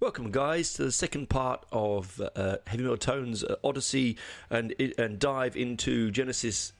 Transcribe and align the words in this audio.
Welcome, 0.00 0.30
guys, 0.30 0.72
to 0.74 0.84
the 0.84 0.92
second 0.92 1.28
part 1.28 1.66
of 1.72 2.22
uh, 2.34 2.56
Heavy 2.66 2.84
Metal 2.84 2.96
Tones 2.96 3.44
uh, 3.44 3.56
Odyssey 3.62 4.16
and 4.48 4.74
and 4.96 5.18
dive 5.18 5.58
into 5.58 6.10
Genesis' 6.10 6.72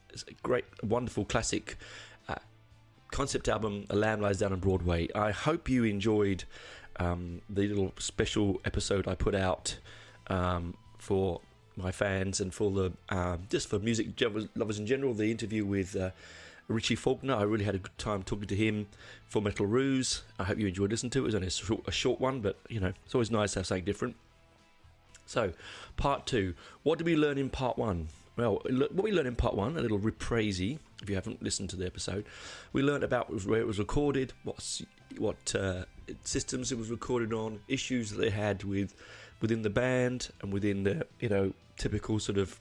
great, 0.43 0.65
wonderful 0.83 1.27
classic 1.27 1.77
uh, 2.31 2.37
concept 3.11 3.47
album, 3.47 3.85
A 3.91 3.95
Lamb 3.95 4.23
Lies 4.23 4.39
Down 4.39 4.55
on 4.55 4.61
Broadway. 4.61 5.09
I 5.15 5.33
hope 5.33 5.69
you 5.69 5.85
enjoyed 5.85 6.45
um, 6.99 7.43
the 7.51 7.69
little 7.69 7.93
special 7.99 8.59
episode 8.65 9.07
I 9.07 9.17
put 9.17 9.35
out 9.35 9.77
um, 10.29 10.73
for 10.97 11.43
my 11.77 11.93
fans 11.93 12.41
and 12.41 12.55
for 12.55 12.71
the 12.71 12.93
um, 13.11 13.43
just 13.51 13.69
for 13.69 13.79
music 13.79 14.19
lovers 14.55 14.79
in 14.79 14.87
general. 14.87 15.13
The 15.13 15.31
interview 15.31 15.67
with 15.67 15.95
uh, 15.95 16.13
Richie 16.71 16.95
Faulkner. 16.95 17.35
I 17.35 17.43
really 17.43 17.65
had 17.65 17.75
a 17.75 17.79
good 17.79 17.99
time 17.99 18.23
talking 18.23 18.47
to 18.47 18.57
him 18.57 18.87
for 19.27 19.43
Metal 19.43 19.67
Ruse. 19.67 20.23
I 20.39 20.45
hope 20.45 20.59
you 20.59 20.67
enjoyed 20.67 20.91
listening 20.91 21.11
to 21.11 21.19
it. 21.19 21.23
It 21.23 21.25
was 21.27 21.35
only 21.35 21.49
a 21.49 21.51
short, 21.51 21.83
a 21.87 21.93
short 21.93 22.21
one, 22.21 22.41
but 22.41 22.57
you 22.69 22.81
know, 22.81 22.93
it's 23.05 23.15
always 23.15 23.31
nice 23.31 23.53
to 23.53 23.61
have 23.61 23.67
something 23.67 23.85
different. 23.85 24.17
So, 25.27 25.53
part 25.97 26.27
two. 26.27 26.55
What 26.83 26.99
did 26.99 27.05
we 27.05 27.17
learn 27.17 27.39
in 27.39 27.51
part 27.51 27.79
one? 27.79 28.09
Well, 28.37 28.63
what 28.65 29.05
we 29.05 29.13
learned 29.13 29.29
in 29.29 29.37
part 29.37 29.55
one, 29.55 29.77
a 29.77 29.81
little 29.81 29.99
reprise, 29.99 30.61
if 30.61 31.09
you 31.09 31.15
haven't 31.15 31.43
listened 31.43 31.71
to 31.71 31.77
the 31.77 31.87
episode, 31.87 32.25
we 32.73 32.83
learned 32.83 33.05
about 33.05 33.45
where 33.45 33.61
it 33.61 33.67
was 33.67 33.79
recorded, 33.79 34.33
what 34.45 34.81
what 35.19 35.55
uh, 35.55 35.85
systems 36.25 36.73
it 36.73 36.79
was 36.79 36.91
recorded 36.91 37.33
on, 37.33 37.61
issues 37.69 38.11
that 38.11 38.21
they 38.21 38.31
had 38.31 38.65
with 38.65 38.95
within 39.41 39.63
the 39.63 39.71
band 39.71 40.31
and 40.43 40.53
within 40.53 40.85
the 40.85 41.07
you 41.19 41.29
know 41.29 41.53
typical 41.77 42.19
sort 42.19 42.39
of 42.39 42.59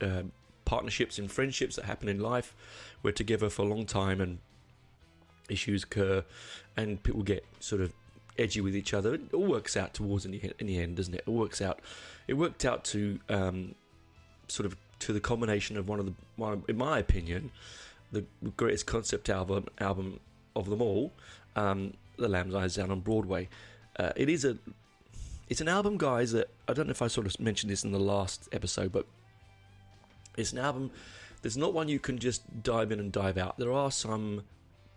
uh, 0.00 0.22
partnerships 0.64 1.18
and 1.18 1.30
friendships 1.30 1.76
that 1.76 1.84
happen 1.84 2.08
in 2.08 2.20
life. 2.20 2.54
We're 3.02 3.12
together 3.12 3.50
for 3.50 3.62
a 3.62 3.66
long 3.66 3.86
time 3.86 4.20
and 4.20 4.38
issues 5.48 5.84
occur 5.84 6.24
and 6.76 7.02
people 7.02 7.22
get 7.22 7.44
sort 7.60 7.80
of 7.80 7.92
edgy 8.38 8.60
with 8.60 8.74
each 8.74 8.94
other. 8.94 9.14
It 9.14 9.32
all 9.32 9.46
works 9.46 9.76
out 9.76 9.94
towards 9.94 10.24
in 10.24 10.32
the, 10.32 10.52
in 10.58 10.66
the 10.66 10.78
end, 10.78 10.96
doesn't 10.96 11.14
it? 11.14 11.24
It 11.26 11.30
works 11.30 11.60
out. 11.60 11.80
It 12.26 12.34
worked 12.34 12.64
out 12.64 12.84
to 12.86 13.20
um, 13.28 13.74
sort 14.48 14.66
of 14.66 14.76
to 15.00 15.12
the 15.12 15.20
combination 15.20 15.76
of 15.76 15.88
one 15.88 16.00
of 16.00 16.06
the, 16.06 16.14
one, 16.36 16.62
in 16.68 16.76
my 16.76 16.98
opinion, 16.98 17.50
the 18.12 18.24
greatest 18.56 18.86
concept 18.86 19.28
album 19.28 19.66
album 19.78 20.20
of 20.56 20.70
them 20.70 20.80
all, 20.80 21.12
um, 21.56 21.94
The 22.16 22.28
Lamb 22.28 22.50
Lies 22.50 22.76
Down 22.76 22.90
on 22.90 23.00
Broadway. 23.00 23.48
Uh, 23.98 24.12
it 24.16 24.28
is 24.28 24.44
a, 24.44 24.56
it's 25.48 25.60
an 25.60 25.68
album, 25.68 25.98
guys. 25.98 26.32
That 26.32 26.48
I 26.68 26.72
don't 26.72 26.86
know 26.86 26.92
if 26.92 27.02
I 27.02 27.08
sort 27.08 27.26
of 27.26 27.38
mentioned 27.40 27.70
this 27.70 27.84
in 27.84 27.92
the 27.92 27.98
last 27.98 28.48
episode, 28.52 28.92
but 28.92 29.06
it's 30.36 30.52
an 30.52 30.58
album. 30.58 30.90
There's 31.42 31.56
not 31.56 31.74
one 31.74 31.88
you 31.88 31.98
can 31.98 32.18
just 32.18 32.62
dive 32.62 32.90
in 32.90 33.00
and 33.00 33.12
dive 33.12 33.36
out. 33.36 33.58
There 33.58 33.72
are 33.72 33.90
some 33.90 34.44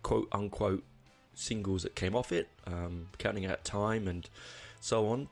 quote 0.01 0.27
unquote 0.31 0.83
singles 1.33 1.83
that 1.83 1.95
came 1.95 2.15
off 2.15 2.31
it, 2.31 2.47
um, 2.65 3.07
counting 3.17 3.45
out 3.45 3.63
time 3.63 4.07
and 4.07 4.29
so 4.79 5.07
on. 5.07 5.29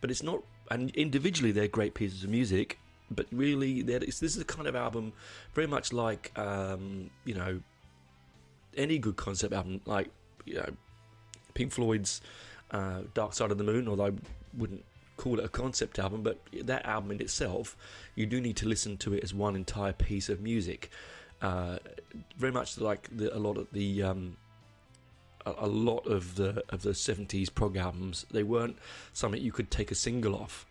But 0.00 0.10
it's 0.10 0.22
not, 0.22 0.42
and 0.70 0.90
individually 0.90 1.52
they're 1.52 1.68
great 1.68 1.94
pieces 1.94 2.24
of 2.24 2.30
music. 2.30 2.78
But 3.10 3.26
really, 3.30 3.82
this 3.82 4.22
is 4.22 4.38
a 4.38 4.44
kind 4.44 4.66
of 4.66 4.74
album, 4.74 5.12
very 5.54 5.66
much 5.66 5.92
like 5.92 6.32
um, 6.38 7.10
you 7.26 7.34
know 7.34 7.60
any 8.74 8.98
good 8.98 9.16
concept 9.16 9.52
album, 9.52 9.82
like 9.84 10.08
you 10.46 10.54
know 10.54 10.70
Pink 11.52 11.72
Floyd's 11.72 12.22
uh, 12.70 13.02
Dark 13.12 13.34
Side 13.34 13.50
of 13.50 13.58
the 13.58 13.64
Moon. 13.64 13.86
Although 13.86 14.06
I 14.06 14.12
wouldn't 14.56 14.84
call 15.16 15.38
it 15.38 15.44
a 15.44 15.48
concept 15.48 15.98
album, 15.98 16.22
but 16.22 16.38
that 16.62 16.84
album 16.84 17.12
in 17.12 17.20
itself, 17.20 17.76
you 18.14 18.26
do 18.26 18.40
need 18.40 18.56
to 18.56 18.68
listen 18.68 18.96
to 18.98 19.14
it 19.14 19.22
as 19.22 19.34
one 19.34 19.56
entire 19.56 19.92
piece 19.92 20.28
of 20.28 20.40
music. 20.40 20.90
Uh, 21.40 21.78
very 22.36 22.52
much 22.52 22.78
like 22.78 23.08
the, 23.16 23.34
a 23.36 23.38
lot 23.38 23.56
of 23.56 23.66
the 23.72 24.02
um, 24.02 24.36
a, 25.46 25.66
lot 25.66 26.06
of 26.06 26.36
the 26.36 26.62
of 26.68 26.82
the 26.82 26.90
70s 26.90 27.52
prog 27.52 27.76
albums, 27.76 28.26
they 28.30 28.42
weren't 28.42 28.76
something 29.12 29.40
you 29.40 29.52
could 29.52 29.70
take 29.70 29.90
a 29.90 29.94
single 29.94 30.34
off. 30.34 30.66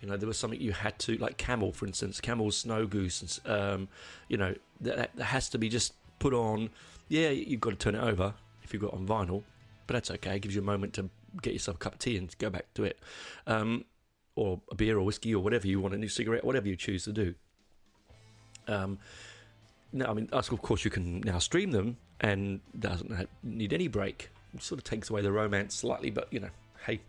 You 0.00 0.08
know, 0.08 0.16
there 0.16 0.28
was 0.28 0.38
something 0.38 0.60
you 0.60 0.72
had 0.72 0.98
to, 1.00 1.16
like 1.16 1.38
Camel, 1.38 1.72
for 1.72 1.86
instance, 1.86 2.20
Camel's 2.20 2.58
Snow 2.58 2.86
Goose. 2.86 3.40
Um, 3.46 3.88
you 4.28 4.36
know, 4.36 4.54
that, 4.82 5.16
that 5.16 5.24
has 5.24 5.48
to 5.50 5.58
be 5.58 5.68
just 5.68 5.94
put 6.18 6.34
on. 6.34 6.70
Yeah, 7.08 7.30
you've 7.30 7.60
got 7.60 7.70
to 7.70 7.76
turn 7.76 7.94
it 7.94 8.02
over 8.02 8.34
if 8.62 8.72
you've 8.72 8.82
got 8.82 8.92
on 8.92 9.06
vinyl, 9.06 9.42
but 9.86 9.94
that's 9.94 10.10
okay. 10.10 10.36
It 10.36 10.40
gives 10.40 10.54
you 10.54 10.60
a 10.60 10.64
moment 10.64 10.92
to 10.94 11.08
get 11.42 11.52
yourself 11.52 11.76
a 11.76 11.78
cup 11.78 11.94
of 11.94 11.98
tea 11.98 12.16
and 12.16 12.36
go 12.38 12.50
back 12.50 12.72
to 12.74 12.84
it, 12.84 12.98
um, 13.46 13.84
or 14.36 14.60
a 14.70 14.74
beer 14.74 14.98
or 14.98 15.02
whiskey 15.02 15.34
or 15.34 15.42
whatever 15.42 15.66
you 15.66 15.80
want, 15.80 15.94
a 15.94 15.98
new 15.98 16.08
cigarette, 16.08 16.44
whatever 16.44 16.68
you 16.68 16.76
choose 16.76 17.04
to 17.04 17.12
do. 17.12 17.34
Um, 18.66 18.98
now, 19.92 20.10
I 20.10 20.14
mean, 20.14 20.28
of 20.32 20.62
course, 20.62 20.84
you 20.84 20.90
can 20.90 21.20
now 21.20 21.38
stream 21.38 21.70
them 21.70 21.96
and 22.20 22.60
doesn't 22.78 23.28
need 23.42 23.72
any 23.72 23.88
break. 23.88 24.30
It 24.54 24.62
sort 24.62 24.78
of 24.78 24.84
takes 24.84 25.10
away 25.10 25.22
the 25.22 25.32
romance 25.32 25.74
slightly, 25.74 26.10
but 26.10 26.32
you 26.32 26.40
know, 26.40 26.50
hey, 26.86 27.00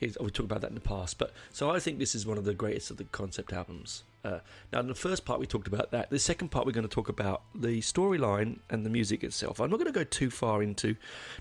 we 0.00 0.08
talked 0.08 0.40
about 0.40 0.60
that 0.60 0.68
in 0.68 0.74
the 0.74 0.80
past. 0.80 1.18
But 1.18 1.32
so 1.52 1.70
I 1.70 1.78
think 1.78 1.98
this 1.98 2.14
is 2.14 2.26
one 2.26 2.38
of 2.38 2.44
the 2.44 2.54
greatest 2.54 2.90
of 2.90 2.96
the 2.96 3.04
concept 3.04 3.52
albums. 3.52 4.04
Uh, 4.24 4.40
now, 4.72 4.80
in 4.80 4.88
the 4.88 4.94
first 4.94 5.24
part, 5.24 5.38
we 5.38 5.46
talked 5.46 5.68
about 5.68 5.92
that. 5.92 6.10
The 6.10 6.18
second 6.18 6.50
part, 6.50 6.66
we're 6.66 6.72
going 6.72 6.88
to 6.88 6.94
talk 6.94 7.08
about 7.08 7.42
the 7.54 7.80
storyline 7.80 8.58
and 8.68 8.84
the 8.84 8.90
music 8.90 9.22
itself. 9.22 9.60
I'm 9.60 9.70
not 9.70 9.76
going 9.76 9.92
to 9.92 9.98
go 9.98 10.04
too 10.04 10.30
far 10.30 10.62
into 10.62 10.96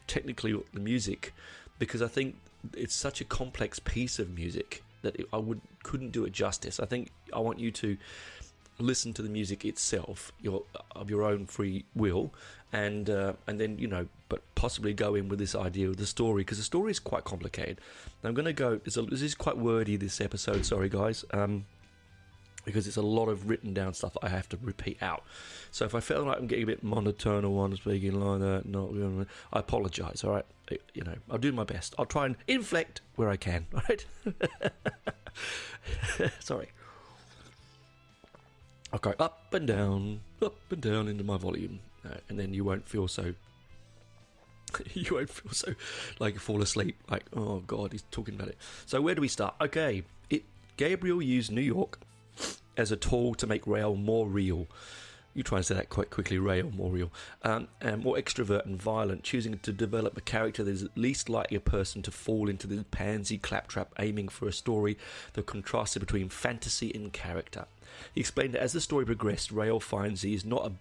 technically 0.08 0.56
the 0.74 0.80
music 0.80 1.34
because 1.80 2.02
I 2.02 2.08
think 2.08 2.36
it's 2.76 2.96
such 2.96 3.22
a 3.22 3.26
complex 3.26 3.80
piece 3.80 4.20
of 4.20 4.34
music 4.34 4.84
that 5.02 5.16
I 5.32 5.38
would 5.38 5.62
couldn't 5.84 6.12
do 6.12 6.26
it 6.26 6.34
justice. 6.34 6.80
I 6.80 6.86
think 6.86 7.12
I 7.34 7.40
want 7.40 7.60
you 7.60 7.72
to 7.72 7.98
listen 8.80 9.14
to 9.14 9.22
the 9.22 9.30
music 9.30 9.64
itself, 9.66 10.32
your 10.42 10.64
of 10.96 11.10
your 11.10 11.24
own 11.24 11.46
free 11.46 11.86
will, 11.96 12.34
and 12.74 13.10
uh, 13.10 13.34
and 13.48 13.60
then 13.60 13.78
you 13.78 13.88
know, 13.88 14.08
but 14.30 14.42
possibly 14.56 14.94
go 14.94 15.16
in 15.16 15.30
with 15.30 15.40
this 15.40 15.56
idea 15.56 15.88
of 15.88 15.98
the 15.98 16.06
story 16.06 16.42
because 16.42 16.58
the 16.58 16.64
story 16.64 16.92
is 16.92 17.00
quite 17.00 17.24
complicated. 17.24 17.80
I'm 18.24 18.34
going 18.34 18.46
to 18.46 18.54
go. 18.54 18.78
This 18.78 18.98
is 18.98 19.36
quite 19.36 19.58
wordy 19.58 19.96
this 19.96 20.20
episode. 20.20 20.66
Sorry, 20.66 20.90
guys. 20.90 21.24
Um, 21.32 21.66
because 22.66 22.88
it's 22.88 22.98
a 22.98 23.02
lot 23.02 23.30
of 23.30 23.48
written 23.48 23.74
down 23.74 23.94
stuff 23.94 24.18
I 24.22 24.30
have 24.30 24.50
to 24.50 24.58
repeat 24.62 25.02
out. 25.02 25.24
So 25.72 25.86
if 25.86 25.96
I 25.96 26.00
feel 26.00 26.24
like 26.24 26.38
I'm 26.38 26.48
getting 26.48 26.64
a 26.64 26.68
bit 26.68 26.84
monotone 26.84 27.46
or 27.46 27.56
one 27.56 27.76
speaking 27.76 28.20
like 28.20 28.40
that, 28.40 28.66
not 28.66 28.92
I 29.54 29.60
apologise. 29.60 30.24
All 30.24 30.32
right, 30.32 30.46
you 30.94 31.04
know, 31.04 31.16
I'll 31.30 31.38
do 31.38 31.52
my 31.52 31.64
best. 31.64 31.96
I'll 31.98 32.06
try 32.06 32.26
and 32.26 32.36
inflect 32.48 33.02
where 33.16 33.30
I 33.30 33.38
can. 33.38 33.68
All 33.74 33.82
right. 33.90 34.06
Sorry. 36.40 36.70
I'll 38.92 39.00
go 39.00 39.14
up 39.20 39.54
and 39.54 39.68
down, 39.68 40.22
up 40.42 40.56
and 40.70 40.82
down 40.82 41.08
into 41.08 41.24
my 41.24 41.38
volume, 41.38 41.80
and 42.30 42.40
then 42.40 42.54
you 42.54 42.64
won't 42.64 42.88
feel 42.88 43.08
so 43.08 43.34
you 44.94 45.16
won't 45.16 45.30
feel 45.30 45.52
so 45.52 45.74
like 46.20 46.40
fall 46.40 46.62
asleep. 46.62 46.98
Like, 47.10 47.26
oh 47.34 47.60
god, 47.68 47.92
he's 47.92 48.04
talking 48.12 48.36
about 48.36 48.50
it. 48.50 48.58
So 48.86 49.02
where 49.02 49.16
do 49.16 49.22
we 49.22 49.28
start? 49.28 49.56
Okay, 49.62 50.04
it 50.30 50.44
Gabriel 50.78 51.22
used 51.22 51.52
New 51.52 51.62
York 51.62 52.00
as 52.78 52.92
a 52.92 52.96
tool 52.96 53.36
to 53.36 53.48
make 53.48 53.66
Rael 53.66 53.96
more 53.96 54.28
real. 54.28 54.68
You 55.34 55.44
try 55.44 55.58
and 55.58 55.66
say 55.66 55.76
that 55.76 55.90
quite 55.90 56.12
quickly, 56.12 56.38
Rael 56.38 56.72
more 56.72 56.92
real, 56.92 57.12
um, 57.44 57.68
and 57.82 58.02
more 58.02 58.16
extrovert 58.16 58.66
and 58.66 58.82
violent, 58.82 59.24
choosing 59.24 59.60
to 59.60 59.74
develop 59.74 60.18
a 60.18 60.22
character 60.22 60.64
that 60.64 60.72
is 60.72 60.88
least 60.96 61.28
likely 61.30 61.58
a 61.58 61.62
person 61.62 62.02
to 62.04 62.12
fall 62.12 62.48
into 62.50 62.68
the 62.68 62.86
pansy 62.86 63.38
claptrap, 63.38 63.92
aiming 64.00 64.30
for 64.30 64.48
a 64.48 64.54
story 64.54 64.98
that 65.34 65.46
contrasted 65.46 66.00
between 66.00 66.30
fantasy 66.30 66.90
and 66.96 67.12
character. 67.12 67.66
He 68.14 68.22
explained 68.22 68.54
that 68.54 68.62
as 68.62 68.72
the 68.72 68.80
story 68.80 69.06
progressed, 69.06 69.52
Rael 69.52 69.82
finds 69.82 70.22
he 70.22 70.34
is 70.34 70.46
not 70.46 70.68
a 70.68 70.72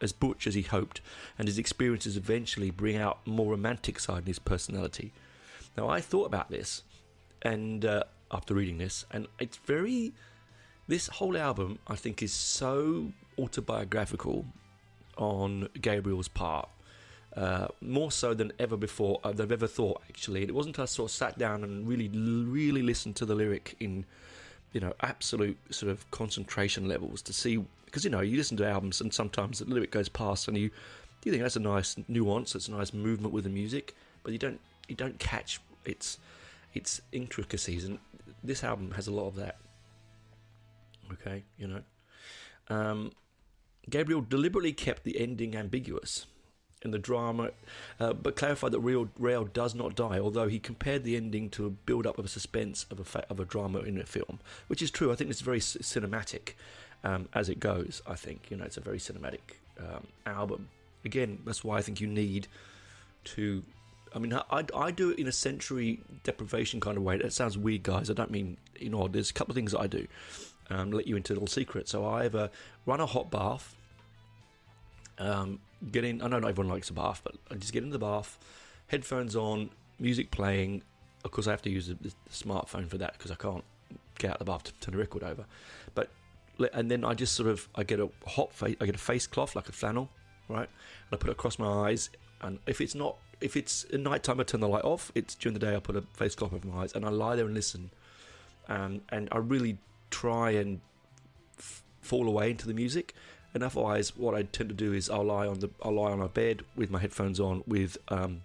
as 0.00 0.12
butch 0.12 0.46
as 0.46 0.54
he 0.54 0.62
hoped, 0.62 1.00
and 1.38 1.48
his 1.48 1.58
experiences 1.58 2.16
eventually 2.16 2.70
bring 2.70 2.96
out 2.96 3.18
more 3.26 3.50
romantic 3.50 3.98
side 3.98 4.20
in 4.20 4.26
his 4.26 4.38
personality. 4.38 5.12
Now, 5.76 5.88
I 5.88 6.00
thought 6.00 6.26
about 6.26 6.50
this, 6.50 6.84
and 7.42 7.84
uh, 7.84 8.04
after 8.30 8.54
reading 8.54 8.78
this, 8.78 9.04
and 9.10 9.26
it's 9.38 9.58
very. 9.58 10.12
This 10.90 11.06
whole 11.06 11.38
album, 11.38 11.78
I 11.86 11.94
think, 11.94 12.20
is 12.20 12.32
so 12.32 13.12
autobiographical 13.38 14.44
on 15.16 15.68
Gabriel's 15.80 16.26
part. 16.26 16.68
Uh, 17.36 17.68
more 17.80 18.10
so 18.10 18.34
than 18.34 18.50
ever 18.58 18.76
before, 18.76 19.20
uh, 19.22 19.30
than 19.30 19.46
I've 19.46 19.52
ever 19.52 19.68
thought, 19.68 20.02
actually. 20.08 20.42
It 20.42 20.52
wasn't 20.52 20.74
until 20.74 20.82
I 20.82 20.86
sort 20.86 21.12
of 21.12 21.14
sat 21.14 21.38
down 21.38 21.62
and 21.62 21.86
really, 21.86 22.08
really 22.08 22.82
listened 22.82 23.14
to 23.16 23.24
the 23.24 23.36
lyric 23.36 23.76
in, 23.78 24.04
you 24.72 24.80
know, 24.80 24.92
absolute 25.00 25.56
sort 25.72 25.92
of 25.92 26.10
concentration 26.10 26.88
levels 26.88 27.22
to 27.22 27.32
see 27.32 27.64
because 27.84 28.04
you 28.04 28.10
know 28.10 28.20
you 28.20 28.36
listen 28.36 28.56
to 28.56 28.66
albums 28.66 29.00
and 29.00 29.14
sometimes 29.14 29.60
the 29.60 29.66
lyric 29.66 29.92
goes 29.92 30.08
past 30.08 30.48
and 30.48 30.58
you 30.58 30.70
do 30.70 30.74
you 31.24 31.30
think 31.30 31.44
that's 31.44 31.54
a 31.54 31.60
nice 31.60 31.94
nuance, 32.08 32.56
it's 32.56 32.66
a 32.66 32.72
nice 32.72 32.92
movement 32.92 33.32
with 33.32 33.44
the 33.44 33.50
music, 33.50 33.94
but 34.24 34.32
you 34.32 34.38
don't 34.38 34.58
you 34.88 34.96
don't 34.96 35.20
catch 35.20 35.60
its 35.84 36.18
its 36.74 37.00
intricacies, 37.12 37.84
and 37.84 38.00
this 38.42 38.64
album 38.64 38.90
has 38.96 39.06
a 39.06 39.12
lot 39.12 39.28
of 39.28 39.36
that. 39.36 39.56
Okay, 41.12 41.44
you 41.58 41.66
know, 41.66 41.82
um, 42.68 43.12
Gabriel 43.88 44.20
deliberately 44.20 44.72
kept 44.72 45.04
the 45.04 45.18
ending 45.20 45.56
ambiguous 45.56 46.26
in 46.82 46.92
the 46.92 46.98
drama, 46.98 47.50
uh, 47.98 48.12
but 48.12 48.36
clarified 48.36 48.72
that 48.72 48.80
Real 48.80 49.08
Rael 49.18 49.44
does 49.44 49.74
not 49.74 49.94
die. 49.94 50.18
Although 50.18 50.48
he 50.48 50.58
compared 50.58 51.04
the 51.04 51.16
ending 51.16 51.50
to 51.50 51.66
a 51.66 51.70
build-up 51.70 52.18
of 52.18 52.24
a 52.24 52.28
suspense 52.28 52.86
of 52.90 53.00
a 53.00 53.04
fa- 53.04 53.26
of 53.28 53.40
a 53.40 53.44
drama 53.44 53.80
in 53.80 53.98
a 54.00 54.06
film, 54.06 54.40
which 54.68 54.82
is 54.82 54.90
true. 54.90 55.12
I 55.12 55.14
think 55.14 55.30
it's 55.30 55.40
very 55.40 55.60
c- 55.60 55.80
cinematic, 55.80 56.54
um, 57.04 57.28
as 57.34 57.48
it 57.48 57.60
goes. 57.60 58.02
I 58.06 58.14
think 58.14 58.50
you 58.50 58.56
know 58.56 58.64
it's 58.64 58.76
a 58.76 58.80
very 58.80 58.98
cinematic 58.98 59.58
um, 59.78 60.06
album. 60.26 60.68
Again, 61.04 61.40
that's 61.44 61.64
why 61.64 61.78
I 61.78 61.82
think 61.82 62.00
you 62.00 62.06
need 62.06 62.46
to. 63.24 63.62
I 64.12 64.18
mean, 64.18 64.34
I, 64.34 64.64
I 64.74 64.90
do 64.90 65.10
it 65.10 65.20
in 65.20 65.28
a 65.28 65.32
sensory 65.32 66.00
deprivation 66.24 66.80
kind 66.80 66.96
of 66.96 67.04
way. 67.04 67.16
That 67.18 67.32
sounds 67.32 67.56
weird, 67.56 67.84
guys. 67.84 68.10
I 68.10 68.14
don't 68.14 68.30
mean 68.30 68.56
you 68.78 68.90
know. 68.90 69.06
There's 69.06 69.30
a 69.30 69.34
couple 69.34 69.52
of 69.52 69.56
things 69.56 69.72
that 69.72 69.80
I 69.80 69.86
do. 69.86 70.06
Um, 70.70 70.92
let 70.92 71.06
you 71.06 71.16
into 71.16 71.32
a 71.32 71.34
little 71.34 71.48
secret. 71.48 71.88
So 71.88 72.04
I 72.04 72.24
either 72.24 72.50
run 72.86 73.00
a 73.00 73.06
hot 73.06 73.30
bath. 73.30 73.74
Um, 75.18 75.58
get 75.90 76.04
in. 76.04 76.22
I 76.22 76.28
know 76.28 76.38
not 76.38 76.48
everyone 76.48 76.72
likes 76.72 76.90
a 76.90 76.92
bath, 76.92 77.20
but 77.24 77.34
I 77.50 77.54
just 77.56 77.72
get 77.72 77.82
into 77.82 77.98
the 77.98 78.04
bath, 78.04 78.38
headphones 78.86 79.34
on, 79.34 79.70
music 79.98 80.30
playing. 80.30 80.82
Of 81.24 81.32
course, 81.32 81.46
I 81.46 81.50
have 81.50 81.62
to 81.62 81.70
use 81.70 81.88
the, 81.88 81.94
the 81.94 82.12
smartphone 82.30 82.88
for 82.88 82.98
that 82.98 83.14
because 83.18 83.30
I 83.30 83.34
can't 83.34 83.64
get 84.18 84.30
out 84.30 84.40
of 84.40 84.46
the 84.46 84.52
bath 84.52 84.64
to 84.64 84.72
turn 84.74 84.92
the 84.92 84.98
record 84.98 85.22
over. 85.24 85.44
But 85.94 86.10
and 86.72 86.90
then 86.90 87.04
I 87.04 87.14
just 87.14 87.34
sort 87.34 87.48
of 87.48 87.68
I 87.74 87.82
get 87.82 88.00
a 88.00 88.08
hot 88.26 88.52
face, 88.52 88.76
I 88.80 88.86
get 88.86 88.94
a 88.94 88.98
face 88.98 89.26
cloth 89.26 89.56
like 89.56 89.68
a 89.68 89.72
flannel, 89.72 90.08
right? 90.48 90.68
And 90.68 91.12
I 91.12 91.16
put 91.16 91.28
it 91.28 91.32
across 91.32 91.58
my 91.58 91.88
eyes. 91.88 92.10
And 92.42 92.58
if 92.66 92.80
it's 92.80 92.94
not, 92.94 93.16
if 93.40 93.56
it's 93.56 93.84
at 93.92 94.00
night 94.00 94.22
time, 94.22 94.40
I 94.40 94.44
turn 94.44 94.60
the 94.60 94.68
light 94.68 94.84
off. 94.84 95.10
It's 95.14 95.34
during 95.34 95.54
the 95.54 95.60
day, 95.60 95.74
I 95.74 95.80
put 95.80 95.96
a 95.96 96.02
face 96.02 96.34
cloth 96.34 96.52
over 96.52 96.66
my 96.66 96.82
eyes, 96.82 96.92
and 96.92 97.04
I 97.04 97.10
lie 97.10 97.36
there 97.36 97.46
and 97.46 97.54
listen. 97.54 97.90
Um, 98.68 99.02
and 99.10 99.28
I 99.32 99.38
really 99.38 99.78
try 100.10 100.50
and 100.50 100.80
f- 101.58 101.82
fall 102.00 102.28
away 102.28 102.50
into 102.50 102.66
the 102.66 102.74
music. 102.74 103.14
And 103.52 103.62
otherwise, 103.64 104.16
what 104.16 104.34
I 104.34 104.42
tend 104.42 104.68
to 104.68 104.74
do 104.74 104.92
is 104.92 105.10
I'll 105.10 105.24
lie 105.24 105.46
on 105.46 105.58
the 105.58 105.70
I'll 105.82 105.94
lie 105.94 106.12
on 106.12 106.20
a 106.20 106.28
bed 106.28 106.62
with 106.76 106.90
my 106.90 107.00
headphones 107.00 107.40
on 107.40 107.64
with 107.66 107.98
um, 108.08 108.42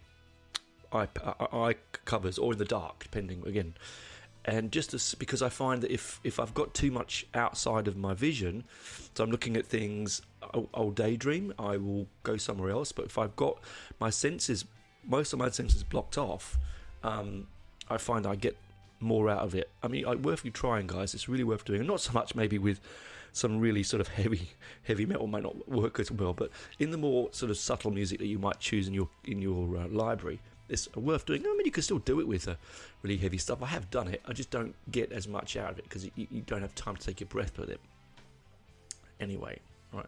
eye, 0.92 1.08
eye 1.54 1.76
covers 2.06 2.40
or 2.40 2.54
in 2.54 2.60
the 2.60 2.66
dark, 2.66 3.04
depending 3.04 3.44
again 3.46 3.76
and 4.46 4.72
just 4.72 4.94
as, 4.94 5.16
because 5.16 5.42
I 5.42 5.50
find 5.50 5.82
that 5.82 5.92
if 5.92 6.20
if 6.24 6.40
I've 6.40 6.54
got 6.54 6.74
too 6.74 6.92
much 6.92 7.26
outside 7.34 7.88
of 7.88 7.98
my 7.98 8.14
vision, 8.14 8.64
so 9.16 9.24
I'm 9.24 9.32
looking 9.32 9.58
at 9.58 9.66
things, 9.66 10.22
I'll, 10.42 10.70
I'll, 10.74 10.92
daydream. 10.92 11.54
I 11.58 11.78
will 11.78 12.08
go 12.22 12.38
somewhere 12.38 12.70
else. 12.70 12.92
But 12.92 13.06
if 13.06 13.18
I've 13.18 13.36
got 13.36 13.58
my 14.00 14.12
senses, 14.12 14.66
most 15.04 15.34
of 15.34 15.40
my 15.40 15.50
senses 15.50 15.84
blocked 15.84 16.18
off, 16.18 16.60
um, 17.04 17.48
I 17.90 17.98
find 17.98 18.28
I 18.28 18.36
get 18.36 18.56
more 19.00 19.30
out 19.30 19.40
of 19.40 19.56
it. 19.56 19.70
I 19.84 19.88
mean, 19.88 20.06
I, 20.06 20.16
worth 20.16 20.46
you 20.46 20.52
trying, 20.52 20.88
guys. 20.88 21.14
It's 21.14 21.30
really 21.30 21.44
worth 21.44 21.66
doing. 21.66 21.86
Not 21.86 22.02
so 22.02 22.14
much 22.14 22.36
maybe 22.36 22.58
with 22.58 22.80
some 23.32 23.60
really 23.60 23.84
sort 23.84 24.02
of 24.02 24.08
heavy 24.20 24.50
heavy 24.84 25.06
metal 25.06 25.28
might 25.28 25.44
not 25.44 25.70
work 25.70 26.00
as 26.00 26.12
well, 26.12 26.34
but 26.34 26.50
in 26.80 26.92
the 26.92 26.98
more 26.98 27.30
sort 27.32 27.52
of 27.52 27.58
subtle 27.58 27.92
music 27.92 28.20
that 28.20 28.28
you 28.28 28.40
might 28.40 28.60
choose 28.60 28.88
in 28.88 28.94
your 28.94 29.10
in 29.26 29.42
your 29.42 29.78
uh, 29.78 29.88
library, 29.90 30.40
it's 30.70 30.94
worth 30.96 31.26
doing. 31.26 31.42
I 31.46 31.50
mean, 31.50 31.66
you 31.66 31.72
can 31.72 31.84
still 31.84 32.00
do 32.00 32.20
it 32.20 32.28
with 32.28 32.48
uh, 32.48 32.56
really 33.02 33.18
heavy 33.18 33.38
stuff. 33.38 33.62
I 33.62 33.68
have 33.68 33.90
done 33.92 34.08
it. 34.08 34.22
I 34.26 34.34
just 34.34 34.50
don't 34.50 34.76
get 34.92 35.12
as 35.12 35.28
much 35.28 35.58
out 35.58 35.72
of 35.72 35.80
it 35.80 35.84
because 35.84 36.06
you, 36.06 36.12
you, 36.16 36.42
don't 36.42 36.62
have 36.62 36.74
time 36.76 36.96
to 36.96 37.06
take 37.06 37.20
your 37.20 37.28
breath 37.28 37.58
with 37.58 37.70
it. 37.70 37.80
Anyway, 39.20 39.60
right. 39.94 40.08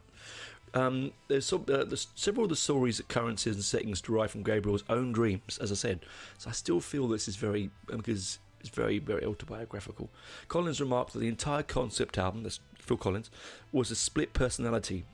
Um, 0.73 1.11
there's, 1.27 1.45
some, 1.45 1.65
uh, 1.71 1.85
there's, 1.85 2.07
several 2.15 2.43
of 2.43 2.49
the 2.49 2.55
stories, 2.55 2.99
occurrences, 2.99 3.55
and 3.55 3.63
settings 3.63 4.01
derived 4.01 4.31
from 4.31 4.43
Gabriel's 4.43 4.83
own 4.89 5.11
dreams, 5.11 5.57
as 5.61 5.71
I 5.71 5.75
said. 5.75 6.01
So 6.37 6.49
I 6.49 6.53
still 6.53 6.79
feel 6.79 7.07
this 7.07 7.27
is 7.27 7.35
very 7.35 7.69
because 7.87 8.39
it's 8.59 8.69
very, 8.69 8.99
very 8.99 9.25
autobiographical. 9.25 10.09
Collins 10.47 10.81
remarked 10.81 11.13
that 11.13 11.19
the 11.19 11.27
entire 11.27 11.63
concept 11.63 12.17
album, 12.17 12.43
that's 12.43 12.59
Phil 12.79 12.97
Collins, 12.97 13.29
was 13.71 13.91
a 13.91 13.95
split 13.95 14.33
personality 14.33 15.05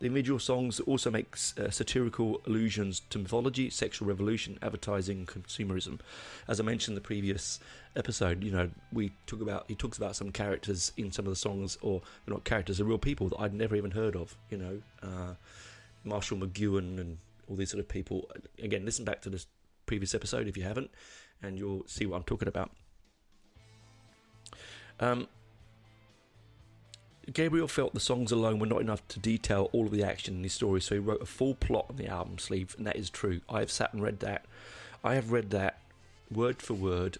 the 0.00 0.06
individual 0.06 0.38
songs 0.38 0.80
also 0.80 1.10
make 1.10 1.36
uh, 1.58 1.68
satirical 1.68 2.40
allusions 2.46 3.02
to 3.10 3.18
mythology, 3.18 3.68
sexual 3.68 4.08
revolution, 4.08 4.58
advertising, 4.62 5.26
consumerism. 5.26 6.00
As 6.48 6.58
I 6.58 6.62
mentioned 6.62 6.92
in 6.92 7.02
the 7.02 7.06
previous 7.06 7.60
episode, 7.94 8.42
you 8.42 8.50
know, 8.50 8.70
we 8.94 9.12
talk 9.26 9.42
about 9.42 9.66
he 9.68 9.74
talks 9.74 9.98
about 9.98 10.16
some 10.16 10.32
characters 10.32 10.92
in 10.96 11.12
some 11.12 11.26
of 11.26 11.30
the 11.30 11.36
songs, 11.36 11.76
or 11.82 12.00
they're 12.24 12.34
not 12.34 12.44
characters, 12.44 12.78
they're 12.78 12.86
real 12.86 12.96
people 12.96 13.28
that 13.28 13.40
I'd 13.40 13.52
never 13.52 13.76
even 13.76 13.90
heard 13.90 14.16
of. 14.16 14.34
You 14.48 14.56
know, 14.56 14.82
uh, 15.02 15.34
Marshall 16.02 16.38
McLuhan 16.38 16.98
and 16.98 17.18
all 17.46 17.56
these 17.56 17.70
sort 17.70 17.80
of 17.80 17.88
people. 17.88 18.30
Again, 18.62 18.86
listen 18.86 19.04
back 19.04 19.20
to 19.22 19.30
this 19.30 19.46
previous 19.84 20.14
episode 20.14 20.48
if 20.48 20.56
you 20.56 20.62
haven't, 20.62 20.90
and 21.42 21.58
you'll 21.58 21.86
see 21.86 22.06
what 22.06 22.16
I'm 22.16 22.24
talking 22.24 22.48
about. 22.48 22.70
Um, 25.00 25.26
Gabriel 27.32 27.68
felt 27.68 27.94
the 27.94 28.00
songs 28.00 28.32
alone 28.32 28.58
were 28.58 28.66
not 28.66 28.80
enough 28.80 29.06
to 29.08 29.18
detail 29.18 29.68
all 29.72 29.86
of 29.86 29.92
the 29.92 30.04
action 30.04 30.36
in 30.36 30.42
his 30.42 30.52
story, 30.52 30.80
so 30.80 30.94
he 30.94 30.98
wrote 30.98 31.22
a 31.22 31.26
full 31.26 31.54
plot 31.54 31.86
on 31.88 31.96
the 31.96 32.06
album 32.06 32.38
sleeve, 32.38 32.74
and 32.76 32.86
that 32.86 32.96
is 32.96 33.10
true. 33.10 33.40
I 33.48 33.60
have 33.60 33.70
sat 33.70 33.92
and 33.92 34.02
read 34.02 34.20
that. 34.20 34.44
I 35.02 35.14
have 35.14 35.32
read 35.32 35.50
that 35.50 35.80
word 36.30 36.60
for 36.60 36.74
word. 36.74 37.18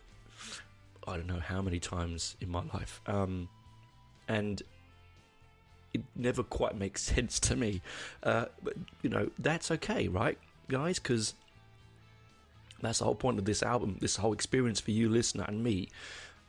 I 1.06 1.16
don't 1.16 1.26
know 1.26 1.40
how 1.40 1.62
many 1.62 1.78
times 1.80 2.37
in 2.40 2.50
my 2.50 2.62
life, 2.75 3.00
um, 3.06 3.49
and 4.28 4.62
it 5.94 6.02
never 6.14 6.42
quite 6.42 6.76
makes 6.76 7.02
sense 7.14 7.40
to 7.40 7.56
me. 7.56 7.80
Uh, 8.22 8.46
but 8.62 8.75
you 9.02 9.10
know 9.10 9.30
that's 9.38 9.70
okay, 9.70 10.08
right, 10.08 10.38
guys? 10.68 10.99
Because 10.99 11.34
that's 12.80 12.99
the 12.99 13.04
whole 13.04 13.14
point 13.14 13.38
of 13.38 13.44
this 13.44 13.62
album, 13.62 13.99
this 14.00 14.16
whole 14.16 14.32
experience 14.32 14.80
for 14.80 14.90
you, 14.90 15.08
listener, 15.08 15.44
and 15.46 15.62
me 15.62 15.88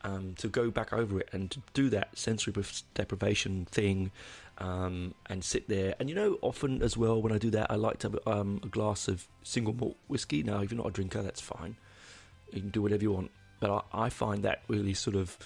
um, 0.04 0.34
to 0.38 0.48
go 0.48 0.72
back 0.72 0.94
over 0.94 1.20
it 1.20 1.30
and 1.32 1.52
to 1.52 1.62
do 1.74 1.90
that 1.90 2.18
sensory 2.18 2.54
deprivation 2.94 3.66
thing 3.66 4.12
um, 4.58 5.14
and 5.28 5.44
sit 5.44 5.68
there. 5.68 5.96
And 6.00 6.10
you 6.10 6.16
know, 6.16 6.38
often 6.42 6.82
as 6.82 6.98
well, 6.98 7.22
when 7.22 7.32
I 7.32 7.38
do 7.38 7.50
that, 7.52 7.70
I 7.70 7.76
like 7.76 8.00
to 8.00 8.10
have 8.10 8.28
um, 8.28 8.60
a 8.64 8.68
glass 8.68 9.08
of 9.08 9.28
single 9.44 9.74
malt 9.74 9.98
whiskey. 10.08 10.44
Now, 10.44 10.62
if 10.62 10.72
you're 10.72 10.78
not 10.78 10.88
a 10.88 10.92
drinker, 10.92 11.22
that's 11.22 11.42
fine. 11.42 11.76
You 12.52 12.62
can 12.62 12.70
do 12.70 12.82
whatever 12.82 13.04
you 13.04 13.12
want. 13.12 13.32
But 13.60 13.86
I, 13.94 14.06
I 14.06 14.10
find 14.10 14.44
that 14.44 14.62
really 14.68 14.94
sort 14.94 15.16
of 15.16 15.38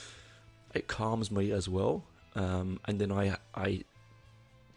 it 0.73 0.87
calms 0.87 1.31
me 1.31 1.51
as 1.51 1.69
well. 1.69 2.03
Um, 2.35 2.79
and 2.85 2.99
then 2.99 3.11
I 3.11 3.37
I 3.53 3.83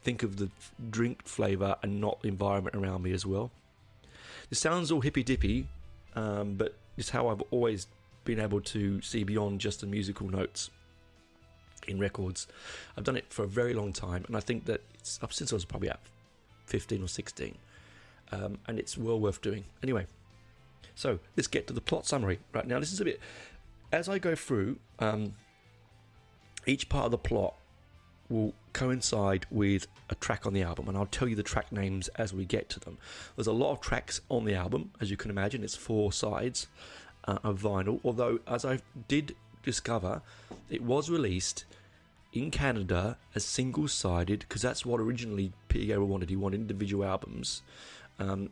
think 0.02 0.22
of 0.22 0.36
the 0.36 0.50
drink 0.90 1.26
flavour 1.26 1.76
and 1.82 2.00
not 2.00 2.22
the 2.22 2.28
environment 2.28 2.76
around 2.76 3.02
me 3.02 3.12
as 3.12 3.26
well. 3.26 3.50
It 4.50 4.56
sounds 4.56 4.90
all 4.90 5.00
hippy 5.00 5.22
dippy, 5.22 5.66
um, 6.14 6.54
but 6.54 6.74
it's 6.96 7.10
how 7.10 7.28
I've 7.28 7.42
always 7.50 7.86
being 8.28 8.40
able 8.40 8.60
to 8.60 9.00
see 9.00 9.24
beyond 9.24 9.58
just 9.58 9.80
the 9.80 9.86
musical 9.86 10.28
notes 10.28 10.68
in 11.86 11.98
records. 11.98 12.46
I've 12.94 13.04
done 13.04 13.16
it 13.16 13.24
for 13.30 13.42
a 13.44 13.46
very 13.46 13.72
long 13.72 13.90
time, 13.90 14.22
and 14.26 14.36
I 14.36 14.40
think 14.40 14.66
that 14.66 14.82
it's 14.92 15.18
up 15.22 15.32
since 15.32 15.50
I 15.50 15.56
was 15.56 15.64
probably 15.64 15.88
at 15.88 16.00
15 16.66 17.02
or 17.02 17.08
16, 17.08 17.56
um, 18.32 18.58
and 18.66 18.78
it's 18.78 18.98
well 18.98 19.18
worth 19.18 19.40
doing. 19.40 19.64
Anyway, 19.82 20.06
so 20.94 21.18
let's 21.38 21.46
get 21.46 21.66
to 21.68 21.72
the 21.72 21.80
plot 21.80 22.04
summary. 22.04 22.38
Right 22.52 22.66
now, 22.66 22.78
this 22.78 22.92
is 22.92 23.00
a 23.00 23.04
bit 23.06 23.18
as 23.92 24.10
I 24.10 24.18
go 24.18 24.34
through 24.34 24.78
um, 24.98 25.34
each 26.66 26.90
part 26.90 27.06
of 27.06 27.10
the 27.10 27.16
plot. 27.16 27.54
will 28.28 28.52
coincide 28.74 29.46
with 29.50 29.86
a 30.10 30.14
track 30.16 30.44
on 30.44 30.52
the 30.52 30.62
album, 30.62 30.86
and 30.86 30.98
I'll 30.98 31.06
tell 31.06 31.28
you 31.28 31.34
the 31.34 31.42
track 31.42 31.72
names 31.72 32.08
as 32.08 32.34
we 32.34 32.44
get 32.44 32.68
to 32.68 32.80
them. 32.80 32.98
There's 33.36 33.46
a 33.46 33.52
lot 33.52 33.72
of 33.72 33.80
tracks 33.80 34.20
on 34.28 34.44
the 34.44 34.54
album, 34.54 34.90
as 35.00 35.10
you 35.10 35.16
can 35.16 35.30
imagine. 35.30 35.64
It's 35.64 35.74
four 35.74 36.12
sides 36.12 36.66
uh, 37.28 37.52
vinyl, 37.52 38.00
although, 38.04 38.40
as 38.46 38.64
I 38.64 38.80
did 39.06 39.36
discover, 39.62 40.22
it 40.70 40.82
was 40.82 41.10
released 41.10 41.64
in 42.32 42.50
Canada 42.50 43.16
as 43.34 43.44
single 43.44 43.88
sided 43.88 44.40
because 44.40 44.62
that's 44.62 44.84
what 44.84 45.00
originally 45.00 45.52
Gabriel 45.68 46.06
wanted. 46.06 46.30
He 46.30 46.36
wanted 46.36 46.60
individual 46.60 47.04
albums. 47.04 47.62
Um, 48.18 48.50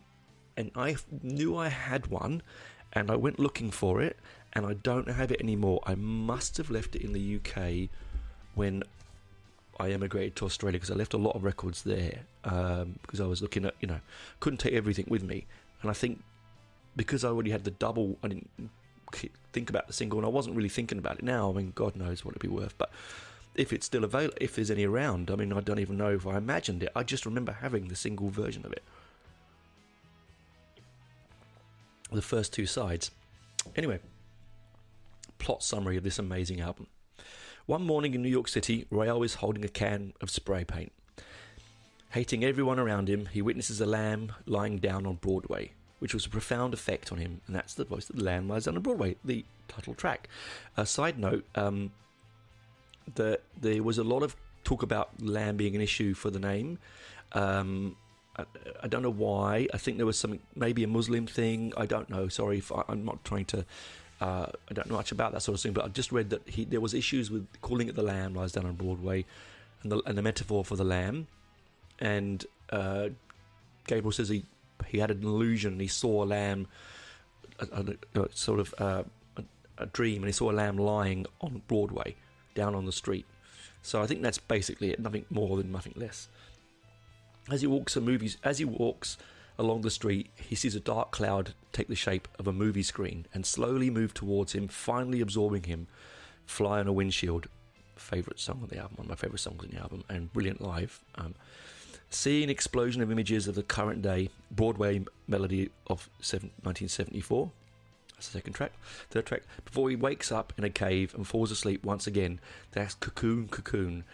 and 0.56 0.71
I 0.75 0.97
knew 1.23 1.56
I 1.56 1.68
had 1.68 2.06
one, 2.06 2.42
and 2.92 3.11
I 3.11 3.16
went 3.16 3.38
looking 3.38 3.71
for 3.71 4.00
it, 4.00 4.16
and 4.52 4.64
I 4.64 4.75
don't 4.75 5.09
have 5.09 5.30
it 5.30 5.40
anymore. 5.40 5.80
I 5.87 5.95
must 5.95 6.56
have 6.56 6.71
left 6.71 6.97
it 6.97 7.02
in 7.02 7.12
the 7.12 7.37
UK 7.37 7.90
when 8.54 8.83
I 9.78 9.90
emigrated 9.90 10.37
to 10.37 10.47
Australia 10.47 10.78
because 10.78 10.90
I 10.90 10.95
left 10.95 11.12
a 11.12 11.18
lot 11.18 11.37
of 11.37 11.45
records 11.45 11.83
there 11.83 12.21
um, 12.45 12.99
because 13.02 13.21
I 13.21 13.26
was 13.26 13.42
looking 13.42 13.66
at, 13.66 13.75
you 13.80 13.88
know, 13.88 14.00
couldn't 14.40 14.59
take 14.59 14.73
everything 14.73 15.06
with 15.09 15.23
me. 15.23 15.47
And 15.83 15.90
I 15.90 15.95
think 15.95 16.23
because 16.96 17.24
I 17.24 17.28
already 17.28 17.50
had 17.50 17.64
the 17.64 17.70
double, 17.70 18.18
I 18.22 18.28
didn't 18.28 18.50
think 19.52 19.70
about 19.70 19.86
the 19.86 19.92
single, 19.92 20.18
and 20.18 20.26
I 20.26 20.30
wasn't 20.30 20.56
really 20.56 20.68
thinking 20.68 20.98
about 20.98 21.18
it 21.18 21.24
now. 21.24 21.50
I 21.50 21.52
mean, 21.52 21.72
God 21.74 21.94
knows 21.96 22.24
what 22.24 22.32
it'd 22.32 22.42
be 22.42 22.48
worth, 22.48 22.76
but 22.78 22.90
if 23.54 23.72
it's 23.72 23.86
still 23.86 24.04
available, 24.04 24.36
if 24.40 24.54
there's 24.54 24.70
any 24.70 24.84
around, 24.84 25.30
I 25.30 25.36
mean, 25.36 25.52
I 25.52 25.60
don't 25.60 25.78
even 25.78 25.96
know 25.96 26.10
if 26.10 26.26
I 26.26 26.36
imagined 26.36 26.82
it. 26.82 26.90
I 26.94 27.02
just 27.02 27.26
remember 27.26 27.52
having 27.52 27.88
the 27.88 27.96
single 27.96 28.28
version 28.28 28.64
of 28.66 28.72
it. 28.72 28.82
The 32.12 32.22
first 32.22 32.52
two 32.52 32.66
sides. 32.66 33.10
Anyway, 33.74 34.00
plot 35.38 35.62
summary 35.62 35.96
of 35.96 36.04
this 36.04 36.18
amazing 36.18 36.60
album. 36.60 36.86
One 37.66 37.82
morning 37.82 38.14
in 38.14 38.22
New 38.22 38.28
York 38.28 38.46
City, 38.46 38.86
Rael 38.90 39.22
is 39.24 39.34
holding 39.34 39.64
a 39.64 39.68
can 39.68 40.12
of 40.20 40.30
spray 40.30 40.64
paint. 40.64 40.92
Hating 42.10 42.44
everyone 42.44 42.78
around 42.78 43.08
him, 43.08 43.26
he 43.26 43.42
witnesses 43.42 43.80
a 43.80 43.86
lamb 43.86 44.32
lying 44.46 44.78
down 44.78 45.04
on 45.04 45.16
Broadway, 45.16 45.72
which 45.98 46.14
was 46.14 46.26
a 46.26 46.28
profound 46.28 46.74
effect 46.74 47.10
on 47.12 47.18
him, 47.18 47.40
and 47.46 47.56
that's 47.56 47.74
the 47.74 47.84
voice 47.84 48.10
of 48.10 48.16
the 48.16 48.24
lamb 48.24 48.48
lies 48.48 48.64
down 48.64 48.76
on 48.76 48.82
Broadway, 48.82 49.16
the 49.24 49.44
title 49.68 49.94
track. 49.94 50.28
A 50.76 50.84
side 50.84 51.18
note, 51.18 51.44
um, 51.54 51.92
that 53.14 53.42
there 53.60 53.82
was 53.82 53.98
a 53.98 54.04
lot 54.04 54.22
of 54.22 54.36
talk 54.64 54.82
about 54.82 55.10
lamb 55.22 55.56
being 55.56 55.74
an 55.74 55.80
issue 55.80 56.14
for 56.14 56.30
the 56.30 56.40
name. 56.40 56.78
Um, 57.32 57.96
I, 58.36 58.44
I, 58.82 58.88
don't 58.88 59.02
know 59.02 59.12
why. 59.12 59.68
I 59.72 59.78
think 59.78 59.96
there 59.96 60.06
was 60.06 60.18
something, 60.18 60.40
maybe 60.54 60.82
a 60.82 60.88
Muslim 60.88 61.26
thing. 61.26 61.72
I 61.76 61.86
don't 61.86 62.10
know. 62.10 62.28
Sorry 62.28 62.58
if 62.58 62.72
I, 62.72 62.82
am 62.88 63.04
not 63.04 63.24
trying 63.24 63.44
to. 63.46 63.64
Uh, 64.20 64.46
I 64.70 64.74
don't 64.74 64.88
know 64.88 64.96
much 64.96 65.12
about 65.12 65.32
that 65.32 65.42
sort 65.42 65.56
of 65.56 65.60
thing, 65.62 65.72
but 65.72 65.84
I 65.84 65.88
just 65.88 66.10
read 66.10 66.30
that 66.30 66.48
he, 66.48 66.64
there 66.64 66.80
was 66.80 66.94
issues 66.94 67.30
with 67.30 67.46
calling 67.60 67.88
it 67.88 67.94
the 67.94 68.02
lamb 68.02 68.34
lies 68.34 68.52
down 68.52 68.66
on 68.66 68.74
Broadway, 68.74 69.24
and 69.82 69.92
the, 69.92 70.02
and 70.06 70.16
the 70.16 70.22
metaphor 70.22 70.64
for 70.64 70.76
the 70.76 70.84
lamb. 70.84 71.26
And 71.98 72.44
uh, 72.70 73.08
Gabriel 73.86 74.12
says 74.12 74.28
he 74.28 74.44
he 74.87 74.99
had 74.99 75.11
an 75.11 75.23
illusion. 75.23 75.75
and 75.75 75.80
He 75.80 75.88
saw 75.88 76.25
a 76.25 76.26
lamb, 76.26 76.66
a, 77.59 77.66
a, 78.14 78.23
a 78.23 78.28
sort 78.33 78.61
of 78.61 78.75
uh, 78.78 79.02
a 79.78 79.87
dream, 79.87 80.23
and 80.23 80.26
he 80.26 80.33
saw 80.33 80.50
a 80.50 80.52
lamb 80.52 80.78
lying 80.78 81.26
on 81.40 81.62
Broadway 81.68 82.16
down 82.54 82.75
on 82.75 82.87
the 82.87 82.92
street. 82.92 83.26
So 83.83 84.02
I 84.02 84.06
think 84.06 84.23
that's 84.23 84.38
basically 84.38 84.90
it, 84.90 85.00
nothing 85.00 85.26
more 85.30 85.56
than 85.56 85.71
nothing 85.71 85.92
less. 85.97 86.28
As 87.50 87.61
he 87.61 87.66
walks 87.66 87.97
a 87.97 88.00
movies, 88.00 88.37
as 88.42 88.59
he 88.59 88.64
walks 88.64 89.16
along 89.59 89.83
the 89.83 89.90
street, 89.90 90.30
he 90.37 90.54
sees 90.56 90.75
a 90.75 90.80
dark 90.80 91.12
cloud 91.12 91.54
take 91.73 91.88
the 91.88 91.95
shape 91.95 92.26
of 92.38 92.47
a 92.47 92.52
movie 92.52 92.83
screen 92.83 93.26
and 93.33 93.47
slowly 93.47 93.90
move 93.90 94.12
towards 94.14 94.52
him, 94.52 94.66
finally 94.68 95.21
absorbing 95.21 95.64
him. 95.64 95.87
Fly 96.47 96.80
on 96.80 96.87
a 96.87 96.92
windshield, 96.92 97.47
favorite 97.97 98.38
song 98.38 98.61
on 98.62 98.68
the 98.68 98.78
album, 98.78 98.97
one 98.97 99.06
of 99.06 99.11
my 99.11 99.16
favorite 99.16 99.40
songs 99.40 99.62
on 99.62 99.71
the 99.71 99.80
album, 99.80 100.04
and 100.09 100.33
brilliant 100.33 100.61
live. 100.61 101.02
Um, 101.16 101.35
see 102.10 102.42
an 102.44 102.50
explosion 102.50 103.02
of 103.02 103.10
images 103.10 103.48
of 103.48 103.54
the 103.54 103.62
current 103.62 104.02
day 104.02 104.30
Broadway 104.50 105.04
melody 105.26 105.70
of 105.88 106.08
1974 106.20 107.50
that's 108.16 108.28
the 108.28 108.38
second 108.38 108.54
track. 108.54 108.72
Third 109.10 109.26
track. 109.26 109.42
Before 109.64 109.90
he 109.90 109.96
wakes 109.96 110.32
up 110.32 110.52
in 110.56 110.64
a 110.64 110.70
cave 110.70 111.14
and 111.14 111.26
falls 111.26 111.50
asleep 111.50 111.84
once 111.84 112.06
again. 112.06 112.40
That's 112.72 112.94
Cocoon 112.94 113.48
Cocoon. 113.48 114.04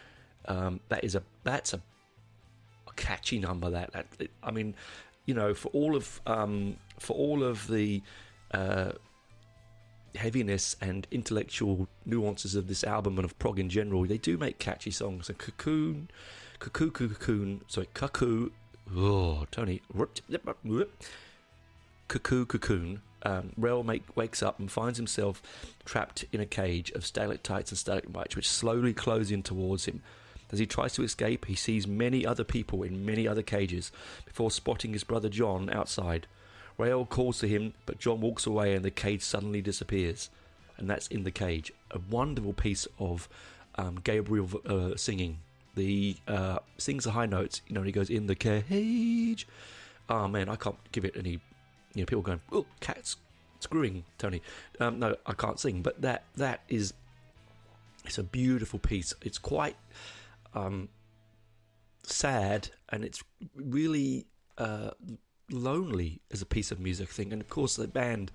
Um, 0.46 0.80
that 0.88 1.04
is 1.04 1.14
a 1.14 1.22
that's 1.44 1.72
a, 1.72 1.80
a 2.88 2.92
catchy 2.96 3.38
number. 3.38 3.70
That, 3.70 3.92
that 3.92 4.30
I 4.42 4.50
mean, 4.50 4.74
you 5.24 5.34
know, 5.34 5.54
for 5.54 5.68
all 5.68 5.94
of 5.94 6.20
um, 6.26 6.76
for 6.98 7.14
all 7.14 7.44
of 7.44 7.68
the 7.68 8.02
uh, 8.52 8.92
heaviness 10.16 10.74
and 10.80 11.06
intellectual 11.12 11.86
nuances 12.04 12.56
of 12.56 12.66
this 12.66 12.82
album 12.82 13.18
and 13.18 13.24
of 13.24 13.38
prog 13.38 13.60
in 13.60 13.68
general, 13.68 14.04
they 14.04 14.18
do 14.18 14.36
make 14.36 14.58
catchy 14.58 14.90
songs. 14.90 15.28
And 15.28 15.38
Cocoon, 15.38 16.10
Cuckoo, 16.70 16.90
Cocoon, 16.90 17.62
sorry, 17.66 17.88
Cuckoo. 17.92 18.50
Oh, 18.94 19.46
Tony. 19.50 19.82
Cuckoo, 22.08 22.46
Cocoon 22.46 23.02
um, 23.24 23.52
Rael 23.56 23.82
make, 23.82 24.04
wakes 24.16 24.42
up 24.42 24.58
and 24.58 24.70
finds 24.70 24.98
himself 24.98 25.42
trapped 25.84 26.24
in 26.32 26.40
a 26.40 26.46
cage 26.46 26.90
of 26.92 27.06
stalactites 27.06 27.70
and 27.70 27.78
stalagmites, 27.78 28.36
which 28.36 28.48
slowly 28.48 28.92
close 28.92 29.30
in 29.30 29.42
towards 29.42 29.86
him. 29.86 30.02
As 30.52 30.58
he 30.58 30.66
tries 30.66 30.92
to 30.94 31.02
escape, 31.02 31.46
he 31.46 31.54
sees 31.54 31.86
many 31.86 32.26
other 32.26 32.44
people 32.44 32.82
in 32.82 33.06
many 33.06 33.26
other 33.26 33.42
cages 33.42 33.90
before 34.26 34.50
spotting 34.50 34.92
his 34.92 35.04
brother 35.04 35.28
John 35.28 35.70
outside. 35.70 36.26
Rael 36.78 37.06
calls 37.06 37.38
to 37.38 37.48
him, 37.48 37.74
but 37.86 37.98
John 37.98 38.20
walks 38.20 38.46
away 38.46 38.74
and 38.74 38.84
the 38.84 38.90
cage 38.90 39.22
suddenly 39.22 39.62
disappears. 39.62 40.28
And 40.76 40.90
that's 40.90 41.06
in 41.08 41.24
the 41.24 41.30
cage. 41.30 41.72
A 41.90 41.98
wonderful 42.10 42.52
piece 42.52 42.86
of 42.98 43.28
um, 43.76 44.00
Gabriel 44.04 44.48
uh, 44.66 44.96
singing. 44.96 45.38
The 45.74 46.16
uh, 46.28 46.58
sings 46.76 47.04
the 47.04 47.12
high 47.12 47.26
notes, 47.26 47.62
you 47.66 47.74
know, 47.74 47.82
he 47.82 47.92
goes 47.92 48.10
in 48.10 48.26
the 48.26 48.34
cage. 48.34 49.46
Oh 50.08 50.28
man, 50.28 50.48
I 50.48 50.56
can't 50.56 50.76
give 50.92 51.04
it 51.04 51.16
any 51.16 51.40
you 51.94 52.02
know, 52.02 52.06
people 52.06 52.22
going, 52.22 52.40
"Oh, 52.50 52.66
cats 52.80 53.16
screwing 53.60 54.04
Tony." 54.18 54.42
Um, 54.80 54.98
no, 54.98 55.16
I 55.26 55.32
can't 55.32 55.58
sing, 55.58 55.82
but 55.82 56.00
that 56.02 56.24
that 56.36 56.60
is 56.68 56.92
it's 58.04 58.18
a 58.18 58.22
beautiful 58.22 58.78
piece. 58.78 59.14
It's 59.22 59.38
quite 59.38 59.76
um, 60.54 60.88
sad, 62.02 62.68
and 62.88 63.04
it's 63.04 63.22
really 63.54 64.26
uh, 64.58 64.90
lonely 65.50 66.20
as 66.30 66.42
a 66.42 66.46
piece 66.46 66.70
of 66.70 66.80
music 66.80 67.08
thing. 67.08 67.32
And 67.32 67.40
of 67.40 67.48
course, 67.48 67.76
the 67.76 67.88
band 67.88 68.32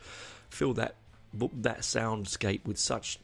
fill 0.50 0.74
that 0.76 0.96
that 1.34 1.80
soundscape 1.80 2.66
with 2.66 2.80
such 2.80 3.20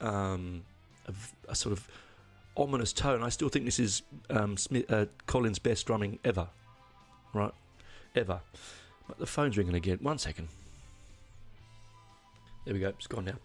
um, 0.00 0.62
a, 1.06 1.12
a, 1.50 1.54
sort 1.54 1.72
of 1.72 1.88
ominous 2.56 2.92
tone. 2.92 3.22
I 3.22 3.28
still 3.28 3.48
think 3.48 3.64
this 3.64 3.78
is 3.78 4.02
um, 4.30 4.56
Smith, 4.56 4.90
uh, 4.90 5.06
Collins' 5.26 5.58
best 5.58 5.86
drumming 5.86 6.18
ever, 6.24 6.48
right? 7.32 7.52
Ever. 8.14 8.40
But 9.06 9.18
the 9.18 9.26
phone's 9.26 9.56
ringing 9.56 9.74
again. 9.74 9.98
One 10.00 10.18
second. 10.18 10.48
There 12.64 12.74
we 12.74 12.80
go. 12.80 12.88
It's 12.88 13.06
gone 13.06 13.26
now. 13.26 13.36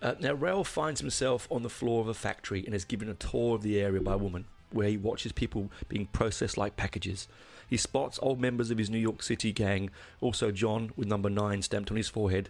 Uh, 0.00 0.14
now, 0.20 0.32
Rael 0.32 0.62
finds 0.62 1.00
himself 1.00 1.48
on 1.50 1.62
the 1.62 1.68
floor 1.68 2.00
of 2.00 2.08
a 2.08 2.14
factory 2.14 2.64
and 2.64 2.74
is 2.74 2.84
given 2.84 3.08
a 3.08 3.14
tour 3.14 3.56
of 3.56 3.62
the 3.62 3.80
area 3.80 4.00
by 4.00 4.14
a 4.14 4.18
woman, 4.18 4.44
where 4.70 4.88
he 4.88 4.96
watches 4.96 5.32
people 5.32 5.70
being 5.88 6.06
processed 6.06 6.56
like 6.56 6.76
packages. 6.76 7.26
He 7.68 7.76
spots 7.76 8.18
old 8.22 8.40
members 8.40 8.70
of 8.70 8.78
his 8.78 8.88
New 8.88 8.98
York 8.98 9.22
City 9.22 9.52
gang, 9.52 9.90
also 10.20 10.52
John 10.52 10.92
with 10.96 11.08
number 11.08 11.28
9 11.28 11.62
stamped 11.62 11.90
on 11.90 11.96
his 11.96 12.08
forehead. 12.08 12.48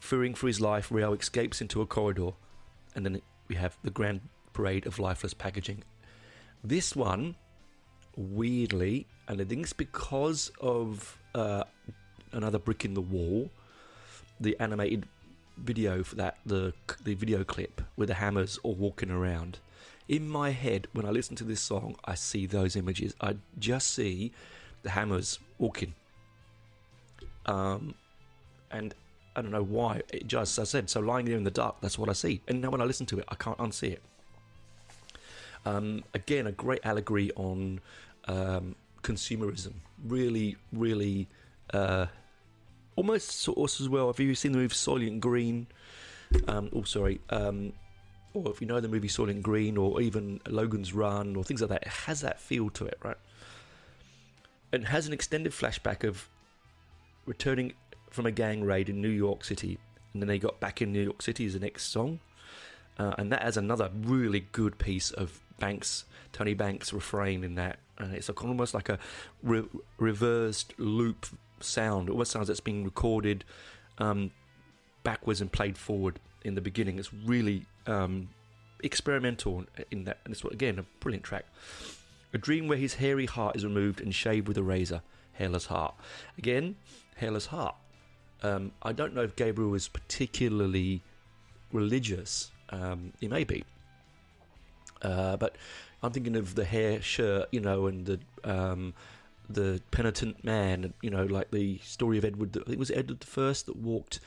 Fearing 0.00 0.34
for 0.34 0.48
his 0.48 0.60
life, 0.60 0.90
Rael 0.90 1.14
escapes 1.14 1.60
into 1.60 1.80
a 1.80 1.86
corridor, 1.86 2.30
and 2.94 3.04
then 3.06 3.22
we 3.46 3.54
have 3.54 3.78
the 3.82 3.90
grand 3.90 4.20
parade 4.58 4.86
of 4.88 4.98
lifeless 4.98 5.34
packaging. 5.34 5.84
This 6.64 6.96
one, 6.96 7.36
weirdly, 8.16 9.06
and 9.28 9.40
I 9.40 9.44
think 9.44 9.62
it's 9.62 9.72
because 9.72 10.50
of 10.60 11.16
uh, 11.32 11.62
another 12.32 12.58
brick 12.58 12.84
in 12.84 12.94
the 12.94 13.00
wall. 13.00 13.50
The 14.40 14.56
animated 14.58 15.06
video 15.56 16.02
for 16.02 16.16
that, 16.16 16.38
the 16.44 16.72
the 17.04 17.14
video 17.14 17.44
clip 17.44 17.82
with 17.96 18.08
the 18.08 18.14
hammers 18.14 18.58
all 18.64 18.74
walking 18.74 19.12
around. 19.12 19.60
In 20.08 20.28
my 20.28 20.50
head, 20.50 20.88
when 20.92 21.06
I 21.06 21.10
listen 21.10 21.36
to 21.36 21.44
this 21.44 21.60
song, 21.60 21.94
I 22.04 22.14
see 22.16 22.46
those 22.46 22.74
images. 22.74 23.14
I 23.20 23.36
just 23.60 23.94
see 23.94 24.32
the 24.82 24.90
hammers 24.90 25.38
walking. 25.58 25.94
Um, 27.46 27.94
and 28.72 28.94
I 29.36 29.42
don't 29.42 29.52
know 29.52 29.62
why. 29.62 30.02
It 30.12 30.26
just, 30.26 30.58
as 30.58 30.68
I 30.68 30.70
said, 30.72 30.90
so 30.90 31.00
lying 31.00 31.26
there 31.26 31.36
in 31.36 31.44
the 31.44 31.50
dark, 31.50 31.76
that's 31.80 31.98
what 31.98 32.08
I 32.08 32.14
see. 32.14 32.40
And 32.48 32.60
now 32.60 32.70
when 32.70 32.80
I 32.80 32.84
listen 32.84 33.06
to 33.06 33.18
it, 33.18 33.26
I 33.28 33.34
can't 33.34 33.58
unsee 33.58 33.92
it. 33.92 34.02
Um, 35.68 36.04
again, 36.14 36.46
a 36.46 36.52
great 36.52 36.80
allegory 36.84 37.30
on 37.36 37.80
um, 38.26 38.74
consumerism. 39.02 39.74
Really, 40.04 40.56
really 40.72 41.28
uh, 41.74 42.06
almost 42.96 43.30
sort 43.30 43.58
of 43.58 43.80
as 43.80 43.88
well. 43.88 44.06
Have 44.06 44.20
you 44.20 44.34
seen 44.34 44.52
the 44.52 44.58
movie 44.58 44.74
Soylent 44.74 45.20
Green? 45.20 45.66
Um, 46.46 46.70
oh, 46.74 46.82
sorry. 46.84 47.20
Um, 47.30 47.72
or 48.34 48.50
if 48.50 48.60
you 48.60 48.66
know 48.66 48.80
the 48.80 48.88
movie 48.88 49.08
Soylent 49.08 49.42
Green, 49.42 49.76
or 49.76 50.00
even 50.00 50.40
Logan's 50.48 50.92
Run, 50.94 51.36
or 51.36 51.44
things 51.44 51.60
like 51.60 51.70
that, 51.70 51.82
it 51.82 51.88
has 51.88 52.20
that 52.22 52.40
feel 52.40 52.70
to 52.70 52.86
it, 52.86 52.98
right? 53.02 53.16
And 54.72 54.86
has 54.86 55.06
an 55.06 55.12
extended 55.12 55.52
flashback 55.52 56.06
of 56.06 56.28
returning 57.26 57.72
from 58.10 58.26
a 58.26 58.30
gang 58.30 58.64
raid 58.64 58.88
in 58.88 59.02
New 59.02 59.08
York 59.08 59.44
City, 59.44 59.78
and 60.12 60.22
then 60.22 60.28
they 60.28 60.38
got 60.38 60.60
back 60.60 60.80
in 60.80 60.92
New 60.92 61.02
York 61.02 61.20
City 61.22 61.46
as 61.46 61.54
the 61.54 61.60
next 61.60 61.84
song. 61.84 62.20
Uh, 62.98 63.14
and 63.16 63.30
that 63.32 63.42
has 63.42 63.56
another 63.56 63.90
really 64.02 64.40
good 64.50 64.76
piece 64.78 65.12
of 65.12 65.40
Banks, 65.58 66.04
Tony 66.32 66.54
Banks 66.54 66.92
refrain 66.92 67.44
in 67.44 67.54
that, 67.56 67.78
and 67.98 68.14
it's 68.14 68.28
like 68.28 68.44
almost 68.44 68.74
like 68.74 68.88
a 68.88 68.98
re- 69.42 69.68
reversed 69.98 70.74
loop 70.78 71.26
sound. 71.60 72.08
It 72.08 72.12
almost 72.12 72.30
sounds 72.30 72.48
like 72.48 72.54
it's 72.54 72.60
being 72.60 72.84
recorded 72.84 73.44
um, 73.98 74.30
backwards 75.02 75.40
and 75.40 75.50
played 75.50 75.76
forward 75.76 76.20
in 76.44 76.54
the 76.54 76.60
beginning. 76.60 76.98
It's 76.98 77.12
really 77.12 77.66
um, 77.86 78.28
experimental 78.82 79.64
in 79.90 80.04
that, 80.04 80.18
and 80.24 80.32
it's 80.32 80.44
again 80.44 80.78
a 80.78 80.84
brilliant 81.00 81.24
track. 81.24 81.44
A 82.32 82.38
dream 82.38 82.68
where 82.68 82.78
his 82.78 82.94
hairy 82.94 83.26
heart 83.26 83.56
is 83.56 83.64
removed 83.64 84.00
and 84.00 84.14
shaved 84.14 84.48
with 84.48 84.58
a 84.58 84.62
razor. 84.62 85.02
Hairless 85.32 85.66
heart. 85.66 85.94
Again, 86.36 86.76
hairless 87.16 87.46
heart. 87.46 87.76
Um, 88.42 88.72
I 88.82 88.92
don't 88.92 89.14
know 89.14 89.22
if 89.22 89.34
Gabriel 89.34 89.74
is 89.74 89.88
particularly 89.88 91.02
religious. 91.72 92.50
Um, 92.70 93.12
he 93.20 93.28
may 93.28 93.44
be. 93.44 93.64
Uh, 95.02 95.36
but 95.36 95.56
I'm 96.02 96.12
thinking 96.12 96.36
of 96.36 96.54
the 96.54 96.64
hair 96.64 97.00
shirt, 97.00 97.48
you 97.50 97.60
know, 97.60 97.86
and 97.86 98.06
the 98.06 98.20
um, 98.44 98.94
the 99.48 99.80
penitent 99.90 100.44
man, 100.44 100.92
you 101.02 101.10
know, 101.10 101.24
like 101.24 101.50
the 101.50 101.78
story 101.78 102.18
of 102.18 102.24
Edward. 102.24 102.50
I 102.56 102.60
think 102.60 102.74
it 102.74 102.78
was 102.78 102.90
Edward 102.90 103.20
the 103.20 103.26
First 103.26 103.66
that 103.66 103.76
walked 103.76 104.20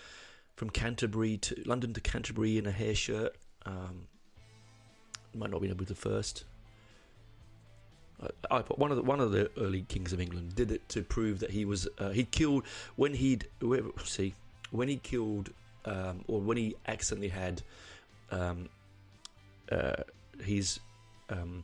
from 0.56 0.70
Canterbury 0.70 1.38
to 1.38 1.62
London 1.66 1.94
to 1.94 2.02
Canterbury 2.02 2.58
in 2.58 2.66
a 2.66 2.72
hair 2.72 2.96
shirt. 2.96 3.36
Um, 3.66 4.08
might 5.34 5.50
not 5.50 5.62
be 5.62 5.70
Edward 5.70 5.88
the 5.88 5.96
First. 5.96 6.46
I, 8.22 8.58
I, 8.58 8.60
one 8.76 8.92
of 8.92 8.98
the 8.98 9.04
one 9.04 9.20
of 9.20 9.32
the 9.32 9.50
early 9.58 9.84
kings 9.84 10.14
of 10.14 10.20
England 10.20 10.56
did 10.56 10.72
it 10.72 10.88
to 10.90 11.04
prove 11.04 11.40
that 11.40 11.52
he 11.52 11.66
was 11.66 11.88
uh, 11.98 12.10
he 12.10 12.24
killed 12.24 12.66
when 12.96 13.14
he'd 13.14 13.48
see 14.04 14.34
when 14.72 14.88
he 14.88 14.98
killed 14.98 15.52
um, 15.86 16.24
or 16.28 16.40
when 16.40 16.58
he 16.58 16.76
accidentally 16.88 17.30
had 17.30 17.62
um, 18.32 18.70
uh, 19.72 20.04
his 20.44 20.80
um, 21.30 21.64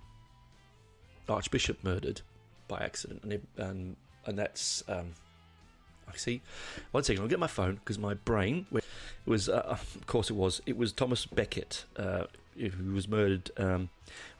archbishop 1.29 1.83
murdered 1.83 2.21
by 2.67 2.79
accident, 2.79 3.21
and 3.23 3.33
it, 3.33 3.43
and, 3.57 3.95
and 4.25 4.37
that's 4.37 4.83
um, 4.87 5.13
I 6.07 6.15
see. 6.15 6.41
One 6.91 7.03
second, 7.03 7.21
I'll 7.21 7.27
get 7.29 7.39
my 7.39 7.47
phone 7.47 7.75
because 7.75 7.99
my 7.99 8.13
brain 8.13 8.65
it 8.73 8.83
was, 9.25 9.49
uh, 9.49 9.63
of 9.65 9.97
course, 10.07 10.29
it 10.29 10.35
was. 10.35 10.61
It 10.65 10.77
was 10.77 10.91
Thomas 10.91 11.25
Becket 11.25 11.85
uh, 11.97 12.25
who 12.57 12.93
was 12.93 13.07
murdered 13.07 13.51
um, 13.57 13.89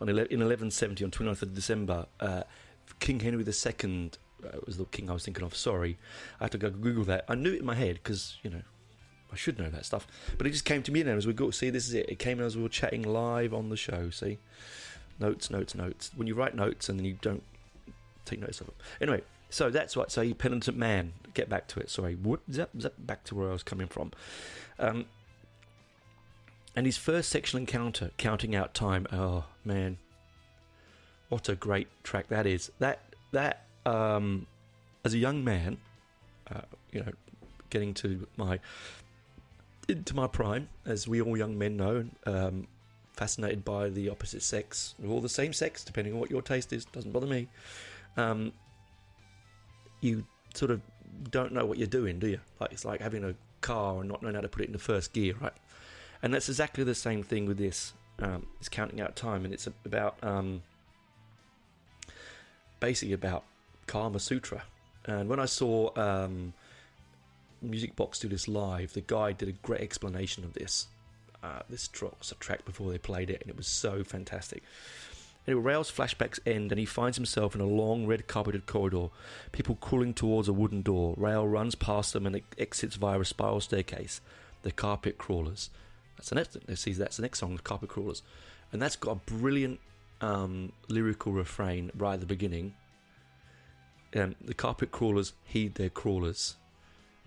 on 0.02 0.10
ele- 0.10 0.20
in 0.20 0.40
1170 0.40 1.04
on 1.04 1.12
29th 1.12 1.42
of 1.42 1.54
December. 1.54 2.06
Uh, 2.20 2.44
king 3.00 3.20
Henry 3.20 3.44
II 3.44 4.12
uh, 4.44 4.58
was 4.66 4.78
the 4.78 4.86
king 4.86 5.10
I 5.10 5.14
was 5.14 5.26
thinking 5.26 5.44
of. 5.44 5.56
Sorry, 5.56 5.98
I 6.40 6.46
had 6.46 6.52
to 6.54 6.58
go 6.58 6.70
Google 6.70 7.04
that. 7.06 7.26
I 7.28 7.36
knew 7.36 7.54
it 7.54 7.60
in 7.60 7.66
my 7.66 7.76
head 7.76 7.96
because 7.96 8.38
you 8.44 8.50
know 8.50 8.62
I 9.32 9.36
should 9.36 9.60
know 9.60 9.70
that 9.70 9.86
stuff. 9.86 10.08
But 10.38 10.48
it 10.48 10.52
just 10.52 10.66
came 10.66 10.84
to 10.84 10.92
me 10.92 11.04
now 11.04 11.14
as 11.14 11.28
we 11.28 11.34
go. 11.34 11.52
See, 11.52 11.70
this 11.70 11.88
is 11.88 11.94
it. 11.94 12.10
It 12.10 12.20
came 12.20 12.40
as 12.40 12.56
we 12.56 12.64
were 12.64 12.70
chatting 12.70 13.04
live 13.04 13.54
on 13.54 13.70
the 13.70 13.78
show. 13.78 14.10
See, 14.10 14.38
notes, 15.20 15.50
notes, 15.50 15.76
notes. 15.76 16.12
When 16.16 16.28
you 16.28 16.36
write 16.36 16.56
notes 16.56 16.90
and 16.90 17.00
then 17.00 17.06
you 17.06 17.18
don't 17.22 17.44
take 18.26 18.40
notes 18.40 18.62
of 18.62 18.68
them. 18.68 18.76
Anyway, 19.02 19.22
so 19.50 19.70
that's 19.70 19.96
what. 19.96 20.12
So, 20.12 20.34
penitent 20.34 20.78
man. 20.78 21.14
Get 21.34 21.50
back 21.50 21.68
to 21.68 21.80
it. 21.80 21.90
Sorry. 21.90 22.16
What, 22.16 22.40
zap, 22.52 22.70
zap, 22.80 22.94
back 22.98 23.24
to 23.26 23.36
where 23.36 23.50
I 23.50 23.54
was 23.54 23.64
coming 23.64 23.88
from. 23.88 24.12
Um, 24.80 25.06
and 26.78 26.86
his 26.86 26.96
first 26.96 27.30
sexual 27.30 27.60
encounter, 27.60 28.12
counting 28.18 28.56
out 28.56 28.76
time. 28.76 29.08
Oh 29.12 29.46
man, 29.66 29.98
what 31.28 31.50
a 31.50 31.56
great 31.56 31.88
track 32.04 32.28
that 32.28 32.46
is. 32.46 32.72
That 32.78 33.00
that 33.32 33.66
um, 33.84 34.46
as 35.04 35.16
a 35.16 35.18
young 35.18 35.44
man, 35.44 35.78
uh, 36.54 36.62
you 36.92 37.00
know, 37.00 37.12
getting 37.72 37.96
to 37.96 38.28
my 38.38 38.60
into 39.88 40.16
my 40.16 40.28
prime, 40.28 40.70
as 40.86 41.08
we 41.08 41.22
all 41.22 41.38
young 41.38 41.58
men 41.58 41.78
know, 41.78 42.06
um, 42.26 42.68
fascinated 43.14 43.64
by 43.66 43.90
the 43.90 44.10
opposite 44.10 44.44
sex, 44.44 44.96
or 45.06 45.22
the 45.22 45.30
same 45.30 45.54
sex, 45.54 45.84
depending 45.84 46.14
on 46.14 46.20
what 46.20 46.30
your 46.30 46.42
taste 46.42 46.74
is. 46.74 46.86
Doesn't 46.86 47.12
bother 47.12 47.28
me. 47.28 47.48
Um, 48.16 48.54
you 50.02 50.26
sort 50.54 50.72
of 50.72 50.82
don't 51.32 51.52
know 51.52 51.66
what 51.66 51.78
you're 51.78 51.88
doing, 51.88 52.20
do 52.20 52.28
you? 52.28 52.40
Like 52.60 52.72
it's 52.72 52.86
like 52.86 53.02
having 53.02 53.24
a 53.24 53.36
car 53.62 54.00
and 54.00 54.10
not 54.10 54.22
knowing 54.22 54.36
how 54.36 54.42
to 54.42 54.48
put 54.48 54.62
it 54.62 54.68
into 54.68 54.80
first 54.80 55.14
gear, 55.14 55.36
right? 55.42 55.54
And 56.22 56.34
that's 56.34 56.50
exactly 56.50 56.84
the 56.84 56.96
same 56.96 57.24
thing 57.24 57.46
with 57.46 57.58
this. 57.58 57.94
Um, 58.20 58.48
it's 58.60 58.70
counting 58.70 59.02
out 59.02 59.16
time, 59.16 59.46
and 59.46 59.54
it's 59.54 59.68
about 59.86 60.18
um, 60.24 60.64
basically 62.80 63.14
about 63.14 63.44
Karma 63.86 64.20
Sutra. 64.20 64.64
And 65.06 65.30
when 65.30 65.40
I 65.40 65.46
saw 65.46 65.92
um, 65.96 66.54
Music 67.62 67.96
Box 67.96 68.20
do 68.20 68.28
this 68.28 68.48
live, 68.48 68.94
the 68.94 69.02
guy 69.02 69.32
did 69.32 69.50
a 69.50 69.54
great 69.54 69.82
explanation 69.82 70.44
of 70.44 70.54
this. 70.54 70.88
Uh, 71.44 71.60
this 71.70 71.88
track 71.88 72.18
was 72.20 72.32
a 72.32 72.36
track 72.36 72.66
before 72.66 72.92
they 72.92 72.98
played 72.98 73.30
it, 73.30 73.42
and 73.42 73.50
it 73.50 73.58
was 73.58 73.68
so 73.68 74.04
fantastic. 74.04 74.64
Anyway, 75.48 75.62
Rael's 75.62 75.92
flashbacks 75.92 76.40
end, 76.46 76.72
and 76.72 76.80
he 76.80 76.86
finds 76.86 77.18
himself 77.18 77.56
in 77.56 77.62
a 77.62 77.66
long 77.66 78.06
red 78.06 78.28
carpeted 78.28 78.66
corridor. 78.66 79.08
People 79.52 79.76
crawling 79.76 80.14
towards 80.14 80.48
a 80.48 80.54
wooden 80.54 80.82
door. 80.82 81.14
Rael 81.18 81.48
runs 81.48 81.76
past 81.76 82.14
them 82.14 82.26
and 82.26 82.42
exits 82.58 82.96
via 82.96 83.20
a 83.20 83.26
spiral 83.26 83.62
staircase. 83.62 84.20
The 84.64 84.72
carpet 84.72 85.18
crawlers. 85.18 85.70
That's 86.18 86.30
the 86.30 86.36
next. 86.36 86.58
Let's 86.68 86.82
see, 86.82 86.94
that's 86.94 87.18
the 87.18 87.22
next 87.22 87.40
song, 87.40 87.56
the 87.56 87.62
carpet 87.62 87.90
crawlers, 87.90 88.24
and 88.72 88.82
that's 88.82 88.96
got 88.96 89.12
a 89.12 89.34
brilliant 89.34 89.80
um, 90.20 90.74
lyrical 90.90 91.32
refrain 91.32 91.92
right 91.96 92.16
at 92.16 92.20
the 92.20 92.26
beginning. 92.26 92.74
Um, 94.16 94.36
the 94.44 94.54
carpet 94.54 94.92
crawlers 94.92 95.34
heed 95.46 95.76
their 95.76 95.90
crawlers 95.90 96.56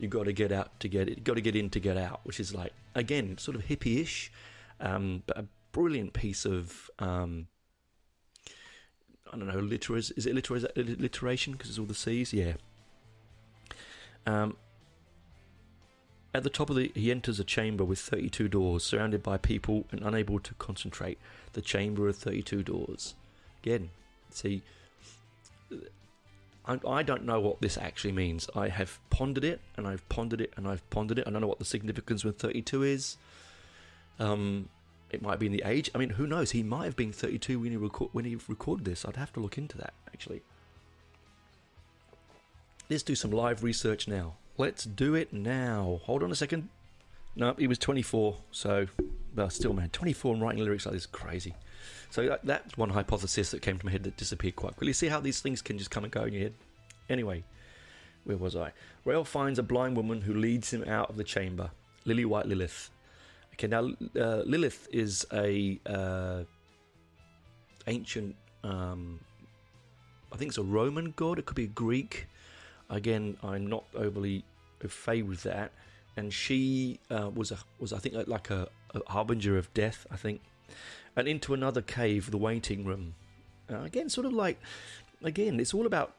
you 0.00 0.08
got 0.08 0.24
to 0.24 0.32
get 0.32 0.50
out 0.50 0.80
to 0.80 0.88
get 0.88 1.08
it. 1.08 1.22
Got 1.22 1.34
to 1.34 1.42
get 1.42 1.54
in 1.54 1.68
to 1.70 1.78
get 1.78 1.98
out, 1.98 2.20
which 2.24 2.40
is 2.40 2.54
like 2.54 2.72
again 2.94 3.36
sort 3.36 3.54
of 3.54 3.66
hippie-ish, 3.66 4.32
um, 4.80 5.22
but 5.26 5.36
a 5.36 5.44
brilliant 5.72 6.14
piece 6.14 6.46
of 6.46 6.90
um, 6.98 7.48
I 9.30 9.36
don't 9.36 9.46
know 9.46 9.60
literas. 9.60 10.10
Is 10.16 10.24
it 10.24 10.34
literas, 10.34 10.64
alliteration 10.74 11.52
because 11.52 11.68
it's 11.68 11.78
all 11.78 11.84
the 11.84 11.94
C's? 11.94 12.32
Yeah. 12.32 12.54
Um, 14.26 14.56
at 16.32 16.44
the 16.44 16.50
top 16.50 16.70
of 16.70 16.76
the, 16.76 16.90
he 16.94 17.10
enters 17.10 17.38
a 17.38 17.44
chamber 17.44 17.84
with 17.84 17.98
32 17.98 18.48
doors, 18.48 18.84
surrounded 18.84 19.22
by 19.22 19.36
people 19.36 19.84
and 19.90 20.00
unable 20.00 20.38
to 20.40 20.54
concentrate. 20.54 21.18
The 21.52 21.60
chamber 21.60 22.08
of 22.08 22.16
32 22.16 22.62
doors. 22.62 23.14
Again, 23.62 23.90
see, 24.30 24.62
I, 26.86 27.02
don't 27.02 27.24
know 27.24 27.40
what 27.40 27.60
this 27.60 27.78
actually 27.78 28.12
means. 28.12 28.48
I 28.54 28.68
have 28.68 28.98
pondered 29.10 29.44
it 29.44 29.60
and 29.76 29.86
I've 29.86 30.06
pondered 30.08 30.40
it 30.40 30.52
and 30.56 30.68
I've 30.68 30.88
pondered 30.90 31.18
it. 31.18 31.26
I 31.26 31.30
don't 31.30 31.40
know 31.40 31.46
what 31.46 31.58
the 31.58 31.64
significance 31.64 32.24
with 32.24 32.38
32 32.38 32.82
is. 32.82 33.16
Um, 34.18 34.68
it 35.10 35.22
might 35.22 35.38
be 35.38 35.46
in 35.46 35.52
the 35.52 35.62
age. 35.64 35.90
I 35.94 35.98
mean, 35.98 36.10
who 36.10 36.26
knows? 36.26 36.52
He 36.52 36.62
might 36.62 36.84
have 36.84 36.96
been 36.96 37.12
32 37.12 37.58
when 37.58 37.72
he 37.72 37.76
when 37.76 38.24
he 38.24 38.36
recorded 38.46 38.84
this. 38.84 39.04
I'd 39.04 39.16
have 39.16 39.32
to 39.32 39.40
look 39.40 39.58
into 39.58 39.76
that 39.78 39.94
actually. 40.08 40.42
Let's 42.88 43.02
do 43.02 43.14
some 43.14 43.30
live 43.30 43.62
research 43.62 44.06
now. 44.06 44.34
Let's 44.56 44.84
do 44.84 45.14
it 45.14 45.32
now. 45.32 46.00
Hold 46.04 46.22
on 46.22 46.30
a 46.30 46.34
second. 46.34 46.68
No, 47.36 47.54
he 47.56 47.66
was 47.66 47.78
24, 47.78 48.36
so 48.50 48.88
well, 49.34 49.50
still, 49.50 49.72
man, 49.72 49.88
24 49.90 50.34
and 50.34 50.42
writing 50.42 50.64
lyrics 50.64 50.84
like 50.84 50.94
this 50.94 51.02
is 51.02 51.06
crazy. 51.06 51.54
So 52.10 52.26
that, 52.26 52.44
that's 52.44 52.76
one 52.76 52.90
hypothesis 52.90 53.52
that 53.52 53.62
came 53.62 53.78
to 53.78 53.86
my 53.86 53.92
head 53.92 54.02
that 54.02 54.16
disappeared 54.16 54.56
quite 54.56 54.76
quickly. 54.76 54.92
See 54.92 55.08
how 55.08 55.20
these 55.20 55.40
things 55.40 55.62
can 55.62 55.78
just 55.78 55.90
come 55.90 56.04
and 56.04 56.12
go 56.12 56.24
in 56.24 56.32
your 56.32 56.42
head? 56.42 56.54
Anyway, 57.08 57.44
where 58.24 58.36
was 58.36 58.56
I? 58.56 58.72
Rael 59.04 59.24
finds 59.24 59.58
a 59.58 59.62
blind 59.62 59.96
woman 59.96 60.20
who 60.20 60.34
leads 60.34 60.72
him 60.72 60.84
out 60.84 61.10
of 61.10 61.16
the 61.16 61.24
chamber. 61.24 61.70
Lily 62.04 62.24
White 62.24 62.46
Lilith. 62.46 62.90
Okay, 63.54 63.68
now 63.68 63.90
uh, 64.20 64.42
Lilith 64.44 64.88
is 64.92 65.26
a 65.32 65.78
uh, 65.86 66.42
ancient. 67.86 68.34
Um, 68.64 69.20
I 70.32 70.36
think 70.36 70.50
it's 70.50 70.58
a 70.58 70.62
Roman 70.62 71.12
god. 71.16 71.38
It 71.38 71.46
could 71.46 71.56
be 71.56 71.68
Greek. 71.68 72.26
Again, 72.88 73.36
I'm 73.42 73.66
not 73.66 73.84
overly 73.94 74.44
au 74.84 74.88
fait 74.88 75.22
with 75.22 75.42
that. 75.44 75.72
And 76.16 76.32
she 76.32 76.98
uh, 77.10 77.30
was 77.32 77.52
a 77.52 77.58
was 77.78 77.92
I 77.92 77.98
think 77.98 78.14
like 78.26 78.50
a, 78.50 78.68
a 78.94 79.12
harbinger 79.12 79.56
of 79.56 79.72
death. 79.74 80.06
I 80.10 80.16
think 80.16 80.40
and 81.16 81.28
into 81.28 81.54
another 81.54 81.82
cave, 81.82 82.30
the 82.30 82.38
waiting 82.38 82.84
room. 82.84 83.14
Uh, 83.70 83.82
again, 83.82 84.08
sort 84.08 84.26
of 84.26 84.32
like, 84.32 84.58
again, 85.22 85.60
it's 85.60 85.74
all 85.74 85.86
about, 85.86 86.14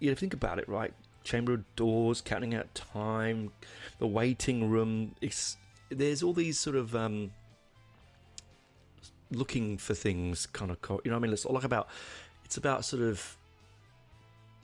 you 0.00 0.10
know, 0.10 0.14
think 0.14 0.34
about 0.34 0.58
it, 0.58 0.68
right? 0.68 0.92
Chamber 1.24 1.54
of 1.54 1.76
doors, 1.76 2.20
counting 2.20 2.54
out 2.54 2.74
time, 2.74 3.52
the 3.98 4.06
waiting 4.06 4.70
room. 4.70 5.14
It's, 5.20 5.56
there's 5.90 6.22
all 6.22 6.32
these 6.32 6.58
sort 6.58 6.76
of 6.76 6.94
um, 6.94 7.32
looking 9.30 9.78
for 9.78 9.94
things 9.94 10.46
kind 10.46 10.70
of, 10.70 10.78
you 11.04 11.10
know, 11.10 11.16
I 11.16 11.20
mean, 11.20 11.32
it's 11.32 11.44
all 11.44 11.54
like 11.54 11.64
about, 11.64 11.88
it's 12.44 12.56
about 12.56 12.84
sort 12.84 13.02
of 13.02 13.36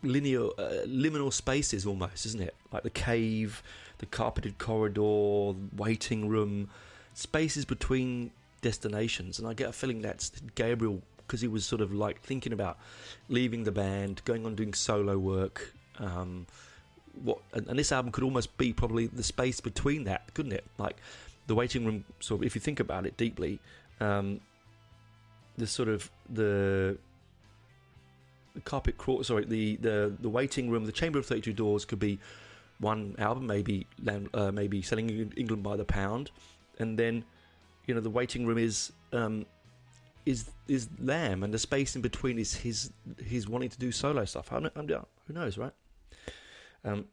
linear, 0.02 0.46
uh, 0.59 0.85
liminal 0.87 1.33
spaces 1.33 1.87
almost, 1.87 2.26
isn't 2.26 2.42
it? 2.42 2.55
Like 2.72 2.83
the 2.83 2.90
cave, 2.90 3.62
the 3.98 4.07
carpeted 4.07 4.59
corridor, 4.59 5.57
waiting 5.76 6.28
room, 6.28 6.70
spaces 7.14 7.64
between 7.64 8.33
destinations. 8.62 9.38
And 9.38 9.46
I 9.46 9.53
get 9.53 9.68
a 9.68 9.72
feeling 9.72 10.01
that's 10.01 10.33
Gabriel 10.55 11.03
because 11.18 11.40
he 11.40 11.48
was 11.48 11.64
sort 11.66 11.81
of 11.81 11.92
like 11.92 12.22
thinking 12.22 12.53
about 12.53 12.79
leaving 13.29 13.64
the 13.64 13.72
band, 13.72 14.22
going 14.25 14.46
on 14.46 14.55
doing 14.55 14.72
solo 14.72 15.18
work. 15.18 15.75
Um, 15.98 16.46
what 17.22 17.38
and, 17.53 17.66
and, 17.68 17.79
this 17.79 17.92
album 17.92 18.11
could 18.12 18.25
almost 18.25 18.57
be 18.57 18.72
probably 18.72 19.07
the 19.07 19.22
space 19.22 19.61
between 19.61 20.05
that, 20.05 20.33
couldn't 20.33 20.53
it? 20.53 20.64
Like 20.79 20.96
the 21.46 21.55
waiting 21.55 21.85
room. 21.85 22.05
Sort 22.20 22.40
of, 22.40 22.46
if 22.46 22.55
you 22.55 22.61
think 22.61 22.81
about 22.81 23.05
it 23.07 23.16
deeply, 23.16 23.61
um, 24.01 24.40
the 25.59 25.66
sort 25.66 25.88
of 25.88 26.11
the 26.31 26.96
the 28.55 28.61
carpet 28.62 28.96
crawl. 28.96 29.22
Sorry, 29.25 29.44
the 29.44 29.77
the 29.77 30.12
the 30.20 30.29
waiting 30.29 30.70
room, 30.70 30.87
the 30.87 30.92
chamber 30.92 31.18
of 31.18 31.27
thirty 31.27 31.42
two 31.42 31.53
doors 31.53 31.85
could 31.85 31.98
be 31.98 32.18
one 32.79 33.14
album, 33.18 33.46
maybe 33.46 33.87
uh, 34.35 34.51
maybe 34.51 34.83
selling 34.83 35.33
England 35.37 35.62
by 35.62 35.77
the 35.77 35.85
pound, 35.85 36.31
and 36.79 36.98
then 36.98 37.25
you 37.86 37.94
know 37.94 38.00
the 38.00 38.10
waiting 38.10 38.46
room 38.46 38.58
is 38.58 38.92
um, 39.12 39.46
is 40.26 40.50
is 40.68 40.88
Lamb, 41.00 41.42
and 41.42 41.52
the 41.52 41.58
space 41.58 41.96
in 41.96 42.02
between 42.02 42.38
is 42.38 42.54
his 42.54 42.92
his 43.24 43.48
wanting 43.48 43.70
to 43.70 43.78
do 43.78 43.92
solo 43.92 44.24
stuff. 44.24 44.52
I'm, 44.52 44.70
I'm, 44.76 44.88
who 44.88 45.32
knows, 45.32 45.58
right? 45.58 45.72
Um, 46.84 47.06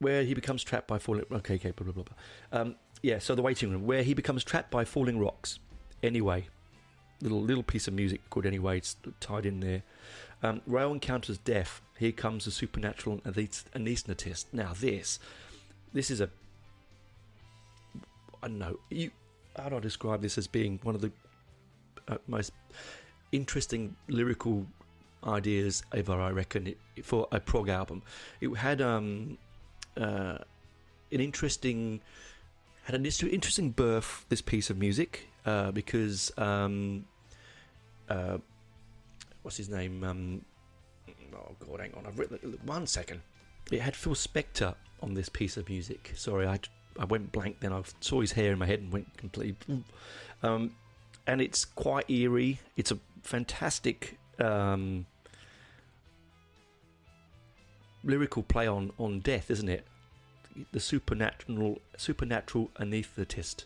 where 0.00 0.22
he 0.22 0.34
becomes 0.34 0.62
trapped 0.62 0.86
by 0.86 0.98
falling. 0.98 1.24
Okay, 1.30 1.54
okay, 1.56 1.72
blah 1.72 1.92
blah 1.92 2.04
blah. 2.04 2.60
Um, 2.60 2.76
yeah, 3.02 3.18
so 3.18 3.34
the 3.34 3.42
waiting 3.42 3.70
room 3.70 3.86
where 3.86 4.02
he 4.02 4.14
becomes 4.14 4.44
trapped 4.44 4.70
by 4.70 4.84
falling 4.84 5.18
rocks. 5.18 5.58
Anyway, 6.02 6.46
little 7.20 7.40
little 7.40 7.62
piece 7.62 7.88
of 7.88 7.94
music 7.94 8.20
called 8.30 8.46
Anyway. 8.46 8.78
It's 8.78 8.96
tied 9.20 9.46
in 9.46 9.60
there. 9.60 9.82
Um, 10.42 10.62
Rael 10.66 10.92
encounters 10.92 11.38
death. 11.38 11.80
Here 11.98 12.12
comes 12.12 12.44
the 12.44 12.52
supernatural 12.52 13.18
anaesthetist. 13.18 14.46
Now 14.52 14.72
this, 14.78 15.18
this 15.92 16.10
is 16.10 16.20
a. 16.20 16.30
I 18.42 18.48
don't 18.48 18.58
know. 18.58 18.78
You, 18.90 19.10
how 19.56 19.68
do 19.68 19.76
I 19.76 19.80
describe 19.80 20.22
this 20.22 20.38
as 20.38 20.46
being 20.46 20.78
one 20.82 20.94
of 20.94 21.00
the 21.00 21.12
uh, 22.08 22.18
most 22.26 22.52
interesting 23.32 23.96
lyrical 24.08 24.66
ideas 25.24 25.82
ever? 25.92 26.20
I 26.20 26.30
reckon 26.30 26.74
for 27.02 27.26
a 27.32 27.40
prog 27.40 27.68
album. 27.68 28.02
It 28.40 28.48
had 28.56 28.80
um, 28.80 29.38
uh, 29.96 30.38
an 31.12 31.20
interesting 31.20 32.00
had 32.84 32.94
an 32.94 33.04
interesting 33.04 33.70
birth. 33.70 34.24
This 34.28 34.40
piece 34.40 34.70
of 34.70 34.78
music 34.78 35.28
uh, 35.44 35.72
because 35.72 36.30
um, 36.38 37.04
uh, 38.08 38.38
what's 39.42 39.56
his 39.56 39.68
name? 39.68 40.04
Um, 40.04 40.44
oh 41.34 41.56
God, 41.58 41.80
hang 41.80 41.94
on, 41.94 42.06
I've 42.06 42.18
written 42.18 42.58
one 42.64 42.86
second. 42.86 43.20
It 43.70 43.80
had 43.80 43.94
Phil 43.94 44.14
Spector 44.14 44.74
on 45.02 45.14
this 45.14 45.28
piece 45.28 45.56
of 45.56 45.68
music. 45.68 46.12
Sorry, 46.14 46.46
I 46.46 46.58
I 46.98 47.04
went 47.04 47.32
blank. 47.32 47.60
Then 47.60 47.72
I 47.72 47.82
saw 48.00 48.20
his 48.20 48.32
hair 48.32 48.52
in 48.52 48.58
my 48.58 48.66
head 48.66 48.80
and 48.80 48.92
went 48.92 49.16
completely. 49.16 49.56
Um, 50.42 50.74
and 51.26 51.40
it's 51.40 51.64
quite 51.64 52.10
eerie. 52.10 52.60
It's 52.76 52.90
a 52.90 52.98
fantastic 53.22 54.18
um, 54.38 55.06
lyrical 58.02 58.42
play 58.42 58.66
on 58.66 58.92
on 58.98 59.20
death, 59.20 59.50
isn't 59.50 59.68
it? 59.68 59.86
The 60.72 60.80
supernatural 60.80 61.78
supernatural 61.96 62.70
anaesthetist. 62.80 63.64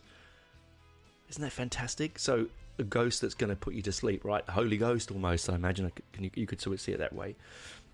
Isn't 1.29 1.41
that 1.41 1.51
fantastic? 1.51 2.19
So 2.19 2.47
a 2.77 2.83
ghost 2.83 3.21
that's 3.21 3.33
going 3.33 3.49
to 3.49 3.55
put 3.55 3.73
you 3.73 3.81
to 3.83 3.91
sleep, 3.91 4.23
right? 4.23 4.47
Holy 4.49 4.77
Ghost, 4.77 5.11
almost. 5.11 5.49
I 5.49 5.55
imagine 5.55 5.91
you, 6.19 6.31
you 6.35 6.47
could 6.47 6.61
sort 6.61 6.75
of 6.75 6.81
see 6.81 6.91
it 6.91 6.99
that 6.99 7.13
way. 7.13 7.35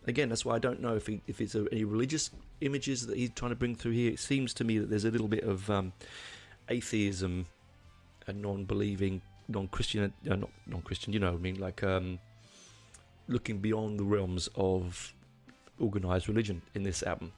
Again, 0.09 0.29
that's 0.29 0.45
why 0.45 0.55
I 0.55 0.59
don't 0.59 0.81
know 0.81 0.95
if 0.95 1.07
he, 1.07 1.21
if 1.27 1.39
it's 1.41 1.55
a, 1.55 1.65
any 1.71 1.83
religious 1.83 2.31
images 2.61 3.07
that 3.07 3.17
he's 3.17 3.31
trying 3.31 3.51
to 3.51 3.55
bring 3.55 3.75
through 3.75 3.93
here. 3.93 4.11
It 4.11 4.19
seems 4.19 4.53
to 4.55 4.63
me 4.63 4.77
that 4.79 4.89
there's 4.89 5.05
a 5.05 5.11
little 5.11 5.27
bit 5.27 5.43
of 5.43 5.69
um, 5.69 5.93
atheism 6.67 7.45
and 8.27 8.41
non-believing, 8.41 9.21
non-Christian, 9.47 10.13
uh, 10.29 10.35
not 10.35 10.49
non-Christian. 10.67 11.13
You 11.13 11.19
know, 11.19 11.33
I 11.33 11.37
mean, 11.37 11.59
like 11.59 11.83
um, 11.83 12.19
looking 13.27 13.59
beyond 13.59 13.99
the 13.99 14.03
realms 14.03 14.49
of 14.55 15.13
organized 15.79 16.27
religion 16.27 16.61
in 16.73 16.83
this 16.83 17.03
album. 17.03 17.31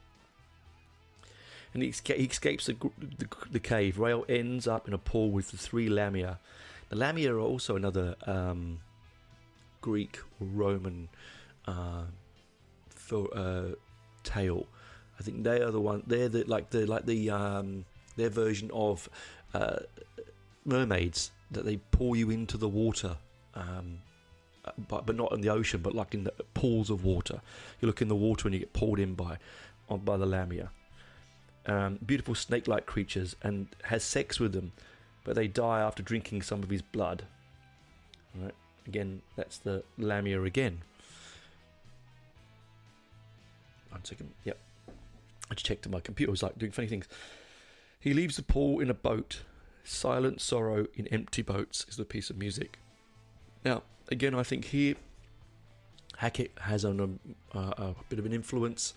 And 1.74 1.82
he, 1.82 1.88
escapes 1.88 2.66
the, 2.66 2.76
the, 2.98 3.28
the 3.50 3.60
cave. 3.60 3.98
Rael 3.98 4.26
ends 4.28 4.66
up 4.66 4.88
in 4.88 4.92
a 4.92 4.98
pool 4.98 5.30
with 5.30 5.52
the 5.52 5.56
three 5.56 5.88
Lamia 5.88 6.38
the 6.92 6.98
Lamia 6.98 7.34
are 7.34 7.40
also 7.40 7.74
another 7.74 8.16
um, 8.26 8.80
Greek 9.80 10.18
or 10.38 10.46
Roman 10.46 11.08
uh, 11.66 12.02
for, 13.12 13.28
uh, 13.36 13.74
tale. 14.24 14.66
I 15.18 15.22
think 15.22 15.44
they 15.44 15.60
are 15.60 15.70
the 15.70 15.80
one. 15.80 16.02
They're 16.06 16.28
the 16.28 16.44
like 16.44 16.70
the 16.70 16.86
like 16.86 17.06
the 17.06 17.30
um, 17.30 17.84
their 18.16 18.30
version 18.30 18.70
of 18.72 19.08
uh, 19.54 19.80
mermaids 20.64 21.30
that 21.50 21.64
they 21.64 21.76
pour 21.76 22.16
you 22.16 22.30
into 22.30 22.56
the 22.56 22.68
water, 22.68 23.16
um, 23.54 23.98
but 24.88 25.06
but 25.06 25.16
not 25.16 25.32
in 25.32 25.40
the 25.40 25.50
ocean, 25.50 25.80
but 25.82 25.94
like 25.94 26.14
in 26.14 26.24
the 26.24 26.32
pools 26.54 26.90
of 26.90 27.04
water. 27.04 27.40
You 27.80 27.86
look 27.86 28.02
in 28.02 28.08
the 28.08 28.16
water 28.16 28.48
and 28.48 28.54
you 28.54 28.60
get 28.60 28.72
pulled 28.72 28.98
in 28.98 29.14
by 29.14 29.38
on 29.88 30.00
by 30.00 30.16
the 30.16 30.26
lamia. 30.26 30.70
Um, 31.64 32.00
beautiful 32.04 32.34
snake-like 32.34 32.86
creatures 32.86 33.36
and 33.40 33.68
has 33.84 34.02
sex 34.02 34.40
with 34.40 34.52
them 34.52 34.72
but 35.24 35.36
they 35.36 35.48
die 35.48 35.80
after 35.80 36.02
drinking 36.02 36.42
some 36.42 36.62
of 36.62 36.70
his 36.70 36.82
blood. 36.82 37.24
Right? 38.34 38.54
Again, 38.86 39.22
that's 39.36 39.58
the 39.58 39.84
Lamia 39.98 40.42
again. 40.42 40.82
One 43.92 44.04
second. 44.04 44.32
Yep. 44.44 44.58
I 45.50 45.54
just 45.54 45.66
checked 45.66 45.86
on 45.86 45.92
my 45.92 46.00
computer. 46.00 46.30
It 46.30 46.32
was 46.32 46.42
like 46.42 46.58
doing 46.58 46.72
funny 46.72 46.88
things. 46.88 47.06
He 48.00 48.14
leaves 48.14 48.36
the 48.36 48.42
pool 48.42 48.80
in 48.80 48.90
a 48.90 48.94
boat. 48.94 49.42
Silent 49.84 50.40
sorrow 50.40 50.86
in 50.94 51.06
empty 51.08 51.42
boats 51.42 51.86
is 51.88 51.96
the 51.96 52.04
piece 52.04 52.30
of 52.30 52.36
music. 52.36 52.78
Now, 53.64 53.82
again, 54.08 54.34
I 54.34 54.42
think 54.42 54.66
here 54.66 54.94
Hackett 56.16 56.52
has 56.62 56.84
an, 56.84 57.00
um, 57.00 57.20
uh, 57.54 57.74
a 57.76 57.94
bit 58.08 58.18
of 58.18 58.26
an 58.26 58.32
influence. 58.32 58.94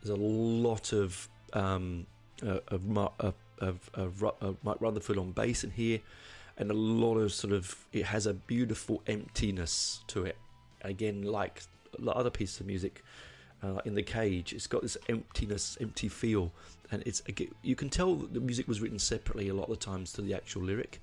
There's 0.00 0.16
a 0.16 0.22
lot 0.22 0.92
of 0.92 1.28
um, 1.52 2.06
uh, 2.42 2.60
of, 2.68 2.98
uh, 2.98 3.32
of, 3.58 3.90
of, 3.94 4.24
of 4.40 4.56
Mike 4.62 4.76
Rutherford 4.80 5.18
on 5.18 5.32
bass 5.32 5.64
in 5.64 5.70
here, 5.70 6.00
and 6.58 6.70
a 6.70 6.74
lot 6.74 7.16
of 7.16 7.32
sort 7.32 7.52
of 7.52 7.86
it 7.92 8.04
has 8.06 8.26
a 8.26 8.34
beautiful 8.34 9.02
emptiness 9.06 10.00
to 10.08 10.24
it. 10.24 10.36
Again, 10.82 11.22
like 11.22 11.62
other 12.06 12.30
pieces 12.30 12.60
of 12.60 12.66
music, 12.66 13.02
uh, 13.66 13.80
in 13.84 13.94
the 13.94 14.02
cage, 14.02 14.52
it's 14.52 14.66
got 14.66 14.82
this 14.82 14.96
emptiness, 15.08 15.76
empty 15.80 16.08
feel, 16.08 16.52
and 16.90 17.02
it's 17.04 17.22
you 17.62 17.74
can 17.74 17.88
tell 17.88 18.14
that 18.14 18.32
the 18.32 18.40
music 18.40 18.68
was 18.68 18.80
written 18.80 18.98
separately 18.98 19.48
a 19.48 19.54
lot 19.54 19.70
of 19.70 19.78
times 19.78 20.12
to 20.12 20.22
the 20.22 20.34
actual 20.34 20.62
lyric, 20.62 21.00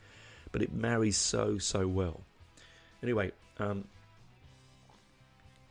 but 0.52 0.62
it 0.62 0.74
marries 0.74 1.18
so 1.18 1.58
so 1.58 1.88
well. 1.88 2.22
Anyway, 3.02 3.32
um, 3.60 3.86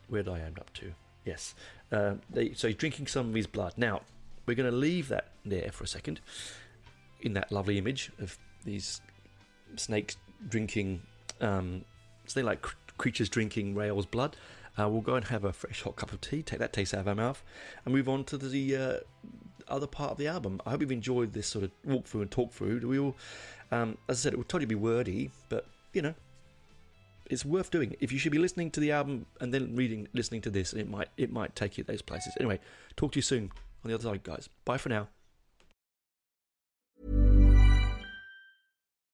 where 0.08 0.22
did 0.22 0.32
I 0.32 0.40
end 0.40 0.58
up 0.58 0.72
to? 0.74 0.92
Yes, 1.24 1.54
uh, 1.90 2.14
they, 2.28 2.52
so 2.52 2.68
he's 2.68 2.76
drinking 2.76 3.06
some 3.06 3.28
of 3.28 3.34
his 3.34 3.46
blood. 3.46 3.74
Now 3.76 4.02
we're 4.44 4.54
going 4.54 4.70
to 4.70 4.76
leave 4.76 5.08
that 5.08 5.28
there 5.44 5.70
for 5.72 5.84
a 5.84 5.88
second 5.88 6.20
in 7.20 7.34
that 7.34 7.50
lovely 7.52 7.78
image 7.78 8.10
of 8.20 8.36
these 8.64 9.00
snakes 9.76 10.16
drinking, 10.48 11.00
um, 11.40 11.84
something 12.26 12.44
like 12.44 12.62
cr- 12.62 12.74
creatures 12.98 13.28
drinking 13.28 13.74
Rael's 13.74 14.06
blood. 14.06 14.36
Uh, 14.78 14.88
we'll 14.88 15.02
go 15.02 15.14
and 15.14 15.26
have 15.26 15.44
a 15.44 15.52
fresh 15.52 15.82
hot 15.82 15.96
cup 15.96 16.12
of 16.12 16.20
tea, 16.20 16.42
take 16.42 16.58
that 16.58 16.72
taste 16.72 16.94
out 16.94 17.00
of 17.00 17.08
our 17.08 17.14
mouth, 17.14 17.42
and 17.84 17.94
move 17.94 18.08
on 18.08 18.24
to 18.24 18.38
the 18.38 18.76
uh, 18.76 18.96
other 19.68 19.86
part 19.86 20.12
of 20.12 20.18
the 20.18 20.26
album. 20.26 20.60
I 20.64 20.70
hope 20.70 20.80
you've 20.80 20.92
enjoyed 20.92 21.32
this 21.32 21.46
sort 21.46 21.64
of 21.64 21.70
walkthrough 21.86 22.22
and 22.22 22.30
talk 22.30 22.52
through. 22.52 22.80
We 22.86 22.98
will, 22.98 23.16
um, 23.70 23.98
as 24.08 24.20
I 24.20 24.22
said, 24.22 24.32
it 24.32 24.36
will 24.36 24.44
totally 24.44 24.66
be 24.66 24.74
wordy, 24.74 25.30
but 25.48 25.66
you 25.92 26.02
know, 26.02 26.14
it's 27.26 27.44
worth 27.44 27.70
doing. 27.70 27.96
If 28.00 28.12
you 28.12 28.18
should 28.18 28.32
be 28.32 28.38
listening 28.38 28.70
to 28.72 28.80
the 28.80 28.92
album 28.92 29.26
and 29.40 29.52
then 29.52 29.74
reading, 29.76 30.08
listening 30.12 30.40
to 30.42 30.50
this, 30.50 30.72
it 30.72 30.88
might 30.88 31.08
it 31.16 31.32
might 31.32 31.54
take 31.54 31.78
you 31.78 31.84
those 31.84 32.02
places. 32.02 32.34
Anyway, 32.38 32.60
talk 32.96 33.12
to 33.12 33.18
you 33.18 33.22
soon 33.22 33.50
on 33.84 33.90
the 33.90 33.94
other 33.94 34.04
side, 34.04 34.22
guys. 34.22 34.48
Bye 34.64 34.78
for 34.78 34.88
now. 34.88 35.08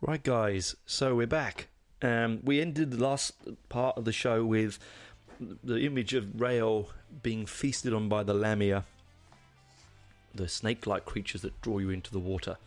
Right, 0.00 0.22
guys. 0.22 0.76
So 0.86 1.16
we're 1.16 1.26
back. 1.26 1.66
Um, 2.02 2.38
we 2.44 2.60
ended 2.60 2.92
the 2.92 3.02
last 3.02 3.34
part 3.68 3.98
of 3.98 4.04
the 4.04 4.12
show 4.12 4.44
with 4.44 4.78
the 5.40 5.80
image 5.80 6.14
of 6.14 6.40
Rael 6.40 6.90
being 7.24 7.46
feasted 7.46 7.92
on 7.92 8.08
by 8.08 8.22
the 8.22 8.32
Lamia, 8.32 8.84
the 10.32 10.46
snake-like 10.46 11.04
creatures 11.04 11.42
that 11.42 11.60
draw 11.62 11.78
you 11.78 11.90
into 11.90 12.12
the 12.12 12.20
water. 12.20 12.58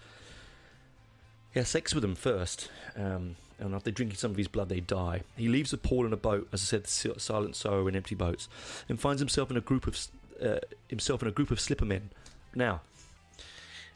He 1.53 1.61
has 1.61 1.69
sex 1.69 1.95
with 1.95 2.01
them 2.01 2.15
first, 2.15 2.69
um, 2.97 3.37
and 3.59 3.73
after 3.73 3.91
drinking 3.91 4.17
some 4.17 4.31
of 4.31 4.37
his 4.37 4.49
blood, 4.49 4.67
they 4.67 4.81
die. 4.81 5.21
He 5.37 5.47
leaves 5.47 5.71
the 5.71 5.77
pool 5.77 6.05
in 6.05 6.11
a 6.11 6.17
boat, 6.17 6.49
as 6.51 6.61
I 6.61 6.65
said, 6.65 6.87
silent 6.87 7.55
sorrow 7.55 7.87
in 7.87 7.95
empty 7.95 8.15
boats, 8.15 8.49
and 8.89 8.99
finds 8.99 9.21
himself 9.21 9.49
in 9.49 9.55
a 9.55 9.61
group 9.61 9.87
of 9.87 9.97
uh, 10.43 10.59
himself 10.89 11.21
in 11.21 11.29
a 11.29 11.31
group 11.31 11.49
of 11.49 11.61
slipper 11.61 11.85
men. 11.85 12.09
Now, 12.53 12.81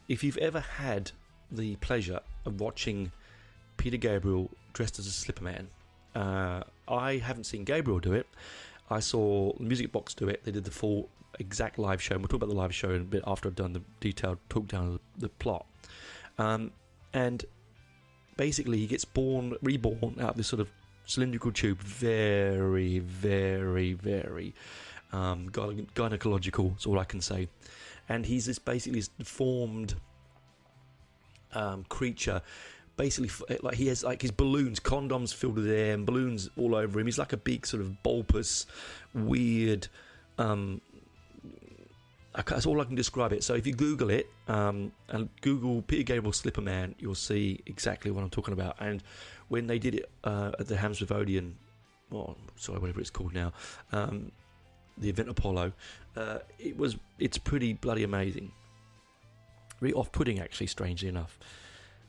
if 0.08 0.24
you've 0.24 0.38
ever 0.38 0.62
had 0.62 1.12
the 1.52 1.76
pleasure 1.76 2.22
of 2.46 2.62
watching 2.62 3.12
Peter 3.78 3.98
Gabriel 3.98 4.52
dressed 4.74 5.00
as 5.00 5.08
a 5.08 5.12
slipper 5.12 5.44
man. 5.44 5.68
Uh, 6.14 6.64
I 6.88 7.18
haven't 7.18 7.46
seen 7.46 7.64
Gabriel 7.64 8.00
do 8.00 8.14
it. 8.14 8.28
I 8.90 9.00
saw 9.00 9.54
Music 9.60 9.92
Box 9.92 10.14
do 10.14 10.28
it. 10.30 10.44
They 10.44 10.52
did 10.52 10.64
the 10.64 10.72
full 10.72 11.10
exact 11.40 11.80
live 11.80 12.02
show. 12.02 12.16
And 12.16 12.22
we'll 12.22 12.30
talk 12.30 12.38
about 12.38 12.50
the 12.50 12.56
live 12.56 12.74
show 12.74 12.92
in 12.92 13.02
a 13.02 13.06
bit 13.06 13.24
after 13.26 13.50
I've 13.50 13.56
done 13.56 13.74
the 13.74 13.82
detailed 14.00 14.38
talk 14.50 14.68
down 14.68 14.88
of 14.88 14.94
the, 14.94 15.00
the 15.20 15.30
plot. 15.30 15.66
Um, 16.38 16.72
and 17.14 17.44
basically, 18.38 18.78
he 18.78 18.88
gets 18.88 19.06
born, 19.06 19.56
reborn 19.62 20.18
out 20.20 20.32
of 20.32 20.38
this 20.38 20.48
sort 20.48 20.60
of 20.60 20.70
cylindrical 21.06 21.52
tube, 21.52 21.80
very, 21.80 23.00
very, 23.00 23.94
very 23.94 24.54
um, 25.12 25.50
gynecological. 25.50 26.78
Is 26.78 26.86
all 26.86 27.00
I 27.00 27.06
can 27.06 27.22
say. 27.22 27.50
And 28.08 28.26
he's 28.26 28.46
this 28.46 28.60
basically 28.60 29.00
this 29.00 29.08
deformed 29.08 29.96
um, 31.54 31.86
creature 31.90 32.42
basically 32.98 33.30
like 33.62 33.76
he 33.76 33.88
has 33.88 34.04
like 34.04 34.22
his 34.22 34.32
balloons, 34.32 34.80
condoms 34.80 35.34
filled 35.34 35.56
with 35.56 35.68
air, 35.68 35.94
and 35.94 36.06
balloons 36.06 36.50
all 36.58 36.76
over 36.76 37.00
him. 37.00 37.08
He's 37.08 37.18
like 37.18 37.34
a 37.34 37.38
big 37.38 37.66
sort 37.66 37.82
of 37.82 38.02
bulbous, 38.04 38.66
weird. 39.14 39.88
Um, 40.38 40.82
that's 42.34 42.66
all 42.66 42.82
I 42.82 42.84
can 42.84 42.96
describe 42.96 43.32
it. 43.32 43.44
So 43.44 43.54
if 43.54 43.66
you 43.66 43.74
Google 43.74 44.10
it 44.10 44.28
um, 44.48 44.92
and 45.10 45.30
Google 45.42 45.82
Peter 45.82 46.04
Gabriel 46.04 46.34
Slipper 46.34 46.62
Man, 46.62 46.94
you'll 47.00 47.16
see 47.16 47.62
exactly 47.66 48.12
what 48.12 48.24
I'm 48.24 48.30
talking 48.30 48.54
about. 48.54 48.76
And 48.80 49.02
when 49.48 49.68
they 49.68 49.80
did 49.80 49.96
it 49.96 50.10
uh, 50.24 50.52
at 50.60 50.68
the 50.68 50.76
Hammersmith 50.76 51.12
Odeon, 51.12 51.56
well, 52.10 52.38
sorry, 52.58 52.80
whatever 52.80 53.00
it's 53.00 53.10
called 53.10 53.34
now, 53.34 53.54
um, 53.94 54.32
the 54.98 55.12
Eventim 55.12 55.30
Apollo, 55.30 55.74
uh, 56.18 56.40
it 56.60 56.78
was 56.78 56.98
it's 57.20 57.38
pretty 57.38 57.74
bloody 57.74 58.04
amazing. 58.04 58.52
Really 59.80 59.94
off-putting, 59.94 60.40
actually, 60.40 60.68
strangely 60.68 61.10
enough. 61.10 61.38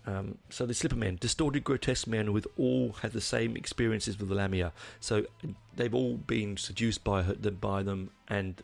Um, 0.06 0.38
so 0.50 0.66
the 0.66 0.74
slipper 0.74 0.96
men, 0.96 1.18
distorted, 1.20 1.64
grotesque 1.64 2.06
men 2.06 2.32
with 2.32 2.46
all 2.56 2.92
had 3.02 3.12
the 3.12 3.20
same 3.20 3.56
experiences 3.56 4.18
with 4.18 4.28
the 4.28 4.36
Lamia. 4.36 4.72
So 5.00 5.26
they've 5.74 5.94
all 5.94 6.16
been 6.16 6.56
seduced 6.56 7.02
by 7.02 7.22
her, 7.22 7.34
by 7.34 7.82
them, 7.82 8.10
and 8.28 8.62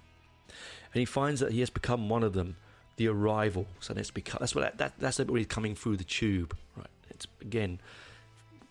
and 0.95 1.01
he 1.01 1.05
finds 1.05 1.41
that 1.41 1.53
he 1.53 1.61
has 1.61 1.71
become 1.71 2.09
one 2.09 2.23
of 2.23 2.33
them. 2.33 2.57
The 2.97 3.09
arrival. 3.09 3.67
So 3.81 3.95
that's 3.95 4.11
become 4.11 4.39
that's 4.41 4.55
what 4.55 4.63
that, 4.63 4.79
that 4.79 4.93
that's 4.99 5.19
what 5.19 5.37
he's 5.37 5.47
coming 5.47 5.75
through 5.75 5.97
the 5.97 6.05
tube. 6.05 6.57
Right. 6.77 6.87
It's 7.11 7.27
again 7.41 7.81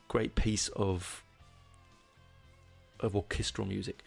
great 0.08 0.36
piece 0.36 0.68
of 0.70 1.24
of 3.00 3.16
orchestral 3.16 3.68
music. 3.68 4.04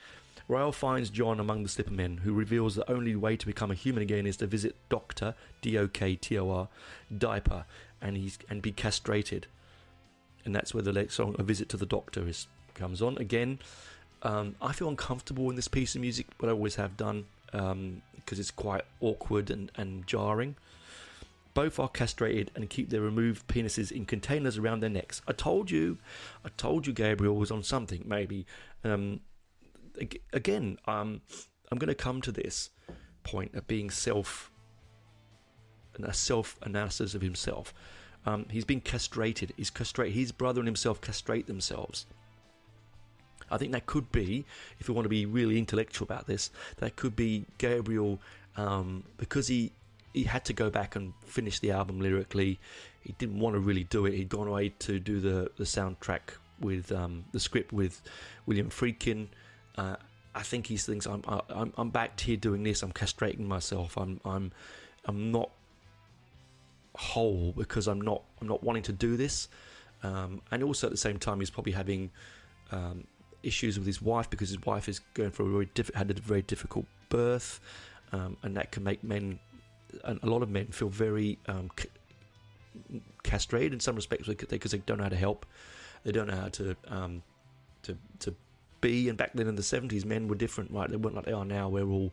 Rael 0.46 0.72
finds 0.72 1.09
John 1.09 1.40
among 1.40 1.62
the 1.62 1.68
slipper 1.68 1.92
men, 1.92 2.18
who 2.18 2.35
reveals 2.35 2.74
the 2.74 2.90
only 2.90 3.16
way 3.16 3.37
to 3.37 3.46
become 3.46 3.70
a 3.70 3.74
human 3.74 4.03
again 4.03 4.27
is 4.27 4.37
to 4.38 4.46
visit 4.46 4.77
Doctor 4.88 5.35
D 5.62 5.79
O 5.79 5.88
K 5.88 6.16
T 6.16 6.38
O 6.38 6.50
R 6.50 6.68
Diaper 7.16 7.64
and 8.04 8.16
he's 8.16 8.38
and 8.48 8.62
be 8.62 8.70
castrated, 8.70 9.48
and 10.44 10.54
that's 10.54 10.72
where 10.72 10.82
the 10.82 10.92
next 10.92 11.14
song, 11.14 11.34
"A 11.38 11.42
Visit 11.42 11.68
to 11.70 11.76
the 11.76 11.86
Doctor," 11.86 12.28
is 12.28 12.46
comes 12.74 13.00
on 13.00 13.16
again. 13.18 13.58
Um, 14.22 14.56
I 14.60 14.72
feel 14.72 14.88
uncomfortable 14.88 15.50
in 15.50 15.56
this 15.56 15.68
piece 15.68 15.94
of 15.94 16.00
music, 16.00 16.26
but 16.38 16.48
I 16.48 16.52
always 16.52 16.76
have 16.76 16.96
done 16.96 17.26
because 17.46 17.72
um, 17.72 18.02
it's 18.26 18.50
quite 18.50 18.82
awkward 19.00 19.50
and, 19.50 19.70
and 19.76 20.06
jarring. 20.06 20.56
Both 21.52 21.78
are 21.78 21.88
castrated 21.88 22.50
and 22.56 22.68
keep 22.68 22.90
their 22.90 23.00
removed 23.00 23.46
penises 23.46 23.92
in 23.92 24.06
containers 24.06 24.58
around 24.58 24.80
their 24.80 24.90
necks. 24.90 25.22
I 25.28 25.32
told 25.32 25.70
you, 25.70 25.98
I 26.44 26.48
told 26.56 26.86
you 26.86 26.92
Gabriel 26.92 27.36
was 27.36 27.52
on 27.52 27.62
something, 27.62 28.02
maybe. 28.06 28.44
Um, 28.82 29.20
again, 30.32 30.78
um, 30.86 31.20
I'm 31.70 31.78
going 31.78 31.88
to 31.88 31.94
come 31.94 32.20
to 32.22 32.32
this 32.32 32.70
point 33.22 33.54
of 33.54 33.68
being 33.68 33.88
self 33.88 34.50
a 36.02 36.14
self 36.14 36.59
analysis 36.62 37.14
of 37.14 37.22
himself. 37.22 37.72
Um, 38.26 38.46
he's 38.50 38.64
been 38.64 38.80
castrated. 38.80 39.52
He's 39.57 39.70
castrated. 39.70 40.14
His 40.14 40.33
brother 40.33 40.61
and 40.61 40.66
himself 40.66 41.00
castrate 41.00 41.46
themselves. 41.46 42.07
I 43.50 43.59
think 43.59 43.72
that 43.72 43.87
could 43.87 44.11
be, 44.11 44.46
if 44.80 44.88
we 44.88 44.94
want 44.94 45.04
to 45.04 45.11
be 45.11 45.26
really 45.26 45.59
intellectual 45.59 46.07
about 46.07 46.26
this, 46.26 46.50
that 46.78 46.96
could 46.96 47.14
be 47.14 47.44
Gabriel 47.59 48.18
um, 48.57 49.04
because 49.18 49.48
he 49.48 49.72
he 50.12 50.22
had 50.22 50.44
to 50.44 50.52
go 50.52 50.70
back 50.70 50.94
and 50.94 51.12
finish 51.26 51.59
the 51.59 51.72
album 51.72 52.00
lyrically. 52.00 52.61
He 53.00 53.14
didn't 53.18 53.40
want 53.40 53.54
to 53.54 53.61
really 53.61 53.85
do 53.85 54.07
it. 54.07 54.14
He'd 54.14 54.28
gone 54.28 54.48
away 54.48 54.70
to 54.80 54.98
do 54.98 55.20
the 55.20 55.50
the 55.57 55.64
soundtrack 55.64 56.37
with 56.61 56.90
um, 56.92 57.24
the 57.33 57.40
script 57.40 57.72
with 57.72 58.00
William 58.46 58.70
Friedkin. 58.70 59.28
Uh, 59.76 59.96
I 60.35 60.42
think 60.42 60.66
he 60.66 60.76
thinks 60.76 61.07
I'm 61.07 61.22
I'm 61.26 61.72
I'm 61.76 61.90
back 61.90 62.18
here 62.18 62.37
doing 62.37 62.62
this. 62.62 62.83
I'm 62.83 62.92
castrating 62.92 63.46
myself. 63.46 63.96
I'm 63.96 64.20
I'm 64.24 64.52
I'm 65.04 65.30
not 65.30 65.50
whole 66.96 67.52
because 67.57 67.87
I'm 67.87 68.00
not 68.00 68.22
I'm 68.40 68.48
not 68.48 68.62
wanting 68.62 68.83
to 68.85 68.92
do 68.92 69.16
this, 69.16 69.48
um, 70.02 70.40
and 70.50 70.62
also 70.62 70.87
at 70.87 70.90
the 70.92 70.96
same 70.96 71.18
time 71.18 71.40
he's 71.40 71.50
probably 71.50 71.72
having 71.72 72.11
um, 72.70 73.07
issues 73.42 73.78
with 73.78 73.87
his 73.87 74.00
wife 74.00 74.30
because 74.30 74.48
his 74.48 74.64
wife 74.64 74.88
is 74.88 75.00
going 75.14 75.30
through 75.30 75.46
a 75.46 75.52
very 75.52 75.70
diff- 75.74 75.94
had 75.94 76.11
a 76.11 76.14
very 76.14 76.42
difficult 76.42 76.87
birth, 77.09 77.61
um, 78.12 78.37
and 78.42 78.57
that 78.57 78.72
can 78.72 78.83
make 78.83 79.02
men 79.04 79.38
a 80.04 80.26
lot 80.26 80.42
of 80.42 80.50
men 80.50 80.66
feel 80.66 80.88
very 80.88 81.38
um, 81.46 81.70
castrated 83.22 83.72
in 83.72 83.80
some 83.80 83.94
respects 83.94 84.28
because 84.28 84.72
they 84.72 84.78
don't 84.78 84.98
know 84.98 85.04
how 85.04 85.11
to 85.11 85.16
help, 85.16 85.46
they 86.04 86.12
don't 86.12 86.26
know 86.26 86.37
how 86.37 86.48
to 86.48 86.76
um, 86.88 87.22
to 87.83 87.96
to 88.20 88.35
be. 88.80 89.09
And 89.09 89.16
back 89.16 89.33
then 89.35 89.46
in 89.46 89.57
the 89.57 89.62
seventies, 89.62 90.04
men 90.04 90.28
were 90.28 90.35
different, 90.35 90.70
right? 90.70 90.90
They 90.90 90.96
weren't 90.96 91.16
like 91.16 91.26
they 91.26 91.33
are 91.33 91.44
now, 91.44 91.68
we're 91.68 91.88
all 91.88 92.12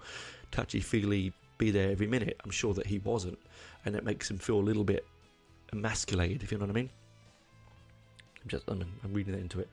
touchy 0.52 0.80
feely, 0.80 1.34
be 1.58 1.72
there 1.72 1.92
every 1.92 2.08
minute. 2.08 2.40
I'm 2.44 2.52
sure 2.52 2.74
that 2.74 2.88
he 2.88 3.00
wasn't, 3.00 3.40
and 3.86 3.96
it 3.96 4.04
makes 4.04 4.30
him 4.30 4.38
feel 4.38 4.60
a 4.60 4.62
little 4.62 4.84
bit 4.84 5.06
emasculated, 5.74 6.44
if 6.44 6.52
you 6.52 6.58
know 6.58 6.66
what 6.66 6.72
I 6.72 6.74
mean. 6.74 6.90
I'm 8.44 8.50
just 8.50 8.64
I'm, 8.68 8.84
I'm 9.04 9.14
reading 9.14 9.34
that 9.34 9.40
into 9.42 9.60
it. 9.60 9.70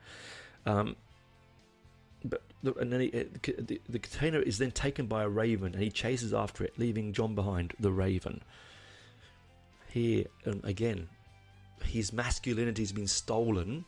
Um, 0.65 0.95
but 2.23 2.41
and 2.63 2.91
then 2.91 3.01
he, 3.01 3.09
the, 3.09 3.81
the 3.87 3.99
container 3.99 4.39
is 4.39 4.57
then 4.57 4.71
taken 4.71 5.05
by 5.07 5.23
a 5.23 5.29
raven, 5.29 5.73
and 5.73 5.81
he 5.81 5.89
chases 5.89 6.33
after 6.33 6.63
it, 6.63 6.73
leaving 6.77 7.13
John 7.13 7.35
behind. 7.35 7.73
The 7.79 7.91
raven. 7.91 8.41
Here 9.87 10.25
um, 10.45 10.61
again, 10.63 11.09
his 11.83 12.13
masculinity 12.13 12.81
has 12.81 12.91
been 12.91 13.07
stolen 13.07 13.85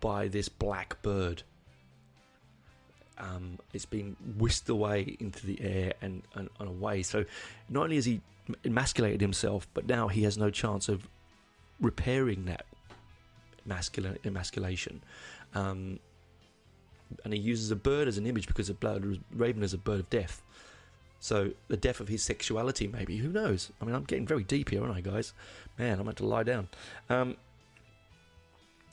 by 0.00 0.28
this 0.28 0.48
black 0.48 1.00
bird. 1.02 1.42
Um, 3.18 3.58
it's 3.72 3.86
been 3.86 4.16
whisked 4.36 4.68
away 4.68 5.16
into 5.18 5.46
the 5.46 5.60
air 5.60 5.92
and, 6.00 6.22
and, 6.34 6.48
and 6.60 6.68
away. 6.68 7.02
So 7.02 7.24
not 7.68 7.84
only 7.84 7.96
has 7.96 8.04
he 8.04 8.20
emasculated 8.64 9.20
himself, 9.20 9.66
but 9.74 9.86
now 9.86 10.08
he 10.08 10.22
has 10.22 10.38
no 10.38 10.50
chance 10.50 10.88
of 10.88 11.08
repairing 11.80 12.46
that 12.46 12.64
masculine 13.64 14.18
emasculation. 14.24 15.02
Um, 15.54 15.98
and 17.24 17.32
he 17.32 17.40
uses 17.40 17.70
a 17.70 17.76
bird 17.76 18.08
as 18.08 18.18
an 18.18 18.26
image 18.26 18.46
because 18.46 18.68
a 18.68 18.74
bird, 18.74 19.20
raven 19.32 19.62
is 19.62 19.74
a 19.74 19.78
bird 19.78 20.00
of 20.00 20.10
death. 20.10 20.42
So 21.20 21.50
the 21.68 21.76
death 21.76 22.00
of 22.00 22.08
his 22.08 22.22
sexuality, 22.22 22.86
maybe 22.86 23.16
who 23.16 23.28
knows? 23.28 23.72
I 23.80 23.84
mean, 23.84 23.94
I'm 23.94 24.04
getting 24.04 24.26
very 24.26 24.44
deep 24.44 24.70
here, 24.70 24.82
aren't 24.82 24.94
I, 24.94 25.00
guys? 25.00 25.32
Man, 25.78 25.98
I'm 25.98 26.04
going 26.04 26.16
to 26.16 26.26
lie 26.26 26.44
down. 26.44 26.68
Um, 27.10 27.36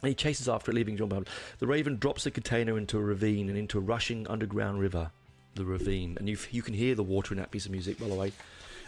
he 0.07 0.13
chases 0.13 0.49
after 0.49 0.71
it, 0.71 0.75
leaving 0.75 0.97
John 0.97 1.09
Bowden. 1.09 1.27
The 1.59 1.67
Raven 1.67 1.97
drops 1.97 2.23
the 2.23 2.31
container 2.31 2.77
into 2.77 2.97
a 2.97 3.01
ravine 3.01 3.49
and 3.49 3.57
into 3.57 3.77
a 3.77 3.81
rushing 3.81 4.27
underground 4.27 4.79
river. 4.79 5.11
The 5.55 5.63
ravine, 5.63 6.17
and 6.19 6.27
you 6.27 6.37
you 6.51 6.61
can 6.61 6.73
hear 6.73 6.95
the 6.95 7.03
water 7.03 7.33
in 7.33 7.39
that 7.39 7.49
piece 7.49 7.65
of 7.65 7.71
music. 7.71 7.97
By 7.97 8.09
the 8.09 8.13
way, 8.13 8.33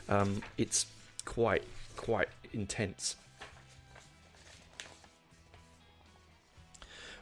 um, 0.10 0.42
it's 0.58 0.86
quite 1.24 1.64
quite 1.96 2.28
intense. 2.52 3.16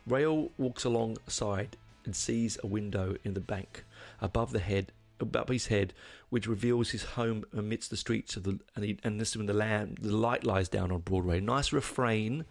Rael 0.08 0.50
walks 0.58 0.84
alongside 0.84 1.78
and 2.06 2.16
sees 2.16 2.58
a 2.64 2.68
window 2.68 3.18
in 3.24 3.36
the 3.36 3.40
bank 3.40 3.84
above 4.22 4.52
the 4.52 4.60
head 4.60 4.92
above 5.20 5.48
his 5.48 5.68
head, 5.68 5.94
which 6.30 6.48
reveals 6.48 6.90
his 6.90 7.04
home 7.04 7.46
amidst 7.54 7.90
the 7.90 7.98
streets 7.98 8.36
of 8.36 8.44
the 8.44 8.60
and, 8.76 8.86
he, 8.86 8.98
and 9.04 9.20
this 9.20 9.30
is 9.30 9.38
when 9.38 9.46
the 9.46 9.54
land 9.54 10.00
the 10.02 10.16
light 10.16 10.44
lies 10.44 10.70
down 10.70 10.92
on 10.92 11.00
Broadway. 11.00 11.40
Nice 11.40 11.72
refrain 11.72 12.46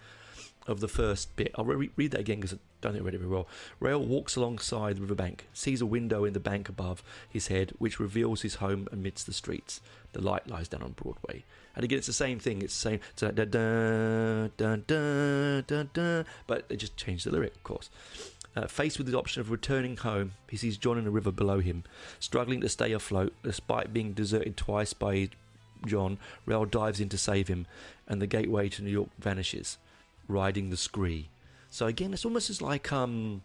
of 0.67 0.81
the 0.81 0.89
first 0.89 1.35
bit. 1.37 1.53
I'll 1.57 1.65
re- 1.65 1.91
read 1.97 2.13
that 2.13 2.21
again 2.21 2.41
because 2.41 2.55
I 2.55 2.59
don't 2.81 2.93
think 2.93 3.03
I 3.03 3.07
read 3.07 3.15
it 3.15 3.19
very 3.19 3.31
well. 3.31 3.47
Rael 3.81 4.03
walks 4.03 4.37
alongside 4.37 4.97
the 4.97 5.03
riverbank, 5.03 5.47
sees 5.53 5.81
a 5.81 5.87
window 5.87 6.25
in 6.25 6.33
the 6.33 6.41
bank 6.41 6.69
above 6.69 7.03
his 7.29 7.49
head, 7.49 7.73
which 7.79 8.01
reveals 8.01 8.43
his 8.43 8.57
home 8.57 8.89
amidst 8.93 9.27
the 9.27 9.33
streets. 9.33 9.81
The 10.13 10.23
light 10.23 10.49
lies 10.49 10.69
down 10.69 10.83
on 10.83 10.93
Broadway. 10.93 11.45
And 11.75 11.85
again, 11.85 11.99
it's 11.99 12.07
the 12.07 12.13
same 12.13 12.39
thing. 12.39 12.63
It's 12.63 12.75
the 12.75 12.91
same. 12.91 13.01
It's 13.13 13.23
like 13.23 13.35
da 13.35 13.45
da 13.45 14.49
da 14.57 14.77
da 14.77 15.61
da 15.63 15.83
da. 15.93 16.23
But 16.47 16.69
they 16.69 16.77
just 16.77 16.97
changed 16.97 17.27
the 17.27 17.33
lyric, 17.33 17.57
of 17.57 17.65
course. 17.65 17.91
Uh, 18.57 18.69
faced 18.69 18.99
with 18.99 19.09
the 19.09 19.19
option 19.19 19.41
of 19.41 19.51
returning 19.51 19.97
home, 19.97 20.35
he 20.49 20.57
sees 20.57 20.77
John 20.77 20.97
in 20.97 21.09
a 21.09 21.11
river 21.11 21.33
below 21.33 21.59
him, 21.59 21.83
struggling 22.21 22.61
to 22.61 22.69
stay 22.69 22.93
afloat 22.93 23.33
despite 23.43 23.93
being 23.93 24.13
deserted 24.13 24.57
twice 24.57 24.93
by 24.93 25.31
John. 25.85 26.19
Rael 26.47 26.65
dives 26.65 27.01
in 27.01 27.09
to 27.09 27.19
save 27.19 27.49
him, 27.49 27.67
and 28.07 28.23
the 28.23 28.29
gateway 28.29 28.69
to 28.69 28.83
New 28.83 28.93
York 28.93 29.09
vanishes 29.19 29.77
riding 30.29 30.71
the 30.71 30.77
scree. 30.77 31.29
So 31.71 31.87
again, 31.87 32.13
it's 32.13 32.25
almost 32.25 32.51
as 32.51 32.63
like 32.63 32.93
um, 32.93 33.43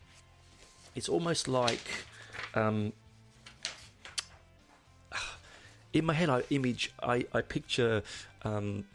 it's 0.95 1.09
almost 1.09 1.47
like 1.47 1.87
um, 2.53 2.93
in 5.93 6.05
my 6.05 6.13
head, 6.13 6.29
I 6.29 6.43
image, 6.49 6.91
I 7.01 7.25
I 7.33 7.41
picture 7.41 8.03
um, 8.43 8.85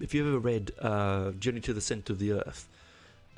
if 0.00 0.14
you 0.14 0.26
ever 0.26 0.38
read 0.38 0.72
uh, 0.80 1.32
Journey 1.32 1.60
to 1.60 1.72
the 1.72 1.80
Center 1.80 2.12
of 2.12 2.18
the 2.18 2.32
Earth. 2.32 2.68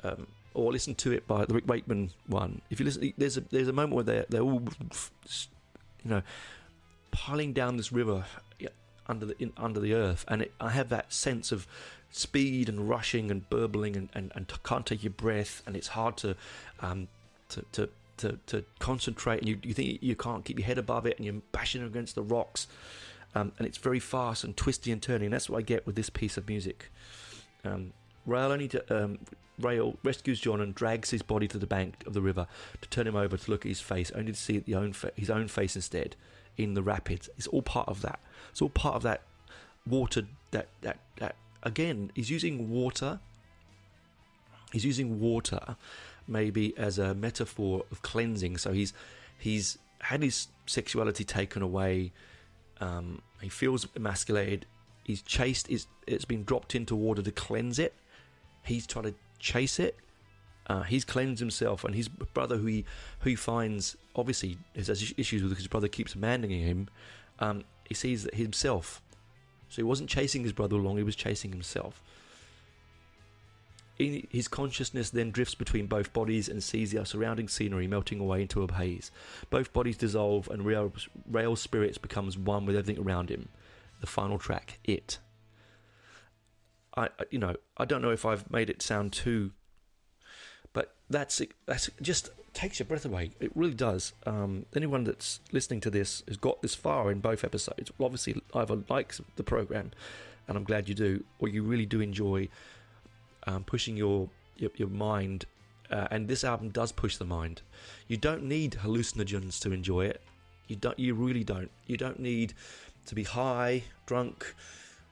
Um, 0.01 0.27
or 0.55 0.71
listen 0.71 0.95
to 0.95 1.11
it 1.11 1.27
by 1.27 1.45
the 1.45 1.53
Rick 1.53 1.67
Wakeman 1.67 2.09
one. 2.25 2.61
If 2.71 2.79
you 2.79 2.85
listen, 2.85 3.13
there's 3.17 3.37
a 3.37 3.41
there's 3.41 3.67
a 3.67 3.73
moment 3.73 3.93
where 3.93 4.03
they're 4.03 4.25
they're 4.29 4.41
all, 4.41 4.63
you 6.03 6.09
know, 6.09 6.23
piling 7.11 7.53
down 7.53 7.77
this 7.77 7.91
river 7.91 8.25
under 9.09 9.25
the 9.25 9.35
in, 9.41 9.51
under 9.57 9.79
the 9.79 9.93
earth, 9.93 10.23
and 10.27 10.43
it, 10.43 10.53
I 10.61 10.69
have 10.69 10.89
that 10.89 11.11
sense 11.11 11.51
of 11.51 11.67
speed 12.11 12.69
and 12.69 12.89
rushing 12.89 13.29
and 13.29 13.49
burbling 13.49 13.95
and, 13.95 14.09
and, 14.13 14.31
and 14.35 14.51
can't 14.63 14.85
take 14.85 15.03
your 15.03 15.11
breath 15.11 15.61
and 15.65 15.75
it's 15.75 15.89
hard 15.89 16.17
to 16.17 16.35
um, 16.79 17.07
to, 17.49 17.63
to, 17.71 17.89
to, 18.17 18.39
to 18.47 18.63
concentrate 18.79 19.39
and 19.39 19.47
you, 19.47 19.59
you 19.63 19.73
think 19.73 19.99
you 20.01 20.15
can't 20.15 20.45
keep 20.45 20.59
your 20.59 20.65
head 20.65 20.77
above 20.77 21.05
it 21.05 21.17
and 21.17 21.25
you're 21.25 21.41
bashing 21.51 21.83
against 21.83 22.15
the 22.15 22.21
rocks 22.21 22.67
um, 23.35 23.51
and 23.57 23.67
it's 23.67 23.77
very 23.77 23.99
fast 23.99 24.43
and 24.43 24.57
twisty 24.57 24.91
and 24.91 25.01
turning 25.01 25.29
that's 25.29 25.49
what 25.49 25.59
I 25.59 25.61
get 25.61 25.85
with 25.85 25.95
this 25.95 26.09
piece 26.09 26.37
of 26.37 26.47
music. 26.47 26.91
Um, 27.63 27.93
Rael 28.25 28.51
only 28.51 28.67
to, 28.69 29.03
um, 29.03 29.19
Rael 29.59 29.97
rescues 30.03 30.39
John 30.39 30.61
and 30.61 30.73
drags 30.73 31.09
his 31.09 31.21
body 31.21 31.47
to 31.47 31.57
the 31.57 31.67
bank 31.67 32.03
of 32.05 32.13
the 32.13 32.21
river 32.21 32.47
to 32.81 32.89
turn 32.89 33.07
him 33.07 33.15
over 33.15 33.37
to 33.37 33.51
look 33.51 33.65
at 33.65 33.69
his 33.69 33.81
face 33.81 34.11
only 34.15 34.31
to 34.31 34.37
see 34.37 34.59
the 34.59 34.75
own 34.75 34.93
fa- 34.93 35.11
his 35.15 35.29
own 35.29 35.47
face 35.47 35.75
instead 35.75 36.15
in 36.57 36.73
the 36.73 36.81
rapids. 36.81 37.29
It's 37.37 37.47
all 37.47 37.61
part 37.61 37.87
of 37.87 38.01
that. 38.01 38.19
It's 38.51 38.61
all 38.61 38.69
part 38.69 38.95
of 38.95 39.03
that 39.03 39.21
water 39.87 40.23
that 40.51 40.67
that 40.81 40.99
that 41.17 41.35
again, 41.63 42.11
he's 42.15 42.29
using 42.29 42.69
water. 42.69 43.19
He's 44.71 44.85
using 44.85 45.19
water 45.19 45.75
maybe 46.27 46.77
as 46.77 46.99
a 46.99 47.13
metaphor 47.15 47.83
of 47.91 48.01
cleansing. 48.01 48.57
So 48.57 48.71
he's 48.71 48.93
he's 49.37 49.77
had 49.99 50.21
his 50.21 50.47
sexuality 50.65 51.23
taken 51.23 51.61
away. 51.61 52.11
Um, 52.79 53.21
he 53.41 53.49
feels 53.49 53.87
emasculated. 53.95 54.65
He's 55.03 55.21
chased. 55.21 55.69
It's, 55.69 55.87
it's 56.07 56.25
been 56.25 56.43
dropped 56.43 56.75
into 56.75 56.95
water 56.95 57.21
to 57.21 57.31
cleanse 57.31 57.79
it. 57.79 57.93
He's 58.63 58.85
trying 58.85 59.05
to 59.05 59.15
chase 59.39 59.79
it. 59.79 59.97
Uh, 60.67 60.83
he's 60.83 61.03
cleansed 61.03 61.39
himself, 61.39 61.83
and 61.83 61.95
his 61.95 62.07
brother, 62.07 62.57
who 62.57 62.67
he 62.67 62.85
who 63.19 63.31
he 63.31 63.35
finds 63.35 63.97
obviously 64.15 64.57
has 64.75 64.89
issues 65.17 65.41
with, 65.41 65.51
because 65.51 65.63
his 65.63 65.67
brother 65.67 65.87
keeps 65.87 66.13
abandoning 66.13 66.61
him. 66.61 66.87
Um, 67.39 67.63
he 67.85 67.95
sees 67.95 68.23
that 68.23 68.35
himself 68.35 69.01
so 69.69 69.75
he 69.75 69.83
wasn't 69.83 70.09
chasing 70.09 70.43
his 70.43 70.53
brother 70.53 70.75
along, 70.75 70.97
he 70.97 71.03
was 71.03 71.15
chasing 71.15 71.51
himself. 71.51 72.01
In 73.97 74.25
his 74.31 74.47
consciousness 74.47 75.09
then 75.09 75.29
drifts 75.29 75.55
between 75.55 75.87
both 75.87 76.13
bodies 76.13 76.47
and 76.47 76.63
sees 76.63 76.91
the 76.91 77.05
surrounding 77.05 77.49
scenery 77.49 77.85
melting 77.85 78.19
away 78.19 78.41
into 78.41 78.63
a 78.63 78.73
haze. 78.73 79.11
Both 79.49 79.73
bodies 79.73 79.97
dissolve 79.97 80.49
and 80.49 80.65
Rael, 80.65 80.93
Rael's 81.29 81.61
spirits 81.61 81.97
becomes 81.97 82.37
one 82.37 82.65
with 82.65 82.77
everything 82.77 83.03
around 83.03 83.29
him. 83.29 83.49
The 83.99 84.07
final 84.07 84.39
track, 84.39 84.79
It. 84.85 85.19
I, 86.95 87.09
you 87.29 87.39
know, 87.39 87.55
I 87.77 87.85
don't 87.85 88.01
know 88.01 88.11
if 88.11 88.25
I've 88.25 88.49
made 88.49 88.69
it 88.69 88.81
sound 88.81 89.13
too, 89.13 89.51
but 90.73 90.95
that's 91.09 91.41
that's 91.65 91.89
just 92.01 92.29
takes 92.53 92.79
your 92.79 92.85
breath 92.85 93.05
away. 93.05 93.31
It 93.39 93.51
really 93.55 93.73
does. 93.73 94.13
Um, 94.25 94.65
anyone 94.75 95.03
that's 95.03 95.39
listening 95.51 95.81
to 95.81 95.89
this 95.89 96.23
has 96.27 96.37
got 96.37 96.61
this 96.61 96.75
far 96.75 97.11
in 97.11 97.19
both 97.19 97.43
episodes. 97.43 97.91
Well, 97.97 98.05
obviously, 98.05 98.41
either 98.53 98.79
likes 98.89 99.21
the 99.35 99.43
program, 99.43 99.91
and 100.47 100.57
I'm 100.57 100.63
glad 100.63 100.89
you 100.89 100.95
do, 100.95 101.23
or 101.39 101.47
you 101.47 101.63
really 101.63 101.85
do 101.85 102.01
enjoy 102.01 102.49
um, 103.45 103.63
pushing 103.63 103.97
your 103.97 104.29
your, 104.57 104.71
your 104.75 104.89
mind. 104.89 105.45
Uh, 105.91 106.07
and 106.11 106.27
this 106.27 106.43
album 106.43 106.69
does 106.69 106.91
push 106.91 107.17
the 107.17 107.25
mind. 107.25 107.61
You 108.07 108.17
don't 108.17 108.43
need 108.43 108.73
hallucinogens 108.73 109.59
to 109.61 109.71
enjoy 109.71 110.05
it. 110.05 110.21
You 110.67 110.75
don't. 110.75 110.97
You 110.99 111.15
really 111.15 111.43
don't. 111.43 111.71
You 111.87 111.97
don't 111.97 112.19
need 112.19 112.53
to 113.07 113.15
be 113.15 113.23
high, 113.23 113.83
drunk. 114.05 114.55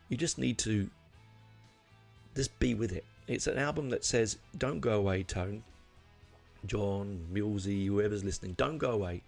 You 0.09 0.17
just 0.17 0.37
need 0.37 0.57
to 0.59 0.89
just 2.35 2.57
be 2.59 2.75
with 2.75 2.91
it. 2.91 3.05
It's 3.27 3.47
an 3.47 3.57
album 3.57 3.89
that 3.89 4.05
says, 4.05 4.37
"Don't 4.57 4.79
go 4.79 4.97
away, 4.97 5.23
Tone. 5.23 5.63
John, 6.67 7.27
Millsy, 7.33 7.87
whoever's 7.87 8.23
listening, 8.23 8.53
don't 8.53 8.77
go 8.77 8.91
away. 8.91 9.23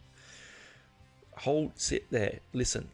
Hold, 1.38 1.72
sit 1.76 2.06
there, 2.12 2.40
listen, 2.54 2.90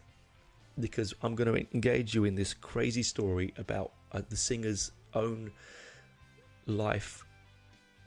because 0.80 1.14
I'm 1.24 1.36
going 1.36 1.54
to 1.54 1.68
engage 1.74 2.14
you 2.14 2.26
in 2.26 2.36
this 2.36 2.54
crazy 2.54 3.04
story 3.04 3.54
about 3.58 3.92
uh, 4.12 4.22
the 4.30 4.38
singer's 4.38 4.92
own 5.14 5.52
life 6.68 7.26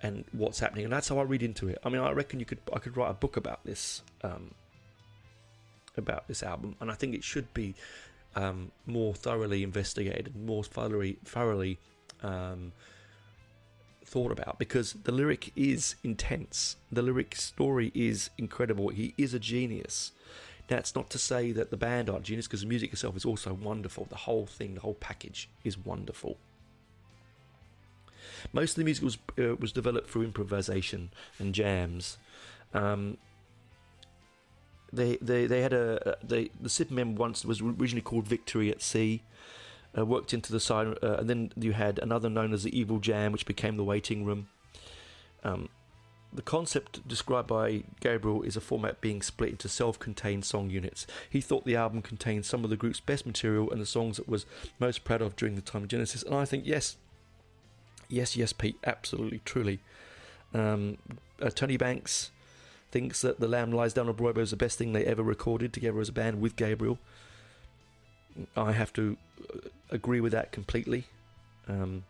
and 0.02 0.24
what's 0.32 0.60
happening, 0.60 0.84
and 0.84 0.92
that's 0.92 1.08
how 1.08 1.18
I 1.18 1.22
read 1.22 1.42
into 1.42 1.68
it. 1.68 1.78
I 1.84 1.88
mean, 1.88 2.00
I 2.00 2.12
reckon 2.12 2.38
you 2.38 2.46
could 2.46 2.60
I 2.72 2.78
could 2.78 2.96
write 2.96 3.10
a 3.10 3.14
book 3.14 3.36
about 3.36 3.64
this 3.64 4.02
um, 4.22 4.52
about 5.96 6.28
this 6.28 6.42
album, 6.42 6.76
and 6.80 6.90
I 6.90 6.94
think 6.94 7.14
it 7.14 7.24
should 7.24 7.52
be 7.52 7.74
um, 8.36 8.70
more 8.86 9.14
thoroughly 9.14 9.62
investigated, 9.62 10.36
more 10.36 10.62
thoroughly 10.62 11.18
thoroughly 11.24 11.78
um, 12.22 12.72
thought 14.08 14.32
about 14.32 14.58
because 14.58 14.94
the 15.04 15.12
lyric 15.12 15.52
is 15.54 15.94
intense. 16.02 16.76
The 16.90 17.02
lyric 17.02 17.36
story 17.36 17.92
is 17.94 18.30
incredible. 18.38 18.88
He 18.88 19.14
is 19.16 19.34
a 19.34 19.38
genius. 19.38 20.12
That's 20.66 20.94
not 20.94 21.10
to 21.10 21.18
say 21.18 21.52
that 21.52 21.70
the 21.70 21.76
band 21.76 22.10
aren't 22.10 22.24
genius 22.24 22.46
because 22.46 22.62
the 22.62 22.66
music 22.66 22.92
itself 22.92 23.16
is 23.16 23.24
also 23.24 23.52
wonderful. 23.52 24.06
The 24.08 24.16
whole 24.16 24.46
thing, 24.46 24.74
the 24.74 24.80
whole 24.80 24.94
package 24.94 25.48
is 25.64 25.78
wonderful. 25.78 26.38
Most 28.52 28.72
of 28.72 28.76
the 28.76 28.84
music 28.84 29.04
was 29.04 29.18
uh, 29.38 29.56
was 29.56 29.72
developed 29.72 30.10
through 30.10 30.22
improvisation 30.22 31.10
and 31.38 31.54
jams. 31.54 32.18
Um, 32.74 33.18
they 34.92 35.16
they 35.20 35.46
they 35.46 35.60
had 35.60 35.72
a 35.72 36.16
they 36.22 36.50
the 36.60 36.68
Superman 36.68 37.14
once 37.14 37.44
was 37.44 37.60
originally 37.60 38.02
called 38.02 38.26
Victory 38.26 38.70
at 38.70 38.82
Sea. 38.82 39.22
Uh, 39.98 40.04
worked 40.04 40.34
into 40.34 40.52
the 40.52 40.60
side, 40.60 40.86
uh, 41.02 41.16
and 41.18 41.30
then 41.30 41.52
you 41.56 41.72
had 41.72 41.98
another 41.98 42.28
known 42.28 42.52
as 42.52 42.62
the 42.62 42.78
Evil 42.78 42.98
Jam, 42.98 43.32
which 43.32 43.46
became 43.46 43.76
the 43.76 43.84
waiting 43.84 44.24
room. 44.24 44.48
Um, 45.42 45.68
the 46.32 46.42
concept 46.42 47.06
described 47.08 47.48
by 47.48 47.84
Gabriel 48.00 48.42
is 48.42 48.56
a 48.56 48.60
format 48.60 49.00
being 49.00 49.22
split 49.22 49.50
into 49.50 49.68
self 49.68 49.98
contained 49.98 50.44
song 50.44 50.68
units. 50.68 51.06
He 51.28 51.40
thought 51.40 51.64
the 51.64 51.76
album 51.76 52.02
contained 52.02 52.44
some 52.44 52.64
of 52.64 52.70
the 52.70 52.76
group's 52.76 53.00
best 53.00 53.24
material 53.24 53.70
and 53.70 53.80
the 53.80 53.86
songs 53.86 54.18
that 54.18 54.28
was 54.28 54.44
most 54.78 55.04
proud 55.04 55.22
of 55.22 55.36
during 55.36 55.54
the 55.54 55.62
time 55.62 55.84
of 55.84 55.88
Genesis. 55.88 56.22
And 56.22 56.34
I 56.34 56.44
think, 56.44 56.66
yes, 56.66 56.96
yes, 58.08 58.36
yes, 58.36 58.52
Pete, 58.52 58.78
absolutely, 58.84 59.40
truly. 59.44 59.80
Um, 60.52 60.98
uh, 61.40 61.50
Tony 61.50 61.76
Banks 61.76 62.30
thinks 62.90 63.22
that 63.22 63.40
The 63.40 63.48
Lamb 63.48 63.72
Lies 63.72 63.94
Down 63.94 64.08
on 64.08 64.14
Broadway 64.14 64.42
is 64.42 64.50
the 64.50 64.56
best 64.56 64.78
thing 64.78 64.92
they 64.92 65.04
ever 65.04 65.22
recorded 65.22 65.72
together 65.72 66.00
as 66.00 66.08
a 66.08 66.12
band 66.12 66.40
with 66.40 66.56
Gabriel. 66.56 66.98
I 68.56 68.72
have 68.72 68.92
to 68.94 69.16
agree 69.90 70.20
with 70.20 70.32
that 70.32 70.52
completely. 70.52 71.06
Um, 71.66 72.04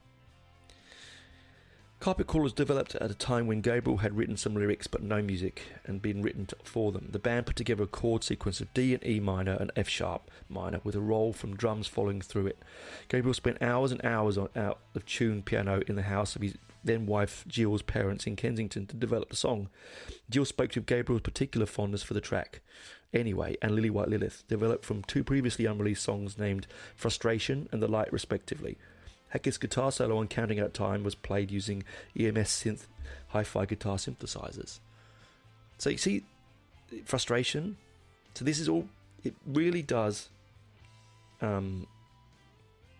Carpet 2.00 2.32
was 2.32 2.52
developed 2.52 2.94
at 2.94 3.10
a 3.10 3.14
time 3.14 3.48
when 3.48 3.60
Gabriel 3.60 3.98
had 3.98 4.16
written 4.16 4.36
some 4.36 4.54
lyrics 4.54 4.86
but 4.86 5.02
no 5.02 5.20
music 5.20 5.62
and 5.84 6.00
been 6.00 6.22
written 6.22 6.46
for 6.62 6.92
them. 6.92 7.08
The 7.10 7.18
band 7.18 7.46
put 7.46 7.56
together 7.56 7.82
a 7.82 7.88
chord 7.88 8.22
sequence 8.22 8.60
of 8.60 8.72
D 8.72 8.94
and 8.94 9.04
E 9.04 9.18
minor 9.18 9.54
and 9.54 9.72
F 9.74 9.88
sharp 9.88 10.30
minor 10.48 10.80
with 10.84 10.94
a 10.94 11.00
roll 11.00 11.32
from 11.32 11.56
drums 11.56 11.88
following 11.88 12.20
through 12.20 12.46
it. 12.46 12.58
Gabriel 13.08 13.34
spent 13.34 13.60
hours 13.60 13.90
and 13.90 14.04
hours 14.04 14.38
on 14.38 14.48
out 14.54 14.78
of 14.94 15.06
tuned 15.06 15.44
piano 15.44 15.82
in 15.88 15.96
the 15.96 16.02
house 16.02 16.36
of 16.36 16.42
his 16.42 16.54
then 16.84 17.06
wife 17.06 17.44
Jill's 17.48 17.82
parents 17.82 18.26
in 18.26 18.36
Kensington 18.36 18.86
to 18.86 18.96
develop 18.96 19.30
the 19.30 19.36
song. 19.36 19.68
Jill 20.30 20.44
spoke 20.44 20.76
of 20.76 20.86
Gabriel's 20.86 21.22
particular 21.22 21.66
fondness 21.66 22.02
for 22.02 22.14
the 22.14 22.20
track. 22.20 22.60
Anyway, 23.12 23.56
and 23.62 23.74
Lily 23.74 23.90
White 23.90 24.08
Lilith 24.08 24.44
developed 24.48 24.84
from 24.84 25.02
two 25.02 25.24
previously 25.24 25.64
unreleased 25.64 26.02
songs 26.02 26.38
named 26.38 26.66
Frustration 26.94 27.68
and 27.72 27.82
The 27.82 27.88
Light, 27.88 28.12
respectively. 28.12 28.76
Hackett's 29.30 29.58
guitar 29.58 29.92
solo 29.92 30.18
on 30.18 30.28
Counting 30.28 30.60
Out 30.60 30.74
Time 30.74 31.02
was 31.04 31.14
played 31.14 31.50
using 31.50 31.84
EMS 32.18 32.48
synth 32.48 32.86
hi 33.28 33.44
fi 33.44 33.64
guitar 33.64 33.96
synthesizers. 33.96 34.80
So 35.78 35.90
you 35.90 35.98
see, 35.98 36.24
frustration. 37.04 37.76
So 38.34 38.44
this 38.44 38.58
is 38.58 38.68
all, 38.68 38.88
it 39.24 39.34
really 39.46 39.82
does, 39.82 40.28
um, 41.40 41.86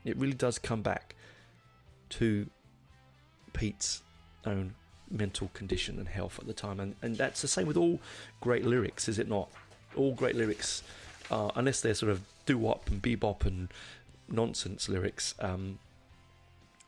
it 0.05 0.17
really 0.17 0.35
does 0.35 0.59
come 0.59 0.83
back 0.83 1.15
to 2.11 2.49
Pete's 3.53 4.03
own 4.45 4.75
mental 5.11 5.51
condition 5.55 5.99
and 5.99 6.09
health 6.09 6.39
at 6.39 6.47
the 6.47 6.53
time. 6.53 6.81
And, 6.81 6.95
and 7.03 7.17
that's 7.17 7.43
the 7.43 7.49
same 7.49 7.67
with 7.67 7.77
all 7.77 8.01
great 8.41 8.65
lyrics, 8.65 9.09
is 9.09 9.19
it 9.19 9.29
not? 9.29 9.49
All 9.97 10.15
great 10.15 10.37
lyrics, 10.37 10.83
uh, 11.31 11.51
unless 11.55 11.81
they're 11.81 11.95
sort 11.95 12.13
of 12.13 12.23
doo 12.47 12.59
wop 12.59 12.89
and 12.89 13.01
bebop 13.01 13.45
and 13.45 13.69
nonsense 14.29 14.89
lyrics, 14.89 15.35
um, 15.41 15.79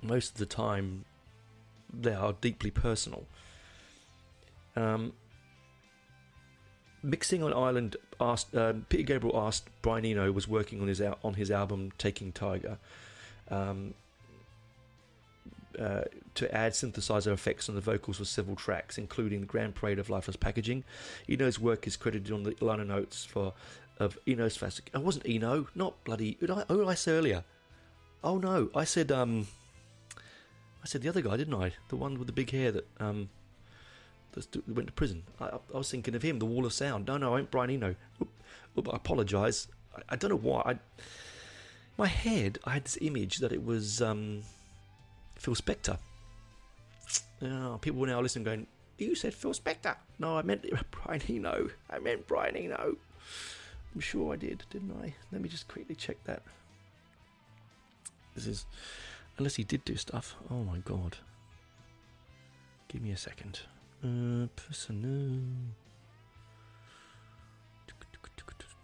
most 0.03 0.33
of 0.33 0.39
the 0.39 0.47
time 0.47 1.05
they 1.93 2.15
are 2.15 2.35
deeply 2.41 2.71
personal. 2.71 3.25
Um, 4.77 5.13
Mixing 7.03 7.43
on 7.43 7.55
Island 7.55 7.97
asked 8.21 8.55
um, 8.55 8.85
Peter 8.91 9.05
Gabriel 9.05 9.41
asked 9.41 9.71
Brian 9.81 10.05
Eno 10.05 10.31
was 10.33 10.47
working 10.47 10.83
on 10.83 10.89
his 10.89 11.01
on 11.01 11.35
his 11.35 11.51
album 11.51 11.93
Taking 11.97 12.31
Tiger 12.31 12.77
um, 13.51 13.95
uh, 15.79 16.03
to 16.35 16.55
add 16.55 16.73
synthesizer 16.73 17.33
effects 17.33 17.69
on 17.69 17.75
the 17.75 17.81
vocals 17.81 18.19
for 18.19 18.25
several 18.25 18.57
tracks, 18.57 18.99
including 18.99 19.41
the 19.41 19.47
Grand 19.47 19.75
Parade 19.75 19.99
of 19.99 20.11
Lifeless 20.11 20.37
Packaging. 20.37 20.85
Eno's 21.29 21.59
work 21.59 21.87
is 21.87 21.97
credited 21.97 22.33
on 22.33 22.43
the 22.43 22.57
liner 22.61 22.85
notes 22.85 23.25
for 23.25 23.53
of 23.99 24.19
Eno's 24.27 24.57
classic. 24.57 24.91
Oh, 24.95 25.01
it 25.01 25.05
wasn't 25.05 25.29
Eno, 25.29 25.69
not 25.75 26.03
bloody. 26.05 26.37
Who 26.41 26.47
did 26.47 26.57
I, 26.57 26.65
who 26.69 26.85
did 26.85 26.89
I 26.89 27.11
earlier? 27.11 27.45
Oh 28.25 28.39
no, 28.39 28.71
I 28.75 28.85
said 28.85 29.13
um, 29.13 29.47
I 30.83 30.87
said 30.87 31.03
the 31.03 31.09
other 31.09 31.21
guy, 31.21 31.37
didn't 31.37 31.55
I? 31.55 31.73
The 31.89 31.97
one 31.97 32.19
with 32.19 32.27
the 32.27 32.33
big 32.33 32.51
hair 32.51 32.73
that 32.73 32.89
um, 32.99 33.29
that 34.33 34.69
went 34.69 34.89
to 34.89 34.93
prison. 34.93 35.23
I, 35.41 35.51
I, 35.75 35.79
was 35.79 35.91
thinking 35.91 36.15
of 36.15 36.23
him, 36.23 36.39
the 36.39 36.47
Wall 36.47 36.67
of 36.67 36.73
Sound. 36.73 37.07
No, 37.07 37.17
no, 37.17 37.35
I 37.35 37.41
ain't 37.41 37.51
Brian 37.51 37.71
Eno. 37.71 37.95
Oop, 38.21 38.31
oop, 38.79 38.89
I 38.93 38.97
apologise. 38.97 39.69
I, 39.97 40.01
I, 40.11 40.17
don't 40.17 40.31
know 40.31 40.37
why. 40.37 40.63
I, 40.65 40.79
my 41.99 42.07
head, 42.07 42.59
I 42.65 42.71
had 42.71 42.85
this 42.85 42.99
image 43.01 43.39
that 43.39 43.53
it 43.53 43.65
was 43.65 44.01
um, 44.01 44.43
Phil 45.41 45.55
Spector. 45.55 45.99
Oh, 47.43 47.79
people 47.81 48.05
now 48.05 48.21
listening, 48.21 48.45
going, 48.45 48.67
"You 48.99 49.15
said 49.15 49.35
Phil 49.35 49.53
Spector." 49.53 49.97
No, 50.19 50.37
I 50.37 50.43
meant 50.43 50.65
Brian 50.91 51.23
Eno. 51.29 51.71
I 51.89 51.99
meant 51.99 52.27
Brian 52.27 52.57
Eno. 52.57 52.97
I'm 53.95 54.01
sure 54.01 54.35
I 54.35 54.37
did, 54.37 54.63
didn't 54.71 54.93
I? 55.03 55.15
Let 55.33 55.41
me 55.41 55.49
just 55.49 55.67
quickly 55.67 55.97
check 55.97 56.23
that. 56.25 56.43
This 58.35 58.47
is 58.47 58.67
Unless 59.41 59.55
he 59.57 59.65
did 59.65 59.83
do 59.87 59.97
stuff. 59.97 60.37
Oh 60.51 60.63
my 60.65 60.79
god. 60.79 61.17
Give 62.89 63.01
me 63.01 63.11
a 63.11 63.17
second. 63.17 63.61
Uh. 64.05 64.49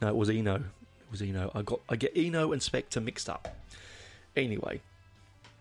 No, 0.01 0.09
it 0.09 0.17
was 0.17 0.31
Eno. 0.31 0.55
It 0.57 1.11
was 1.11 1.21
Eno. 1.21 1.51
I 1.55 1.61
got 1.61 1.81
I 1.91 1.97
get 1.97 2.13
Eno 2.17 2.53
and 2.53 2.63
Spector 2.63 3.05
mixed 3.05 3.29
up. 3.29 3.55
Anyway, 4.35 4.81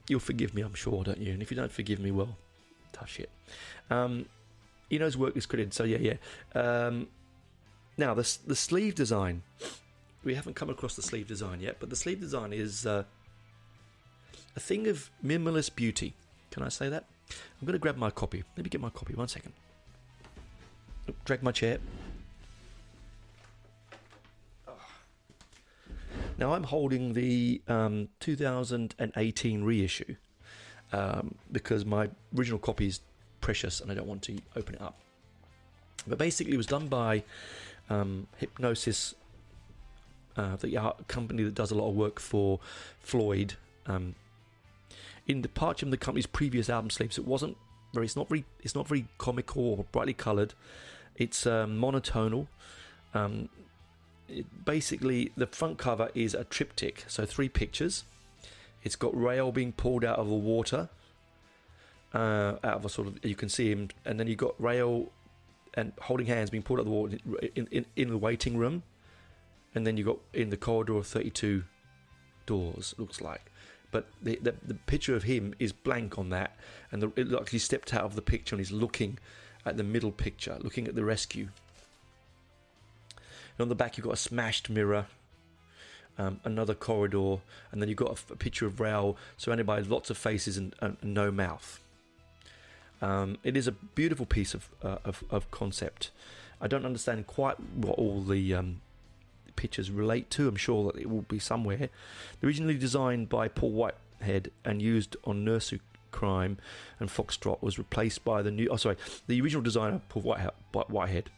you'll 0.08 0.20
forgive 0.20 0.54
me, 0.54 0.62
I'm 0.62 0.74
sure, 0.74 1.04
don't 1.04 1.20
you? 1.20 1.34
And 1.34 1.42
if 1.42 1.52
you 1.52 1.58
don't 1.58 1.72
forgive 1.72 2.00
me, 2.00 2.12
well, 2.12 2.38
tough 2.94 3.10
shit. 3.10 3.30
Um, 3.90 4.26
Eno's 4.92 5.18
work 5.18 5.36
is 5.36 5.46
credited, 5.46 5.74
so 5.74 5.84
yeah, 5.84 5.98
yeah. 5.98 6.18
Um, 6.54 7.08
now 7.98 8.14
the 8.14 8.38
the 8.46 8.56
sleeve 8.56 8.96
design. 8.96 9.44
We 10.24 10.34
haven't 10.34 10.56
come 10.56 10.72
across 10.72 10.96
the 10.96 11.04
sleeve 11.04 11.28
design 11.28 11.62
yet, 11.62 11.78
but 11.80 11.92
the 11.92 11.96
sleeve 11.96 12.20
design 12.20 12.52
is 12.52 12.86
uh, 12.86 13.04
a 14.56 14.60
thing 14.60 14.88
of 14.88 15.12
minimalist 15.24 15.76
beauty. 15.76 16.16
Can 16.50 16.64
I 16.64 16.70
say 16.70 16.90
that? 16.90 17.06
I'm 17.30 17.66
going 17.66 17.74
to 17.74 17.80
grab 17.80 17.98
my 17.98 18.10
copy. 18.10 18.44
Let 18.56 18.64
me 18.64 18.70
get 18.70 18.82
my 18.82 18.90
copy. 18.90 19.14
One 19.14 19.28
second. 19.28 19.54
Drag 21.26 21.44
my 21.44 21.52
chair. 21.52 21.78
Now 26.38 26.54
I'm 26.54 26.64
holding 26.64 27.14
the 27.14 27.62
um, 27.68 28.10
2018 28.20 29.64
reissue 29.64 30.16
um, 30.92 31.36
because 31.52 31.86
my 31.86 32.10
original 32.38 32.60
copy 32.60 32.88
is 32.88 33.00
precious 33.42 33.80
and 33.80 33.92
I 33.92 33.96
don't 33.96 34.08
want 34.08 34.22
to 34.24 34.38
open 34.56 34.76
it 34.76 34.82
up. 34.82 34.98
But 36.08 36.18
basically, 36.18 36.54
it 36.54 36.58
was 36.58 36.68
done 36.68 36.88
by 36.88 37.24
um, 37.90 38.28
Hipgnosis, 38.42 39.16
uh, 40.38 40.56
the 40.58 40.78
art 40.78 41.08
company 41.08 41.44
that 41.44 41.56
does 41.56 41.72
a 41.72 41.76
lot 41.76 41.90
of 41.90 41.96
work 41.96 42.20
for 42.20 42.60
Floyd. 43.00 43.56
Um, 43.88 44.16
in 45.28 45.42
part 45.42 45.82
of 45.82 45.90
the 45.90 45.98
company's 45.98 46.28
previous 46.28 46.70
album 46.70 46.90
sleeves, 46.90 47.18
it 47.18 47.26
wasn't 47.26 47.58
very. 47.94 48.06
It's 48.06 48.16
not 48.16 48.28
very. 48.28 48.46
It's 48.62 48.76
not 48.76 48.88
very 48.88 49.08
comical 49.18 49.64
or 49.64 49.86
brightly 49.92 50.14
coloured. 50.14 50.54
It's 51.16 51.48
um, 51.48 51.80
monotonal. 51.80 52.48
Um, 53.14 53.50
it, 54.30 54.66
basically, 54.66 55.32
the 55.36 55.48
front 55.48 55.78
cover 55.78 56.10
is 56.14 56.34
a 56.34 56.44
triptych, 56.44 57.06
so 57.08 57.26
three 57.26 57.50
pictures. 57.50 58.04
It's 58.84 58.96
got 58.96 59.20
Rael 59.20 59.52
being 59.52 59.72
pulled 59.72 60.04
out 60.06 60.20
of 60.20 60.28
the 60.28 60.36
water, 60.36 60.90
uh, 62.14 62.56
out 62.64 62.76
of 62.76 62.86
a 62.86 62.90
sort 62.90 63.08
of. 63.08 63.26
You 63.26 63.36
can 63.36 63.50
see 63.50 63.72
him, 63.72 63.90
and 64.06 64.20
then 64.20 64.28
you 64.28 64.36
got 64.36 64.56
Rael 64.60 65.12
and 65.74 65.92
holding 66.02 66.28
hands 66.28 66.50
being 66.50 66.64
pulled 66.64 66.80
out 66.80 66.84
of 66.84 66.86
the 66.86 66.92
water 66.92 67.18
in, 67.56 67.68
in, 67.72 67.86
in 67.96 68.10
the 68.10 68.18
waiting 68.18 68.58
room, 68.58 68.84
and 69.74 69.86
then 69.86 69.98
you 69.98 70.04
got 70.04 70.20
in 70.34 70.50
the 70.50 70.58
corridor 70.58 70.98
of 70.98 71.08
32 71.08 71.64
doors. 72.46 72.94
Looks 72.98 73.22
like 73.22 73.52
but 73.96 74.08
the, 74.22 74.38
the, 74.42 74.54
the 74.62 74.74
picture 74.74 75.16
of 75.16 75.24
him 75.24 75.54
is 75.58 75.72
blank 75.72 76.20
on 76.20 76.28
that, 76.28 76.58
and 76.92 77.02
the, 77.02 77.08
it 77.16 77.30
looks 77.30 77.44
like 77.44 77.50
he 77.52 77.60
stepped 77.60 77.94
out 77.94 78.02
of 78.02 78.16
the 78.16 78.22
picture 78.22 78.54
and 78.54 78.60
he's 78.60 78.74
looking 78.74 79.18
at 79.66 79.78
the 79.78 79.84
middle 79.84 80.12
picture, 80.12 80.58
looking 80.60 80.86
at 80.86 80.96
the 80.96 81.06
rescue. 81.06 81.48
And 83.58 83.64
on 83.64 83.70
the 83.70 83.76
back, 83.76 83.98
you've 83.98 84.06
got 84.06 84.14
a 84.14 84.18
smashed 84.18 84.70
mirror, 84.70 85.08
um, 86.18 86.40
another 86.44 86.74
corridor, 86.74 87.38
and 87.72 87.82
then 87.82 87.90
you've 87.90 87.98
got 87.98 88.20
a, 88.30 88.34
a, 88.34 88.36
picture 88.36 88.66
of 88.66 88.80
Rael 88.80 89.18
surrounded 89.38 89.66
by 89.66 89.80
lots 89.80 90.10
of 90.10 90.18
faces 90.18 90.58
and, 90.58 90.76
and 90.82 90.98
no 91.02 91.32
mouth. 91.32 91.80
Um, 93.02 93.38
it 93.44 93.58
is 93.58 93.68
a 93.68 93.72
beautiful 93.72 94.26
piece 94.26 94.54
of, 94.54 94.70
uh, 94.82 94.98
of, 95.04 95.24
of 95.30 95.52
concept. 95.52 96.12
I 96.62 96.68
don't 96.68 96.86
understand 96.86 97.28
quite 97.28 97.60
what 97.60 97.98
all 97.98 98.22
the 98.22 98.54
um, 98.54 98.82
pictures 99.56 99.92
relate 99.92 100.30
to. 100.32 100.48
I'm 100.48 100.56
sure 100.56 100.92
that 100.92 101.00
it 101.00 101.10
will 101.10 101.24
be 101.24 101.40
somewhere. 101.40 101.90
Originally 102.44 102.78
designed 102.78 103.30
by 103.30 103.48
Paul 103.48 103.72
Whitehead 103.72 104.52
and 104.64 104.82
used 104.82 105.18
on 105.26 105.44
nursery 105.44 105.82
Cryme 106.16 106.58
and 107.00 107.10
Foxtrot 107.10 107.62
was 107.62 107.78
replaced 107.78 108.24
by 108.24 108.42
the 108.42 108.52
new. 108.52 108.70
Oh, 108.70 108.78
sorry, 108.78 108.96
the 109.28 109.42
original 109.42 109.62
designer 109.62 110.02
Paul 110.08 110.38
Whitehead, 110.88 111.30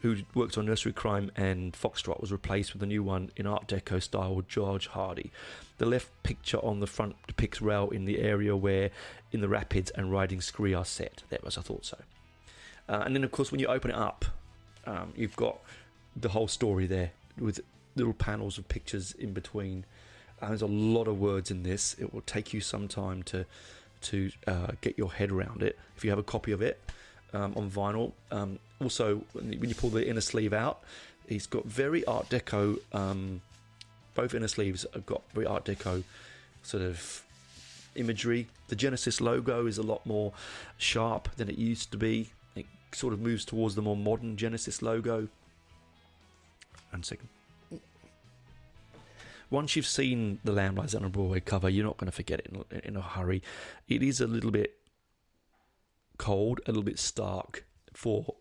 who 0.00 0.16
worked 0.34 0.56
on 0.56 0.64
Nursery 0.66 0.92
Cryme 0.92 1.30
and 1.36 1.74
Foxtrot, 1.74 2.20
was 2.20 2.32
replaced 2.32 2.72
with 2.72 2.82
a 2.82 2.86
new 2.86 3.02
one 3.02 3.30
in 3.36 3.46
Art 3.46 3.68
Deco 3.68 4.02
style, 4.02 4.42
George 4.48 4.88
Hardie. 4.90 5.30
The 5.76 5.86
left 5.86 6.10
picture 6.22 6.58
on 6.58 6.80
the 6.80 6.86
front 6.86 7.16
depicts 7.26 7.60
Rael 7.60 7.90
in 7.90 8.06
the 8.06 8.20
area 8.20 8.56
where, 8.56 8.90
in 9.32 9.40
the 9.42 9.48
rapids 9.48 9.90
and 9.90 10.10
riding 10.10 10.40
scree 10.40 10.74
are 10.74 10.84
set. 10.84 11.22
That 11.28 11.44
was, 11.44 11.58
I 11.58 11.60
thought 11.60 11.84
so. 11.84 11.98
Uh, 12.88 13.02
and 13.04 13.14
then, 13.14 13.24
of 13.24 13.32
course, 13.32 13.52
when 13.52 13.60
you 13.60 13.66
open 13.66 13.90
it 13.90 13.96
up, 13.96 14.24
um, 14.86 15.12
you've 15.14 15.36
got 15.36 15.58
the 16.16 16.30
whole 16.30 16.48
story 16.48 16.86
there 16.86 17.12
with 17.38 17.60
little 17.96 18.14
panels 18.14 18.58
of 18.58 18.68
pictures 18.68 19.12
in 19.12 19.32
between. 19.32 19.84
Uh, 20.40 20.48
there's 20.48 20.62
a 20.62 20.66
lot 20.66 21.06
of 21.06 21.18
words 21.20 21.50
in 21.50 21.62
this. 21.62 21.94
It 21.98 22.12
will 22.12 22.22
take 22.22 22.52
you 22.52 22.60
some 22.60 22.88
time 22.88 23.22
to 23.24 23.46
to 24.02 24.30
uh, 24.46 24.72
get 24.80 24.98
your 24.98 25.12
head 25.12 25.30
around 25.30 25.62
it. 25.62 25.78
If 25.96 26.04
you 26.04 26.10
have 26.10 26.18
a 26.18 26.24
copy 26.24 26.52
of 26.52 26.62
it 26.62 26.80
um, 27.32 27.54
on 27.56 27.70
vinyl, 27.70 28.12
um, 28.30 28.58
also 28.80 29.22
when 29.32 29.68
you 29.68 29.74
pull 29.74 29.90
the 29.90 30.06
inner 30.06 30.20
sleeve 30.20 30.52
out, 30.52 30.82
it's 31.28 31.46
got 31.46 31.64
very 31.64 32.04
Art 32.04 32.28
Deco. 32.28 32.78
Um, 32.92 33.40
both 34.14 34.34
inner 34.34 34.48
sleeves 34.48 34.84
have 34.92 35.06
got 35.06 35.22
very 35.32 35.46
Art 35.46 35.64
Deco 35.64 36.02
sort 36.62 36.82
of 36.82 37.22
imagery. 37.94 38.48
The 38.68 38.76
Genesis 38.76 39.20
logo 39.20 39.66
is 39.66 39.78
a 39.78 39.82
lot 39.82 40.04
more 40.06 40.32
sharp 40.78 41.34
than 41.36 41.48
it 41.48 41.58
used 41.58 41.90
to 41.92 41.98
be. 41.98 42.30
It 42.56 42.66
sort 42.92 43.12
of 43.12 43.20
moves 43.20 43.44
towards 43.44 43.74
the 43.74 43.82
more 43.82 43.96
modern 43.96 44.36
Genesis 44.36 44.82
logo. 44.82 45.28
And 46.92 47.04
second. 47.04 47.28
Once 49.52 49.76
you've 49.76 49.86
seen 49.86 50.38
the 50.44 50.50
Lamb 50.50 50.76
Lies 50.76 50.94
on 50.94 51.04
a 51.04 51.10
Broadway 51.10 51.38
cover, 51.38 51.68
you're 51.68 51.84
not 51.84 51.98
going 51.98 52.10
to 52.10 52.16
forget 52.16 52.40
it 52.40 52.50
in, 52.70 52.80
in 52.80 52.96
a 52.96 53.02
hurry. 53.02 53.42
It 53.86 54.02
is 54.02 54.18
a 54.18 54.26
little 54.26 54.50
bit 54.50 54.78
cold, 56.16 56.60
a 56.66 56.70
little 56.70 56.82
bit 56.82 56.98
stark 56.98 57.66
for 57.92 58.34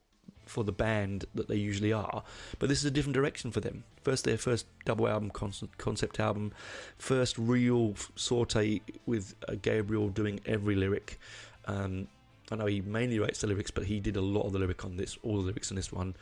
for 0.45 0.63
the 0.63 0.71
band 0.71 1.25
that 1.35 1.49
they 1.49 1.55
usually 1.55 1.91
are. 1.91 2.23
But 2.59 2.69
this 2.69 2.79
is 2.79 2.85
a 2.85 2.91
different 2.91 3.13
direction 3.13 3.51
for 3.51 3.59
them. 3.59 3.83
First, 4.03 4.23
their 4.23 4.37
first 4.37 4.65
double 4.85 5.07
album, 5.07 5.31
concept 5.31 6.19
album, 6.19 6.53
first 6.97 7.37
real 7.37 7.95
sortie 8.15 8.81
with 9.05 9.35
uh, 9.47 9.55
Gabriel 9.61 10.09
doing 10.09 10.39
every 10.45 10.75
lyric. 10.75 11.19
Um, 11.65 12.07
I 12.51 12.55
know 12.55 12.65
he 12.65 12.81
mainly 12.81 13.19
writes 13.19 13.41
the 13.41 13.47
lyrics, 13.47 13.71
but 13.71 13.85
he 13.85 13.99
did 13.99 14.15
a 14.15 14.21
lot 14.21 14.45
of 14.45 14.53
the 14.53 14.59
lyric 14.59 14.83
on 14.85 14.95
this, 14.95 15.17
all 15.23 15.37
the 15.37 15.47
lyrics 15.47 15.71
on 15.71 15.75
this 15.75 15.91
one. 15.91 16.15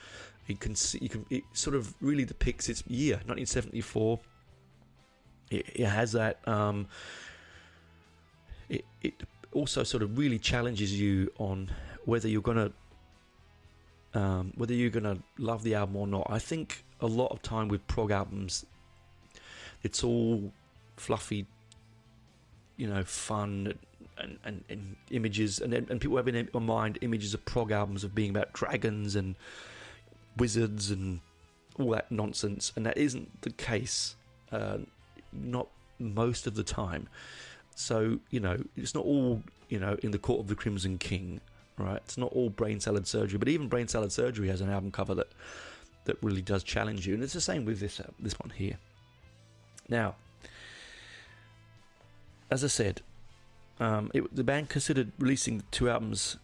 You 0.47 0.57
can 0.57 0.75
see, 0.75 0.99
you 0.99 1.09
can, 1.09 1.25
it 1.29 1.43
sort 1.53 1.75
of 1.75 1.93
really 2.01 2.25
depicts 2.25 2.69
its 2.69 2.83
year, 2.87 3.15
1974. 3.25 4.19
It, 5.49 5.65
it 5.75 5.85
has 5.85 6.11
that. 6.13 6.47
Um, 6.47 6.87
it, 8.69 8.85
it 9.01 9.23
also 9.51 9.83
sort 9.83 10.03
of 10.03 10.17
really 10.17 10.37
challenges 10.37 10.99
you 10.99 11.31
on 11.37 11.71
whether 12.05 12.27
you're 12.27 12.41
gonna 12.41 12.71
um, 14.13 14.53
whether 14.55 14.73
you're 14.73 14.89
gonna 14.89 15.17
love 15.37 15.63
the 15.63 15.75
album 15.75 15.95
or 15.95 16.07
not. 16.07 16.27
I 16.29 16.39
think 16.39 16.83
a 17.01 17.07
lot 17.07 17.31
of 17.31 17.41
time 17.41 17.67
with 17.67 17.85
prog 17.87 18.11
albums, 18.11 18.65
it's 19.83 20.03
all 20.03 20.51
fluffy, 20.97 21.45
you 22.77 22.87
know, 22.87 23.03
fun 23.03 23.73
and, 24.17 24.37
and, 24.43 24.63
and 24.69 24.95
images, 25.11 25.59
and 25.59 25.73
and 25.73 26.01
people 26.01 26.17
have 26.17 26.27
in 26.27 26.49
mind 26.61 26.97
images 27.01 27.33
of 27.33 27.43
prog 27.45 27.71
albums 27.71 28.03
of 28.03 28.13
being 28.13 28.29
about 28.29 28.53
dragons 28.53 29.15
and 29.15 29.35
wizards 30.37 30.91
and 30.91 31.21
all 31.77 31.91
that 31.91 32.11
nonsense, 32.11 32.71
and 32.75 32.85
that 32.85 32.97
isn't 32.97 33.41
the 33.41 33.51
case. 33.51 34.15
Uh, 34.51 34.79
not 35.32 35.67
most 35.99 36.47
of 36.47 36.55
the 36.55 36.63
time. 36.63 37.07
So, 37.75 38.19
you 38.30 38.39
know, 38.39 38.57
it's 38.75 38.93
not 38.93 39.05
all, 39.05 39.41
you 39.69 39.80
know, 39.80 39.97
in 40.03 40.11
the 40.11 40.19
court 40.19 40.41
of 40.41 40.47
the 40.47 40.55
Crimson 40.55 40.97
King, 40.97 41.39
right? 41.77 41.97
It's 41.97 42.17
not 42.17 42.32
all 42.34 42.49
brain 42.49 42.80
salad 42.80 43.07
surgery, 43.07 43.38
but 43.38 43.47
even 43.47 43.67
brain 43.67 43.88
salad 43.88 44.11
surgery 44.11 44.49
has 44.49 44.61
an 44.61 44.69
album 44.69 44.91
cover 44.91 45.15
that 45.15 45.27
that 46.05 46.17
really 46.23 46.41
does 46.41 46.63
challenge 46.63 47.05
you, 47.05 47.13
and 47.13 47.23
it's 47.23 47.34
the 47.34 47.41
same 47.41 47.65
with 47.65 47.80
this 47.80 47.99
uh, 47.99 48.09
this 48.19 48.39
one 48.39 48.49
here. 48.49 48.77
Now, 49.88 50.15
as 52.49 52.63
I 52.63 52.67
said, 52.67 53.01
um, 53.80 54.11
it, 54.13 54.36
the 54.36 54.43
band 54.43 54.69
considered 54.69 55.11
releasing 55.19 55.63
two 55.71 55.89
albums, 55.89 56.38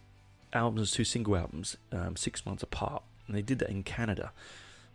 albums, 0.52 0.92
two 0.92 1.04
single 1.04 1.36
albums, 1.36 1.76
um, 1.92 2.16
six 2.16 2.46
months 2.46 2.62
apart, 2.62 3.02
and 3.26 3.36
they 3.36 3.42
did 3.42 3.58
that 3.58 3.70
in 3.70 3.82
Canada. 3.82 4.32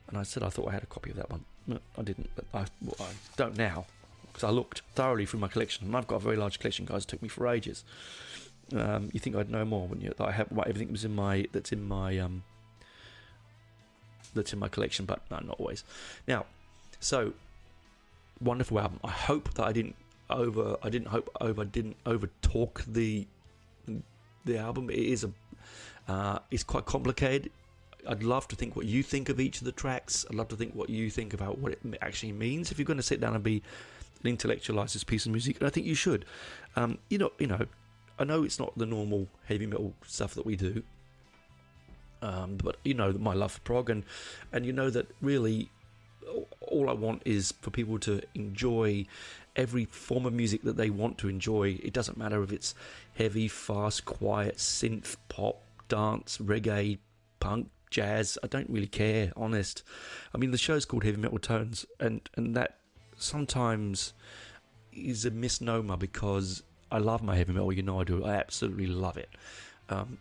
And 0.07 0.17
I 0.17 0.23
said 0.23 0.43
I 0.43 0.49
thought 0.49 0.69
I 0.69 0.71
had 0.71 0.83
a 0.83 0.87
copy 0.87 1.11
of 1.11 1.17
that 1.17 1.29
one. 1.29 1.45
I 1.69 2.01
didn't, 2.01 2.29
but 2.35 2.45
I, 2.53 2.65
well, 2.81 2.95
I 2.99 3.13
don't 3.37 3.57
now 3.57 3.85
because 4.31 4.43
I 4.43 4.49
looked 4.49 4.81
thoroughly 4.95 5.25
through 5.25 5.39
my 5.39 5.47
collection, 5.47 5.87
and 5.87 5.95
I've 5.95 6.07
got 6.07 6.17
a 6.17 6.19
very 6.19 6.37
large 6.37 6.59
collection, 6.59 6.85
guys. 6.85 7.03
It 7.03 7.09
took 7.09 7.21
me 7.21 7.27
for 7.27 7.47
ages. 7.47 7.83
Um, 8.73 9.09
you 9.13 9.19
think 9.19 9.35
I'd 9.35 9.49
know 9.49 9.65
more 9.65 9.87
when 9.87 9.99
you 9.99 10.13
that 10.17 10.25
I 10.25 10.31
have 10.31 10.47
everything 10.65 10.91
was 10.91 11.03
in 11.03 11.13
my 11.13 11.45
that's 11.51 11.71
in 11.71 11.87
my 11.87 12.17
um 12.17 12.43
that's 14.33 14.53
in 14.53 14.59
my 14.59 14.69
collection, 14.69 15.05
but 15.05 15.21
no, 15.29 15.39
not 15.39 15.59
always. 15.59 15.83
Now, 16.27 16.45
so 16.99 17.33
wonderful 18.41 18.79
album. 18.79 18.99
I 19.03 19.11
hope 19.11 19.53
that 19.55 19.65
I 19.65 19.71
didn't 19.71 19.95
over. 20.29 20.77
I 20.81 20.89
didn't 20.89 21.09
hope 21.09 21.29
over. 21.41 21.65
Didn't 21.65 21.97
over 22.05 22.29
talk 22.41 22.83
the 22.87 23.27
the 24.45 24.57
album. 24.57 24.89
It 24.89 24.99
is 24.99 25.23
a. 25.23 25.31
Uh, 26.07 26.39
it's 26.49 26.63
quite 26.63 26.85
complicated. 26.85 27.51
I'd 28.07 28.23
love 28.23 28.47
to 28.49 28.55
think 28.55 28.75
what 28.75 28.85
you 28.85 29.03
think 29.03 29.29
of 29.29 29.39
each 29.39 29.59
of 29.59 29.65
the 29.65 29.71
tracks. 29.71 30.25
I'd 30.29 30.35
love 30.35 30.47
to 30.49 30.55
think 30.55 30.73
what 30.73 30.89
you 30.89 31.09
think 31.09 31.33
about 31.33 31.59
what 31.59 31.73
it 31.73 31.79
actually 32.01 32.31
means. 32.31 32.71
If 32.71 32.79
you're 32.79 32.85
going 32.85 32.97
to 32.97 33.03
sit 33.03 33.21
down 33.21 33.35
and 33.35 33.43
be 33.43 33.61
an 34.23 34.29
intellectualize 34.29 34.93
this 34.93 35.03
piece 35.03 35.25
of 35.25 35.31
music, 35.31 35.57
and 35.59 35.67
I 35.67 35.69
think 35.69 35.85
you 35.85 35.95
should. 35.95 36.25
Um, 36.75 36.97
you 37.09 37.17
know, 37.17 37.31
you 37.39 37.47
know, 37.47 37.65
I 38.19 38.23
know 38.23 38.43
it's 38.43 38.59
not 38.59 38.77
the 38.77 38.85
normal 38.85 39.27
heavy 39.45 39.65
metal 39.65 39.93
stuff 40.05 40.33
that 40.35 40.45
we 40.45 40.55
do, 40.55 40.83
um, 42.21 42.57
but 42.57 42.77
you 42.83 42.93
know 42.93 43.13
my 43.13 43.33
love 43.33 43.53
for 43.53 43.61
prog, 43.61 43.89
and 43.89 44.03
and 44.51 44.65
you 44.65 44.73
know 44.73 44.89
that 44.89 45.07
really 45.21 45.69
all 46.61 46.89
I 46.89 46.93
want 46.93 47.23
is 47.25 47.53
for 47.61 47.71
people 47.71 47.99
to 47.99 48.21
enjoy 48.35 49.05
every 49.55 49.85
form 49.85 50.25
of 50.25 50.33
music 50.33 50.61
that 50.63 50.77
they 50.77 50.89
want 50.89 51.17
to 51.19 51.29
enjoy. 51.29 51.79
It 51.83 51.93
doesn't 51.93 52.17
matter 52.17 52.41
if 52.43 52.51
it's 52.51 52.75
heavy, 53.15 53.47
fast, 53.47 54.05
quiet, 54.05 54.57
synth, 54.57 55.17
pop, 55.29 55.61
dance, 55.87 56.37
reggae, 56.37 56.99
punk, 57.39 57.69
jazz. 57.91 58.37
I 58.41 58.47
don't 58.47 58.69
really 58.69 58.87
care, 58.87 59.31
honest. 59.35 59.83
I 60.33 60.37
mean, 60.37 60.51
the 60.51 60.57
show's 60.57 60.85
called 60.85 61.03
Heavy 61.03 61.17
Metal 61.17 61.37
Tones, 61.37 61.85
and 61.99 62.27
and 62.35 62.55
that 62.55 62.79
sometimes 63.17 64.13
is 64.91 65.25
a 65.25 65.31
misnomer 65.31 65.97
because 65.97 66.63
I 66.91 66.97
love 66.97 67.21
my 67.21 67.35
heavy 67.35 67.53
metal. 67.53 67.71
You 67.71 67.83
know, 67.83 68.01
I 68.01 68.03
do. 68.03 68.25
I 68.25 68.35
absolutely 68.35 68.87
love 68.87 69.17
it. 69.17 69.29
Um, 69.89 70.17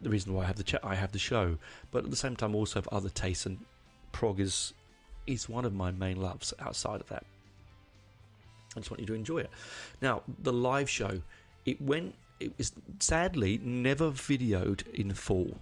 the 0.00 0.10
reason 0.10 0.34
why 0.34 0.42
I 0.42 0.46
have 0.46 0.56
the 0.56 0.64
ch- 0.64 0.82
I 0.82 0.94
have 0.94 1.12
the 1.12 1.18
show, 1.18 1.58
but 1.92 2.04
at 2.04 2.10
the 2.10 2.16
same 2.16 2.34
time, 2.34 2.54
also 2.54 2.80
have 2.80 2.88
other 2.88 3.08
tastes, 3.08 3.46
and 3.46 3.58
prog 4.10 4.40
is 4.40 4.72
is 5.26 5.48
one 5.48 5.64
of 5.64 5.72
my 5.72 5.92
main 5.92 6.20
loves. 6.20 6.52
Outside 6.58 7.00
of 7.00 7.08
that, 7.08 7.24
I 8.74 8.80
just 8.80 8.90
want 8.90 9.00
you 9.00 9.06
to 9.06 9.14
enjoy 9.14 9.38
it. 9.38 9.50
Now, 10.00 10.22
the 10.42 10.52
live 10.52 10.90
show, 10.90 11.22
it 11.64 11.80
went. 11.80 12.14
It 12.40 12.58
was 12.58 12.72
sadly 12.98 13.60
never 13.62 14.10
videoed 14.10 14.84
in 14.92 15.14
full 15.14 15.60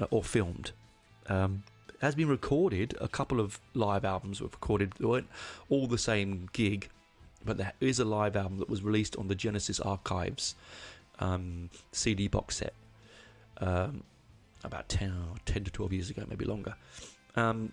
uh, 0.00 0.06
or 0.10 0.22
filmed. 0.22 0.72
Um, 1.28 1.64
has 2.00 2.14
been 2.14 2.28
recorded. 2.28 2.94
A 3.00 3.08
couple 3.08 3.40
of 3.40 3.58
live 3.74 4.04
albums 4.04 4.40
were 4.40 4.48
recorded. 4.48 4.92
They 4.98 5.06
weren't 5.06 5.28
all 5.68 5.86
the 5.86 5.98
same 5.98 6.48
gig, 6.52 6.88
but 7.44 7.56
there 7.56 7.72
is 7.80 7.98
a 7.98 8.04
live 8.04 8.36
album 8.36 8.58
that 8.58 8.68
was 8.68 8.82
released 8.82 9.16
on 9.16 9.28
the 9.28 9.34
Genesis 9.34 9.80
Archives 9.80 10.54
um, 11.18 11.70
CD 11.92 12.28
box 12.28 12.56
set 12.56 12.74
um, 13.58 14.02
about 14.64 14.88
10, 14.88 15.12
10, 15.46 15.64
to 15.64 15.70
12 15.70 15.92
years 15.92 16.10
ago, 16.10 16.24
maybe 16.28 16.44
longer. 16.44 16.74
Um, 17.36 17.72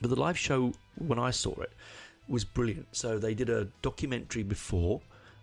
but 0.00 0.10
the 0.10 0.16
live 0.16 0.38
show, 0.38 0.72
when 0.98 1.18
I 1.18 1.30
saw 1.30 1.54
it, 1.60 1.72
was 2.28 2.44
brilliant. 2.44 2.88
So 2.92 3.18
they 3.18 3.34
did 3.34 3.48
a 3.48 3.68
documentary 3.82 4.42
before 4.42 5.00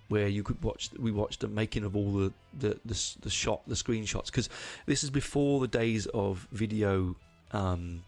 where 0.10 0.28
you 0.28 0.44
could 0.44 0.62
watch. 0.64 0.90
We 0.98 1.12
watched 1.12 1.40
the 1.42 1.48
making 1.48 1.84
of 1.84 1.96
all 1.96 2.12
the 2.12 2.34
the 2.58 2.80
the, 2.86 3.16
the 3.22 3.30
shot, 3.30 3.62
the 3.68 3.76
screenshots, 3.76 4.28
because 4.28 4.50
this 4.86 5.04
is 5.04 5.10
before 5.10 5.60
the 5.60 5.68
days 5.68 6.06
of 6.08 6.48
video 6.52 7.16
um, 7.52 8.04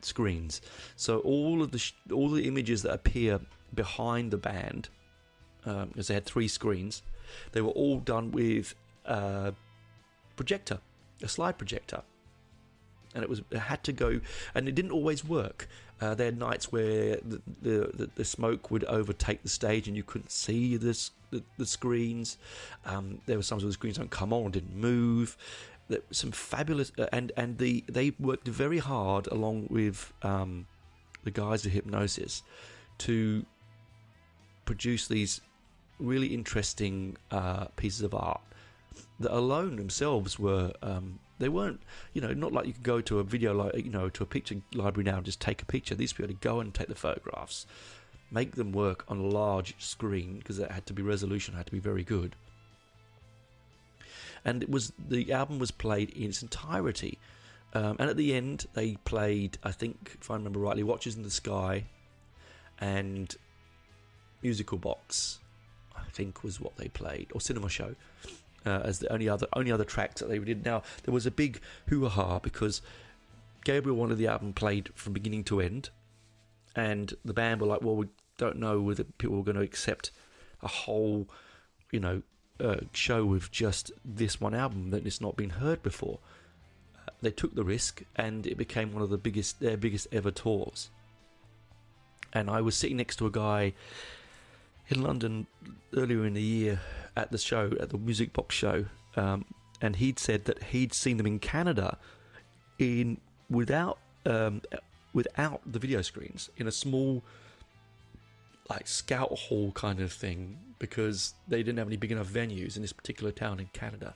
screens. 0.00 0.60
So 0.96 1.20
all 1.20 1.62
of 1.62 1.70
the 1.72 1.78
sh- 1.78 1.94
all 2.12 2.30
the 2.30 2.46
images 2.46 2.82
that 2.82 2.92
appear 2.92 3.40
behind 3.74 4.30
the 4.30 4.38
band, 4.38 4.88
um, 5.64 5.88
because 5.88 6.08
they 6.08 6.14
had 6.14 6.24
three 6.24 6.48
screens, 6.48 7.02
they 7.52 7.60
were 7.60 7.70
all 7.70 7.98
done 7.98 8.30
with 8.30 8.74
a 9.04 9.52
projector, 10.36 10.80
a 11.22 11.28
slide 11.28 11.58
projector 11.58 12.02
and 13.14 13.22
it 13.22 13.28
was 13.28 13.42
it 13.50 13.58
had 13.58 13.82
to 13.84 13.92
go, 13.92 14.20
and 14.54 14.68
it 14.68 14.74
didn't 14.74 14.92
always 14.92 15.24
work. 15.24 15.68
Uh, 16.00 16.14
there 16.14 16.26
had 16.26 16.38
nights 16.38 16.72
where 16.72 17.16
the, 17.16 17.42
the, 17.60 18.10
the 18.14 18.24
smoke 18.24 18.70
would 18.70 18.84
overtake 18.84 19.42
the 19.42 19.48
stage, 19.48 19.86
and 19.86 19.96
you 19.96 20.02
couldn't 20.02 20.30
see 20.30 20.76
the 20.76 21.10
the 21.56 21.66
screens. 21.66 22.38
Um, 22.84 23.20
there 23.26 23.36
were 23.36 23.42
times 23.42 23.62
where 23.62 23.68
the 23.68 23.74
screens 23.74 23.98
don't 23.98 24.10
come 24.10 24.32
on, 24.32 24.50
didn't 24.50 24.76
move. 24.76 25.36
Some 26.12 26.30
fabulous, 26.30 26.92
uh, 26.98 27.06
and 27.12 27.32
and 27.36 27.58
the 27.58 27.84
they 27.88 28.12
worked 28.20 28.46
very 28.46 28.78
hard 28.78 29.26
along 29.26 29.66
with 29.70 30.12
um, 30.22 30.66
the 31.24 31.32
guys 31.32 31.66
at 31.66 31.72
Hipgnosis 31.72 32.42
to 32.98 33.44
produce 34.64 35.08
these 35.08 35.40
really 35.98 36.28
interesting 36.28 37.16
uh, 37.30 37.64
pieces 37.76 38.02
of 38.02 38.14
art 38.14 38.40
that 39.18 39.34
alone 39.36 39.76
themselves 39.76 40.38
were 40.38 40.72
um, 40.82 41.18
they 41.40 41.48
weren't 41.48 41.80
you 42.12 42.20
know 42.20 42.32
not 42.32 42.52
like 42.52 42.66
you 42.66 42.72
could 42.72 42.82
go 42.84 43.00
to 43.00 43.18
a 43.18 43.24
video 43.24 43.52
like 43.52 43.74
you 43.84 43.90
know 43.90 44.08
to 44.08 44.22
a 44.22 44.26
picture 44.26 44.56
library 44.74 45.04
now 45.04 45.16
and 45.16 45.26
just 45.26 45.40
take 45.40 45.60
a 45.62 45.66
picture. 45.66 45.94
These 45.94 46.12
people 46.12 46.28
had 46.28 46.40
to 46.40 46.48
go 46.48 46.60
and 46.60 46.72
take 46.72 46.88
the 46.88 46.94
photographs 46.94 47.66
make 48.30 48.52
them 48.52 48.72
work 48.72 49.04
on 49.08 49.18
a 49.18 49.26
large 49.26 49.74
screen 49.78 50.38
because 50.38 50.58
it 50.58 50.70
had 50.70 50.86
to 50.86 50.92
be 50.92 51.02
resolution 51.02 51.54
had 51.54 51.66
to 51.66 51.72
be 51.72 51.80
very 51.80 52.04
good. 52.04 52.36
And 54.44 54.62
it 54.62 54.70
was 54.70 54.92
the 54.98 55.32
album 55.32 55.58
was 55.58 55.70
played 55.70 56.10
in 56.10 56.30
its 56.30 56.42
entirety. 56.42 57.18
Um, 57.74 57.96
and 57.98 58.10
at 58.10 58.16
the 58.16 58.34
end 58.34 58.66
they 58.74 58.96
played 59.04 59.56
i 59.62 59.70
think 59.70 60.16
if 60.20 60.28
i 60.28 60.34
remember 60.34 60.58
rightly 60.58 60.82
watches 60.82 61.14
in 61.14 61.22
the 61.22 61.30
sky 61.30 61.84
and 62.80 63.36
musical 64.42 64.76
box 64.76 65.38
i 65.94 66.02
think 66.10 66.42
was 66.42 66.60
what 66.60 66.76
they 66.78 66.88
played 66.88 67.28
or 67.32 67.40
cinema 67.40 67.68
show 67.68 67.94
uh, 68.66 68.80
as 68.84 68.98
the 68.98 69.12
only 69.12 69.28
other 69.28 69.46
only 69.54 69.72
other 69.72 69.84
tracks 69.84 70.20
that 70.20 70.28
they 70.28 70.38
did. 70.38 70.64
Now 70.64 70.82
there 71.04 71.14
was 71.14 71.26
a 71.26 71.30
big 71.30 71.60
hoo 71.88 72.06
ha 72.08 72.38
because 72.38 72.82
Gabriel 73.64 73.96
wanted 73.96 74.18
the 74.18 74.26
album 74.26 74.52
played 74.52 74.90
from 74.94 75.12
beginning 75.12 75.44
to 75.44 75.60
end, 75.60 75.90
and 76.74 77.14
the 77.24 77.34
band 77.34 77.60
were 77.60 77.66
like, 77.66 77.82
"Well, 77.82 77.96
we 77.96 78.06
don't 78.38 78.56
know 78.56 78.80
whether 78.80 79.04
people 79.04 79.36
were 79.36 79.44
going 79.44 79.56
to 79.56 79.62
accept 79.62 80.10
a 80.62 80.68
whole, 80.68 81.28
you 81.90 82.00
know, 82.00 82.22
uh, 82.58 82.80
show 82.92 83.24
with 83.24 83.50
just 83.50 83.92
this 84.04 84.40
one 84.40 84.54
album 84.54 84.90
that 84.90 85.06
it's 85.06 85.20
not 85.20 85.36
been 85.36 85.50
heard 85.50 85.82
before." 85.82 86.18
Uh, 86.96 87.12
they 87.22 87.30
took 87.30 87.54
the 87.54 87.64
risk, 87.64 88.02
and 88.16 88.46
it 88.46 88.56
became 88.56 88.92
one 88.92 89.02
of 89.02 89.10
the 89.10 89.18
biggest 89.18 89.60
their 89.60 89.76
biggest 89.76 90.06
ever 90.12 90.30
tours. 90.30 90.90
And 92.32 92.48
I 92.48 92.60
was 92.60 92.76
sitting 92.76 92.98
next 92.98 93.16
to 93.16 93.26
a 93.26 93.30
guy 93.30 93.72
in 94.88 95.02
London 95.02 95.46
earlier 95.96 96.24
in 96.24 96.34
the 96.34 96.42
year 96.42 96.80
at 97.20 97.30
the 97.30 97.38
show, 97.38 97.72
at 97.78 97.90
the 97.90 97.98
Music 97.98 98.32
Box 98.32 98.54
show, 98.54 98.86
um, 99.16 99.44
and 99.80 99.96
he'd 99.96 100.18
said 100.18 100.44
that 100.46 100.62
he'd 100.64 100.92
seen 100.92 101.16
them 101.16 101.26
in 101.26 101.38
Canada 101.38 101.98
in 102.78 103.18
without 103.48 103.98
um, 104.26 104.62
without 105.12 105.60
the 105.70 105.78
video 105.78 106.02
screens 106.02 106.50
in 106.56 106.66
a 106.66 106.72
small 106.72 107.22
like 108.68 108.86
scout 108.86 109.30
hall 109.30 109.72
kind 109.72 110.00
of 110.00 110.12
thing 110.12 110.58
because 110.78 111.34
they 111.48 111.62
didn't 111.62 111.78
have 111.78 111.88
any 111.88 111.96
big 111.96 112.12
enough 112.12 112.28
venues 112.28 112.76
in 112.76 112.82
this 112.82 112.92
particular 112.92 113.32
town 113.32 113.58
in 113.58 113.66
Canada 113.72 114.14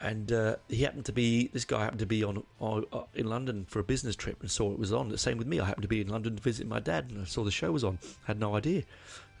and 0.00 0.32
uh, 0.32 0.56
he 0.68 0.82
happened 0.82 1.04
to 1.04 1.12
be 1.12 1.48
this 1.52 1.64
guy 1.64 1.82
happened 1.82 2.00
to 2.00 2.06
be 2.06 2.24
on, 2.24 2.42
on 2.58 2.84
uh, 2.92 3.02
in 3.14 3.28
London 3.28 3.66
for 3.68 3.80
a 3.80 3.84
business 3.84 4.16
trip 4.16 4.40
and 4.40 4.50
saw 4.50 4.72
it 4.72 4.78
was 4.78 4.92
on. 4.92 5.10
The 5.10 5.18
same 5.18 5.36
with 5.36 5.46
me. 5.46 5.60
I 5.60 5.66
happened 5.66 5.82
to 5.82 5.88
be 5.88 6.00
in 6.00 6.08
London 6.08 6.36
to 6.36 6.42
visit 6.42 6.66
my 6.66 6.80
dad 6.80 7.10
and 7.10 7.20
I 7.20 7.24
saw 7.24 7.44
the 7.44 7.50
show 7.50 7.70
was 7.70 7.84
on. 7.84 7.98
Had 8.24 8.40
no 8.40 8.56
idea. 8.56 8.84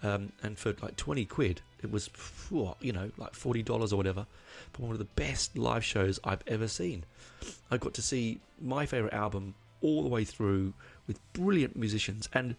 Um, 0.02 0.32
and 0.42 0.58
for 0.58 0.74
like 0.80 0.96
twenty 0.96 1.24
quid, 1.24 1.60
it 1.82 1.90
was 1.90 2.08
you 2.80 2.92
know 2.92 3.10
like 3.16 3.34
forty 3.34 3.62
dollars 3.62 3.92
or 3.92 3.96
whatever. 3.96 4.26
For 4.72 4.82
one 4.82 4.92
of 4.92 4.98
the 4.98 5.04
best 5.04 5.58
live 5.58 5.84
shows 5.84 6.18
I've 6.24 6.42
ever 6.46 6.68
seen. 6.68 7.04
I 7.70 7.76
got 7.76 7.94
to 7.94 8.02
see 8.02 8.40
my 8.60 8.86
favorite 8.86 9.14
album 9.14 9.54
all 9.82 10.02
the 10.02 10.08
way 10.08 10.24
through 10.24 10.74
with 11.06 11.18
brilliant 11.32 11.74
musicians 11.76 12.28
and 12.34 12.54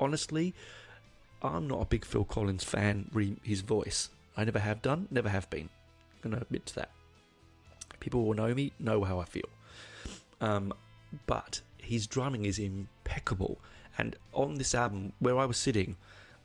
honestly, 0.00 0.54
I'm 1.42 1.68
not 1.68 1.82
a 1.82 1.84
big 1.84 2.04
Phil 2.04 2.24
Collins 2.24 2.64
fan. 2.64 3.08
Re 3.12 3.36
his 3.42 3.60
voice, 3.60 4.10
I 4.36 4.44
never 4.44 4.58
have 4.58 4.82
done, 4.82 5.08
never 5.10 5.28
have 5.28 5.48
been. 5.50 5.68
I'm 6.24 6.30
gonna 6.30 6.42
admit 6.42 6.66
to 6.66 6.74
that. 6.76 6.90
People 8.00 8.24
will 8.24 8.34
know 8.34 8.54
me, 8.54 8.72
know 8.78 9.04
how 9.04 9.18
I 9.18 9.24
feel. 9.24 9.48
Um, 10.40 10.72
but 11.26 11.60
his 11.78 12.06
drumming 12.06 12.44
is 12.44 12.58
impeccable. 12.58 13.58
And 13.96 14.16
on 14.32 14.56
this 14.56 14.74
album, 14.74 15.12
where 15.20 15.38
I 15.38 15.44
was 15.44 15.56
sitting, 15.56 15.96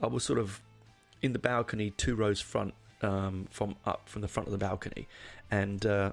I 0.02 0.08
was 0.08 0.24
sort 0.24 0.39
of 0.39 0.62
in 1.22 1.34
the 1.34 1.39
balcony, 1.39 1.91
two 1.91 2.16
rows 2.16 2.39
front, 2.41 2.74
um, 3.02 3.47
from 3.50 3.76
up 3.86 4.08
from 4.08 4.22
the 4.22 4.28
front 4.28 4.47
of 4.47 4.52
the 4.52 4.58
balcony, 4.58 5.08
and 5.52 5.86
uh, 5.86 6.12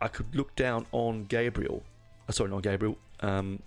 I 0.00 0.08
could 0.08 0.34
look 0.34 0.54
down 0.56 0.86
on 0.92 1.24
Gabriel. 1.24 1.82
Uh, 2.28 2.32
sorry, 2.32 2.50
not 2.50 2.62
Gabriel. 2.62 2.96
Um, 3.20 3.62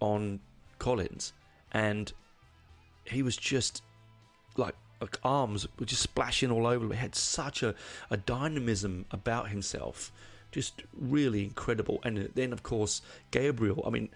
on 0.00 0.40
Collins, 0.78 1.32
and 1.72 2.12
he 3.04 3.22
was 3.22 3.36
just 3.36 3.82
like 4.56 4.74
like 5.00 5.18
arms 5.22 5.66
were 5.78 5.86
just 5.86 6.02
splashing 6.02 6.50
all 6.50 6.66
over. 6.66 6.86
He 6.88 6.98
had 6.98 7.14
such 7.14 7.62
a, 7.62 7.74
a 8.10 8.16
dynamism 8.16 9.06
about 9.10 9.50
himself, 9.50 10.12
just 10.52 10.82
really 10.98 11.44
incredible. 11.44 12.00
And 12.02 12.30
then, 12.34 12.52
of 12.52 12.62
course, 12.62 13.02
Gabriel. 13.30 13.82
I 13.86 13.90
mean, 13.90 14.08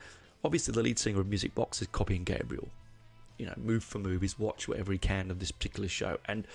obviously, 0.44 0.72
the 0.72 0.82
lead 0.82 0.98
singer 0.98 1.20
of 1.20 1.28
Music 1.28 1.54
Box 1.54 1.82
is 1.82 1.88
copying 1.88 2.24
Gabriel. 2.24 2.68
You 3.40 3.46
know, 3.46 3.54
move 3.56 3.82
for 3.82 3.98
move, 3.98 4.20
he's 4.20 4.38
watched 4.38 4.68
whatever 4.68 4.92
he 4.92 4.98
can 4.98 5.30
of 5.30 5.38
this 5.38 5.50
particular 5.50 5.88
show, 5.88 6.18
and 6.26 6.46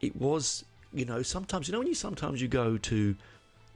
it 0.00 0.16
was, 0.16 0.64
you 0.92 1.04
know, 1.04 1.22
sometimes 1.22 1.68
you 1.68 1.72
know 1.72 1.78
when 1.78 1.88
you 1.88 1.94
sometimes 1.94 2.40
you 2.40 2.48
go 2.48 2.78
to, 2.78 3.14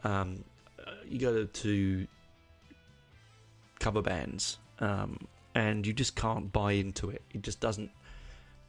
um, 0.05 0.43
uh, 0.85 0.93
you 1.07 1.19
go 1.19 1.45
to 1.45 2.07
cover 3.79 4.01
bands, 4.01 4.59
um, 4.81 5.19
and 5.55 5.87
you 5.87 5.93
just 5.93 6.17
can't 6.17 6.51
buy 6.51 6.73
into 6.73 7.11
it. 7.11 7.21
It 7.35 7.43
just 7.43 7.61
doesn't. 7.61 7.91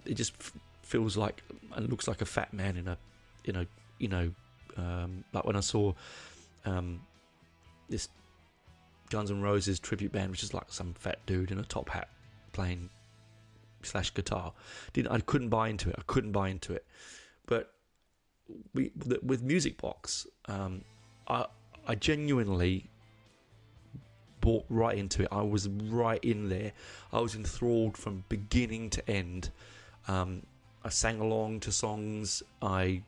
It 0.05 0.15
just 0.15 0.33
feels 0.81 1.15
like 1.15 1.41
and 1.75 1.89
looks 1.89 2.07
like 2.07 2.21
a 2.21 2.25
fat 2.25 2.53
man 2.53 2.77
in 2.77 2.87
a 2.87 2.97
you 3.43 3.51
know 3.53 3.65
you 3.99 4.07
know 4.07 4.31
um, 4.77 5.23
like 5.33 5.43
when 5.45 5.55
I 5.55 5.61
saw 5.61 5.93
um, 6.65 7.01
this 7.89 8.09
Guns 9.09 9.31
N' 9.31 9.41
Roses 9.41 9.79
tribute 9.79 10.11
band, 10.11 10.31
which 10.31 10.43
is 10.43 10.53
like 10.53 10.71
some 10.71 10.93
fat 10.93 11.19
dude 11.25 11.51
in 11.51 11.59
a 11.59 11.63
top 11.63 11.89
hat 11.89 12.09
playing 12.51 12.89
slash 13.83 14.13
guitar. 14.13 14.53
Didn't 14.93 15.11
I 15.11 15.19
couldn't 15.19 15.49
buy 15.49 15.69
into 15.69 15.89
it. 15.89 15.95
I 15.97 16.03
couldn't 16.07 16.31
buy 16.31 16.49
into 16.49 16.73
it. 16.73 16.85
But 17.45 17.73
we 18.73 18.91
with 19.23 19.41
Music 19.41 19.81
Box, 19.81 20.27
um, 20.45 20.83
I 21.27 21.45
I 21.87 21.95
genuinely 21.95 22.89
bought 24.41 24.65
right 24.69 24.97
into 24.97 25.23
it. 25.23 25.29
I 25.31 25.41
was 25.41 25.67
right 25.67 26.23
in 26.23 26.49
there. 26.49 26.71
I 27.11 27.19
was 27.19 27.35
enthralled 27.35 27.97
from 27.97 28.23
beginning 28.29 28.89
to 28.91 29.09
end. 29.09 29.51
Um, 30.07 30.43
I 30.83 30.89
sang 30.89 31.19
along 31.19 31.61
to 31.61 31.71
songs. 31.71 32.43
I 32.61 33.01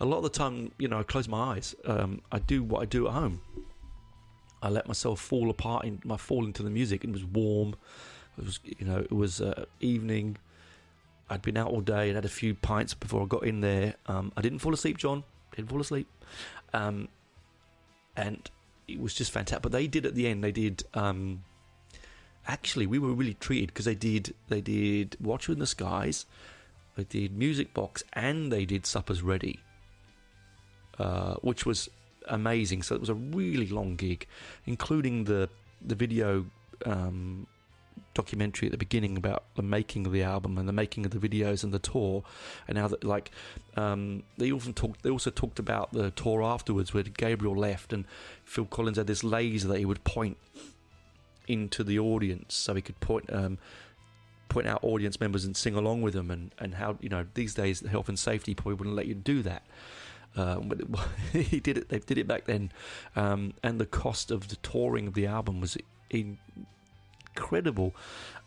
a 0.00 0.06
lot 0.06 0.18
of 0.18 0.22
the 0.22 0.30
time, 0.30 0.72
you 0.78 0.88
know, 0.88 0.98
I 0.98 1.02
close 1.02 1.28
my 1.28 1.56
eyes. 1.56 1.74
Um, 1.84 2.22
I 2.32 2.38
do 2.38 2.62
what 2.62 2.82
I 2.82 2.86
do 2.86 3.06
at 3.06 3.12
home. 3.12 3.42
I 4.62 4.68
let 4.68 4.86
myself 4.86 5.20
fall 5.20 5.50
apart 5.50 5.84
in 5.84 6.00
my 6.04 6.16
fall 6.16 6.44
into 6.44 6.62
the 6.62 6.70
music. 6.70 7.04
It 7.04 7.12
was 7.12 7.24
warm. 7.24 7.74
It 8.40 8.46
was, 8.46 8.60
you 8.64 8.86
know, 8.86 8.98
it 8.98 9.12
was 9.12 9.40
uh, 9.40 9.66
evening. 9.80 10.36
I'd 11.28 11.42
been 11.42 11.56
out 11.56 11.68
all 11.68 11.80
day 11.80 12.08
and 12.08 12.16
had 12.16 12.24
a 12.24 12.28
few 12.28 12.54
pints 12.54 12.94
before 12.94 13.22
I 13.22 13.26
got 13.26 13.44
in 13.44 13.60
there. 13.60 13.94
Um, 14.06 14.32
I 14.36 14.40
didn't 14.40 14.58
fall 14.58 14.74
asleep, 14.74 14.98
John. 14.98 15.22
Didn't 15.54 15.70
fall 15.70 15.80
asleep. 15.80 16.08
Um, 16.72 17.08
and 18.16 18.50
it 18.88 19.00
was 19.00 19.14
just 19.14 19.30
fantastic. 19.30 19.62
But 19.62 19.72
they 19.72 19.86
did 19.86 20.06
at 20.06 20.14
the 20.14 20.26
end. 20.26 20.42
They 20.42 20.52
did. 20.52 20.82
Um, 20.94 21.44
actually, 22.48 22.86
we 22.86 22.98
were 22.98 23.12
really 23.12 23.34
treated 23.34 23.68
because 23.68 23.84
they 23.84 23.94
did. 23.94 24.34
They 24.48 24.60
did 24.60 25.16
Watcher 25.20 25.52
in 25.52 25.60
the 25.60 25.66
Skies 25.66 26.26
they 26.96 27.04
did 27.04 27.36
Music 27.36 27.72
Box 27.72 28.02
and 28.12 28.52
they 28.52 28.64
did 28.64 28.86
Suppers 28.86 29.22
Ready, 29.22 29.60
uh, 30.98 31.34
which 31.36 31.64
was 31.64 31.88
amazing. 32.28 32.82
So 32.82 32.94
it 32.94 33.00
was 33.00 33.08
a 33.08 33.14
really 33.14 33.68
long 33.68 33.96
gig, 33.96 34.26
including 34.66 35.24
the 35.24 35.48
the 35.80 35.94
video 35.94 36.46
um, 36.84 37.46
documentary 38.14 38.66
at 38.66 38.72
the 38.72 38.78
beginning 38.78 39.16
about 39.16 39.44
the 39.54 39.62
making 39.62 40.06
of 40.06 40.12
the 40.12 40.22
album 40.22 40.58
and 40.58 40.68
the 40.68 40.72
making 40.72 41.04
of 41.04 41.12
the 41.12 41.28
videos 41.28 41.62
and 41.62 41.72
the 41.72 41.78
tour, 41.78 42.24
and 42.66 42.78
how 42.78 42.88
that 42.88 43.04
like 43.04 43.30
um, 43.76 44.22
they 44.38 44.50
often 44.50 44.72
talked. 44.72 45.02
They 45.02 45.10
also 45.10 45.30
talked 45.30 45.58
about 45.58 45.92
the 45.92 46.10
tour 46.10 46.42
afterwards, 46.42 46.92
where 46.92 47.02
Gabriel 47.02 47.56
left 47.56 47.92
and 47.92 48.04
Phil 48.44 48.66
Collins 48.66 48.96
had 48.96 49.06
this 49.06 49.22
laser 49.24 49.68
that 49.68 49.78
he 49.78 49.84
would 49.84 50.04
point 50.04 50.36
into 51.46 51.84
the 51.84 51.98
audience, 51.98 52.54
so 52.54 52.74
he 52.74 52.82
could 52.82 52.98
point. 53.00 53.32
Um, 53.32 53.58
point 54.48 54.66
out 54.66 54.82
audience 54.82 55.20
members 55.20 55.44
and 55.44 55.56
sing 55.56 55.76
along 55.76 56.02
with 56.02 56.12
them, 56.12 56.28
and, 56.28 56.52
and 56.58 56.74
how 56.74 56.98
you 57.00 57.08
know 57.08 57.24
these 57.34 57.54
days 57.54 57.80
the 57.80 57.88
health 57.88 58.08
and 58.08 58.18
safety 58.18 58.52
probably 58.52 58.74
wouldn't 58.74 58.96
let 58.96 59.06
you 59.06 59.14
do 59.14 59.42
that. 59.42 59.62
Uh, 60.36 60.58
but 60.60 60.80
he 61.32 61.60
did 61.60 61.78
it. 61.78 61.88
They 61.88 62.00
did 62.00 62.18
it 62.18 62.26
back 62.26 62.46
then, 62.46 62.72
um, 63.16 63.54
and 63.62 63.80
the 63.80 63.86
cost 63.86 64.30
of 64.30 64.48
the 64.48 64.56
touring 64.56 65.06
of 65.06 65.14
the 65.14 65.26
album 65.26 65.60
was 65.60 65.78
incredible. 67.34 67.94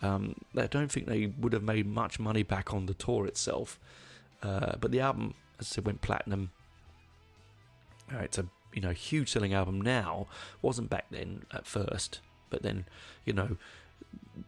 Um, 0.02 0.36
I 0.56 0.68
don't 0.68 0.92
think 0.92 1.08
they 1.08 1.28
would 1.28 1.54
have 1.54 1.64
made 1.64 1.86
much 1.86 2.20
money 2.20 2.44
back 2.44 2.74
on 2.74 2.86
the 2.86 2.94
tour 2.94 3.26
itself, 3.26 3.80
uh, 4.42 4.76
but 4.80 4.92
the 4.92 5.00
album, 5.00 5.34
as 5.60 5.68
I 5.68 5.76
said, 5.76 5.86
went 5.86 6.02
platinum. 6.02 6.52
Uh, 8.14 8.20
it's 8.20 8.38
a 8.38 8.46
you 8.74 8.82
know 8.82 8.92
huge 8.92 9.32
selling 9.32 9.54
album 9.54 9.82
now. 9.82 10.28
wasn't 10.62 10.90
back 10.90 11.06
then 11.10 11.46
at 11.54 11.66
first, 11.66 12.20
but 12.50 12.64
then 12.64 12.86
you 13.26 13.34
know 13.34 13.58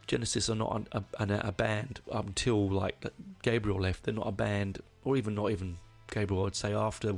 Genesis 0.07 0.49
are 0.49 0.55
not 0.55 0.87
a, 0.91 1.03
a, 1.19 1.47
a, 1.47 1.51
band 1.51 2.01
until 2.11 2.69
like 2.69 3.03
Gabriel 3.41 3.79
left. 3.79 4.03
They're 4.03 4.13
not 4.13 4.27
a 4.27 4.31
band, 4.31 4.81
or 5.03 5.17
even 5.17 5.35
not 5.35 5.51
even 5.51 5.77
Gabriel. 6.11 6.45
I'd 6.45 6.55
say 6.55 6.73
after 6.73 7.15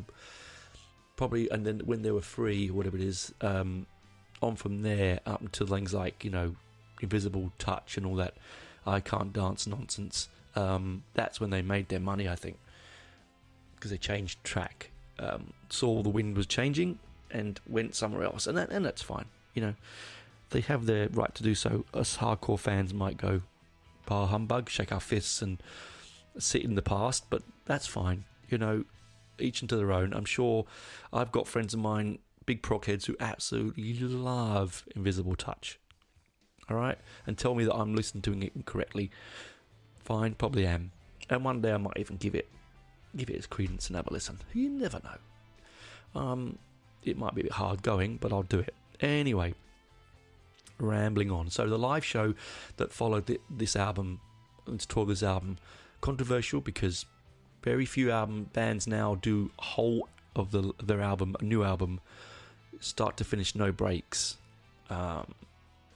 probably, 1.15 1.49
and 1.49 1.65
then 1.65 1.82
when 1.86 2.03
they 2.03 2.11
were 2.11 2.22
free, 2.22 2.70
whatever 2.70 2.97
it 2.97 3.03
is, 3.03 3.34
um, 3.41 3.88
on 4.41 4.55
from 4.55 4.84
there 4.84 5.20
up 5.26 5.41
until 5.41 5.65
things 5.68 5.93
like 5.93 6.24
you 6.24 6.30
know 6.30 6.55
Invisible 7.01 7.51
Touch 7.57 7.97
and 7.97 8.05
all 8.05 8.15
that. 8.15 8.35
I 8.85 8.99
can't 8.99 9.33
dance 9.33 9.67
nonsense. 9.67 10.29
Um, 10.55 11.03
that's 11.13 11.39
when 11.39 11.49
they 11.49 11.61
made 11.61 11.89
their 11.89 11.99
money, 11.99 12.27
I 12.27 12.35
think, 12.35 12.57
because 13.75 13.91
they 13.91 13.97
changed 13.97 14.43
track, 14.43 14.91
um, 15.19 15.53
saw 15.69 16.01
the 16.01 16.09
wind 16.09 16.35
was 16.35 16.47
changing, 16.47 16.99
and 17.29 17.59
went 17.67 17.95
somewhere 17.95 18.23
else, 18.23 18.47
and 18.47 18.57
that, 18.57 18.71
and 18.71 18.83
that's 18.85 19.01
fine. 19.01 19.25
You 19.53 19.61
know, 19.61 19.73
they 20.49 20.61
have 20.61 20.85
their 20.85 21.09
right 21.09 21.33
to 21.35 21.43
do 21.43 21.53
so. 21.53 21.85
Us 21.93 22.17
hardcore 22.17 22.59
fans 22.59 22.93
might 22.93 23.17
go 23.17 23.41
bar 24.05 24.27
humbug, 24.27 24.69
shake 24.69 24.91
our 24.91 24.99
fists, 24.99 25.41
and 25.41 25.61
sit 26.39 26.63
in 26.63 26.75
the 26.75 26.81
past, 26.81 27.25
but 27.29 27.43
that's 27.65 27.85
fine. 27.85 28.23
You 28.49 28.57
know, 28.57 28.85
each 29.39 29.61
into 29.61 29.75
their 29.75 29.91
own. 29.91 30.13
I'm 30.13 30.25
sure 30.25 30.65
I've 31.11 31.31
got 31.31 31.47
friends 31.47 31.73
of 31.73 31.79
mine, 31.79 32.19
big 32.45 32.61
prog 32.63 32.85
heads, 32.85 33.05
who 33.05 33.15
absolutely 33.19 33.93
love 33.99 34.85
Invisible 34.95 35.35
Touch. 35.35 35.79
All 36.70 36.78
right, 36.78 36.97
and 37.26 37.38
tell 37.38 37.55
me 37.55 37.63
that 37.63 37.74
I'm 37.74 37.95
listening 37.95 38.22
to 38.24 38.34
it 38.34 38.51
incorrectly. 38.55 39.09
Fine, 39.99 40.36
probably 40.36 40.65
am. 40.65 40.91
And 41.30 41.43
one 41.43 41.61
day 41.61 41.74
I 41.74 41.78
might 41.78 41.97
even 41.97 42.18
give 42.18 42.36
it 42.36 42.47
give 43.15 43.30
it 43.30 43.36
its 43.36 43.47
credence 43.47 43.88
and 43.88 43.95
have 43.95 44.07
a 44.07 44.13
listen. 44.13 44.39
You 44.53 44.70
never 44.70 44.99
know. 45.03 46.22
Um, 46.22 46.57
it 47.03 47.18
might 47.18 47.36
be 47.36 47.41
a 47.41 47.45
bit 47.45 47.53
hard 47.53 47.84
going, 47.84 48.18
but 48.18 48.32
I'll 48.32 48.43
do 48.43 48.59
it 48.59 48.74
anyway. 48.99 49.53
Rambling 50.78 51.32
on. 51.32 51.49
So 51.49 51.68
the 51.68 51.80
live 51.80 52.05
show 52.05 52.36
that 52.78 52.91
followed 52.91 53.38
this 53.49 53.76
album, 53.76 54.20
this 54.68 54.86
tour 54.86 55.05
this 55.05 55.24
album, 55.24 55.57
controversial 56.01 56.61
because 56.61 57.05
very 57.63 57.86
few 57.86 58.11
album 58.11 58.49
bands 58.53 58.88
now 58.88 59.15
do 59.15 59.51
whole 59.57 60.07
of 60.36 60.51
the 60.51 60.74
their 60.84 61.01
album, 61.01 61.36
a 61.39 61.43
new 61.43 61.63
album, 61.63 61.99
start 62.80 63.18
to 63.18 63.24
finish, 63.24 63.55
no 63.55 63.72
breaks. 63.72 64.38
Um, 64.89 65.34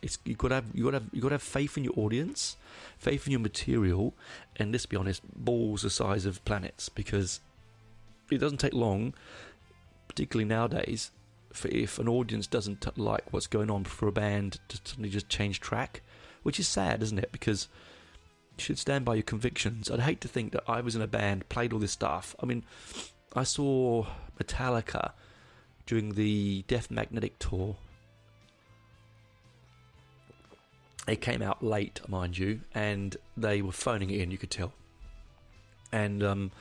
it's 0.02 0.18
you 0.26 0.36
got 0.36 0.50
to 0.50 0.56
have 0.56 0.66
you 0.74 0.84
got 0.86 0.92
to 0.92 1.00
have 1.00 1.10
you 1.12 1.22
got 1.22 1.30
to 1.30 1.36
have 1.36 1.44
faith 1.44 1.78
in 1.78 1.84
your 1.84 1.94
audience, 1.98 2.58
faith 2.98 3.28
in 3.28 3.32
your 3.32 3.40
material, 3.40 4.14
and 4.56 4.72
let's 4.72 4.86
be 4.86 4.98
honest, 4.98 5.22
balls 5.36 5.84
the 5.84 5.90
size 5.90 6.26
of 6.26 6.44
planets 6.46 6.90
because 6.90 7.40
it 8.32 8.40
doesn't 8.40 8.60
take 8.60 8.74
long, 8.74 9.14
particularly 10.08 10.48
nowadays, 10.48 11.12
for 11.54 11.68
if 11.68 12.00
an 12.00 12.08
audience 12.08 12.48
doesn't 12.48 12.82
t- 12.82 12.90
like 12.96 13.32
what's 13.32 13.48
going 13.48 13.70
on 13.70 13.84
for 13.84 14.08
a 14.08 14.12
band 14.12 14.60
to 14.70 14.80
suddenly 14.84 15.10
just 15.10 15.30
change 15.30 15.60
track, 15.60 16.02
which 16.44 16.60
is 16.60 16.68
sad, 16.68 17.04
isn't 17.04 17.20
it? 17.20 17.32
Because 17.32 17.68
you 18.58 18.64
should 18.64 18.80
stand 18.80 19.06
by 19.06 19.16
your 19.16 19.24
convictions. 19.24 19.92
I'd 19.92 20.00
hate 20.00 20.22
to 20.22 20.28
think 20.28 20.52
that 20.54 20.64
I 20.68 20.82
was 20.82 20.96
in 20.96 21.02
a 21.02 21.08
band, 21.08 21.50
played 21.50 21.74
all 21.74 21.80
this 21.80 21.92
stuff. 21.92 22.36
I 22.42 22.46
mean, 22.46 22.64
I 23.36 23.44
saw 23.44 24.08
Metallica 24.42 25.12
during 25.86 26.14
the 26.14 26.64
Death 26.68 26.90
Magnetic 26.90 27.38
tour 27.38 27.76
It 31.08 31.20
came 31.20 31.42
out 31.42 31.64
late, 31.64 32.00
mind 32.08 32.38
you, 32.38 32.62
and 32.76 33.18
they 33.36 33.62
were 33.62 33.72
phoning 33.72 34.12
it 34.12 34.22
in. 34.22 34.32
You 34.32 34.38
could 34.38 34.52
tell, 34.52 34.72
and 35.92 36.24
um, 36.24 36.52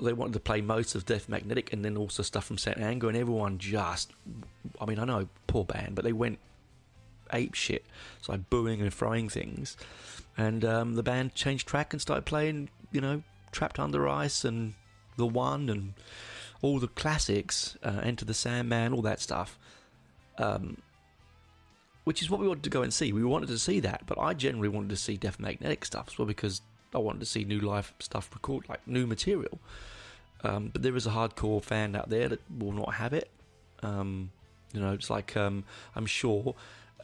they 0.00 0.12
wanted 0.12 0.32
to 0.32 0.40
play 0.40 0.60
most 0.60 0.94
of 0.94 1.06
Death 1.06 1.28
Magnetic 1.28 1.72
and 1.72 1.84
then 1.84 1.96
also 1.96 2.22
stuff 2.22 2.44
from 2.44 2.58
Saint 2.58 2.78
Anger, 2.78 3.08
and 3.08 3.16
everyone 3.16 3.58
just, 3.58 4.12
I 4.80 4.84
mean, 4.84 4.98
I 4.98 5.04
know, 5.04 5.28
poor 5.46 5.64
band, 5.64 5.94
but 5.94 6.04
they 6.04 6.12
went 6.12 6.38
ape 7.32 7.54
shit, 7.54 7.84
so 8.20 8.32
like 8.32 8.50
booing 8.50 8.80
and 8.80 8.92
throwing 8.92 9.28
things, 9.28 9.76
and 10.36 10.64
um, 10.64 10.94
the 10.94 11.02
band 11.02 11.34
changed 11.34 11.68
track 11.68 11.92
and 11.92 12.02
started 12.02 12.24
playing, 12.24 12.70
you 12.90 13.00
know, 13.00 13.22
Trapped 13.52 13.78
Under 13.78 14.08
Ice 14.08 14.44
and 14.44 14.74
The 15.16 15.26
One 15.26 15.68
and 15.68 15.94
all 16.62 16.80
the 16.80 16.88
classics, 16.88 17.76
uh, 17.84 18.00
Enter 18.02 18.24
the 18.24 18.34
Sandman, 18.34 18.92
all 18.92 19.02
that 19.02 19.20
stuff. 19.20 19.56
Um, 20.36 20.78
which 22.08 22.22
is 22.22 22.30
what 22.30 22.40
we 22.40 22.48
wanted 22.48 22.62
to 22.62 22.70
go 22.70 22.80
and 22.80 22.94
see. 22.94 23.12
We 23.12 23.22
wanted 23.22 23.50
to 23.50 23.58
see 23.58 23.80
that, 23.80 24.04
but 24.06 24.18
I 24.18 24.32
generally 24.32 24.70
wanted 24.70 24.88
to 24.88 24.96
see 24.96 25.18
Death 25.18 25.38
Magnetic 25.38 25.84
stuff 25.84 26.06
as 26.08 26.18
well 26.18 26.24
because 26.24 26.62
I 26.94 26.98
wanted 26.98 27.20
to 27.20 27.26
see 27.26 27.44
new 27.44 27.60
live 27.60 27.92
stuff 27.98 28.30
record, 28.32 28.66
like 28.66 28.80
new 28.88 29.06
material. 29.06 29.58
Um, 30.42 30.70
but 30.72 30.80
there 30.80 30.96
is 30.96 31.06
a 31.06 31.10
hardcore 31.10 31.62
fan 31.62 31.94
out 31.94 32.08
there 32.08 32.30
that 32.30 32.40
will 32.58 32.72
not 32.72 32.94
have 32.94 33.12
it. 33.12 33.28
Um, 33.82 34.30
you 34.72 34.80
know, 34.80 34.94
it's 34.94 35.10
like 35.10 35.36
um, 35.36 35.64
I'm 35.94 36.06
sure 36.06 36.54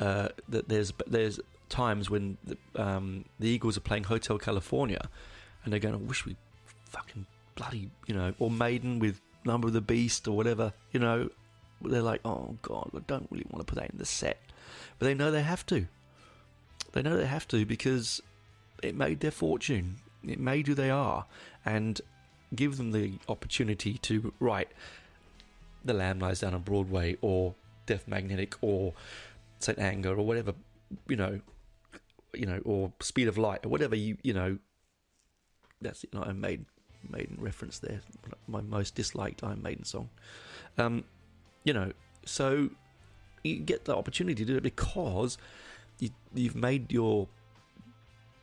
uh, 0.00 0.28
that 0.48 0.70
there's 0.70 0.90
there's 1.06 1.38
times 1.68 2.08
when 2.08 2.38
the, 2.42 2.56
um, 2.74 3.26
the 3.38 3.48
Eagles 3.50 3.76
are 3.76 3.80
playing 3.82 4.04
Hotel 4.04 4.38
California, 4.38 5.10
and 5.64 5.72
they're 5.74 5.80
going, 5.80 5.96
"I 5.96 5.98
wish 5.98 6.24
we 6.24 6.34
fucking 6.88 7.26
bloody," 7.56 7.90
you 8.06 8.14
know, 8.14 8.32
or 8.38 8.50
Maiden 8.50 9.00
with 9.00 9.20
Number 9.44 9.66
of 9.66 9.74
the 9.74 9.82
Beast 9.82 10.26
or 10.26 10.34
whatever. 10.34 10.72
You 10.92 11.00
know, 11.00 11.28
they're 11.82 12.00
like, 12.00 12.22
"Oh 12.24 12.56
God, 12.62 12.88
I 12.96 13.00
don't 13.06 13.28
really 13.30 13.44
want 13.50 13.66
to 13.66 13.70
put 13.70 13.78
that 13.78 13.90
in 13.90 13.98
the 13.98 14.06
set." 14.06 14.38
But 14.98 15.06
they 15.06 15.14
know 15.14 15.30
they 15.30 15.42
have 15.42 15.66
to. 15.66 15.86
They 16.92 17.02
know 17.02 17.16
they 17.16 17.26
have 17.26 17.48
to 17.48 17.66
because 17.66 18.22
it 18.82 18.94
made 18.94 19.20
their 19.20 19.30
fortune. 19.30 19.96
It 20.26 20.38
made 20.38 20.66
who 20.66 20.74
they 20.74 20.90
are. 20.90 21.26
And 21.64 22.00
give 22.54 22.76
them 22.76 22.92
the 22.92 23.14
opportunity 23.28 23.98
to 23.98 24.32
write 24.38 24.68
The 25.84 25.94
Lamb 25.94 26.20
Lies 26.20 26.40
Down 26.40 26.54
on 26.54 26.62
Broadway 26.62 27.16
or 27.20 27.54
Death 27.86 28.06
Magnetic 28.06 28.54
or 28.60 28.92
St. 29.58 29.78
Anger 29.78 30.14
or 30.14 30.24
whatever, 30.24 30.54
you 31.08 31.16
know, 31.16 31.40
you 32.32 32.46
know, 32.46 32.60
or 32.64 32.92
Speed 33.00 33.28
of 33.28 33.38
Light 33.38 33.64
or 33.64 33.68
whatever 33.68 33.96
you, 33.96 34.16
you 34.22 34.34
know, 34.34 34.58
that's 35.80 36.04
know, 36.12 36.22
Iron 36.22 36.40
Maiden, 36.40 36.66
Maiden 37.08 37.36
reference 37.40 37.78
there, 37.78 38.00
my 38.46 38.60
most 38.60 38.94
disliked 38.94 39.42
Iron 39.42 39.62
Maiden 39.62 39.84
song. 39.84 40.10
Um, 40.78 41.04
you 41.64 41.72
know, 41.72 41.92
so 42.24 42.70
you 43.44 43.56
get 43.60 43.84
the 43.84 43.94
opportunity 43.94 44.44
to 44.44 44.52
do 44.52 44.56
it 44.56 44.62
because 44.62 45.38
you, 45.98 46.10
you've 46.34 46.56
made 46.56 46.90
your 46.90 47.28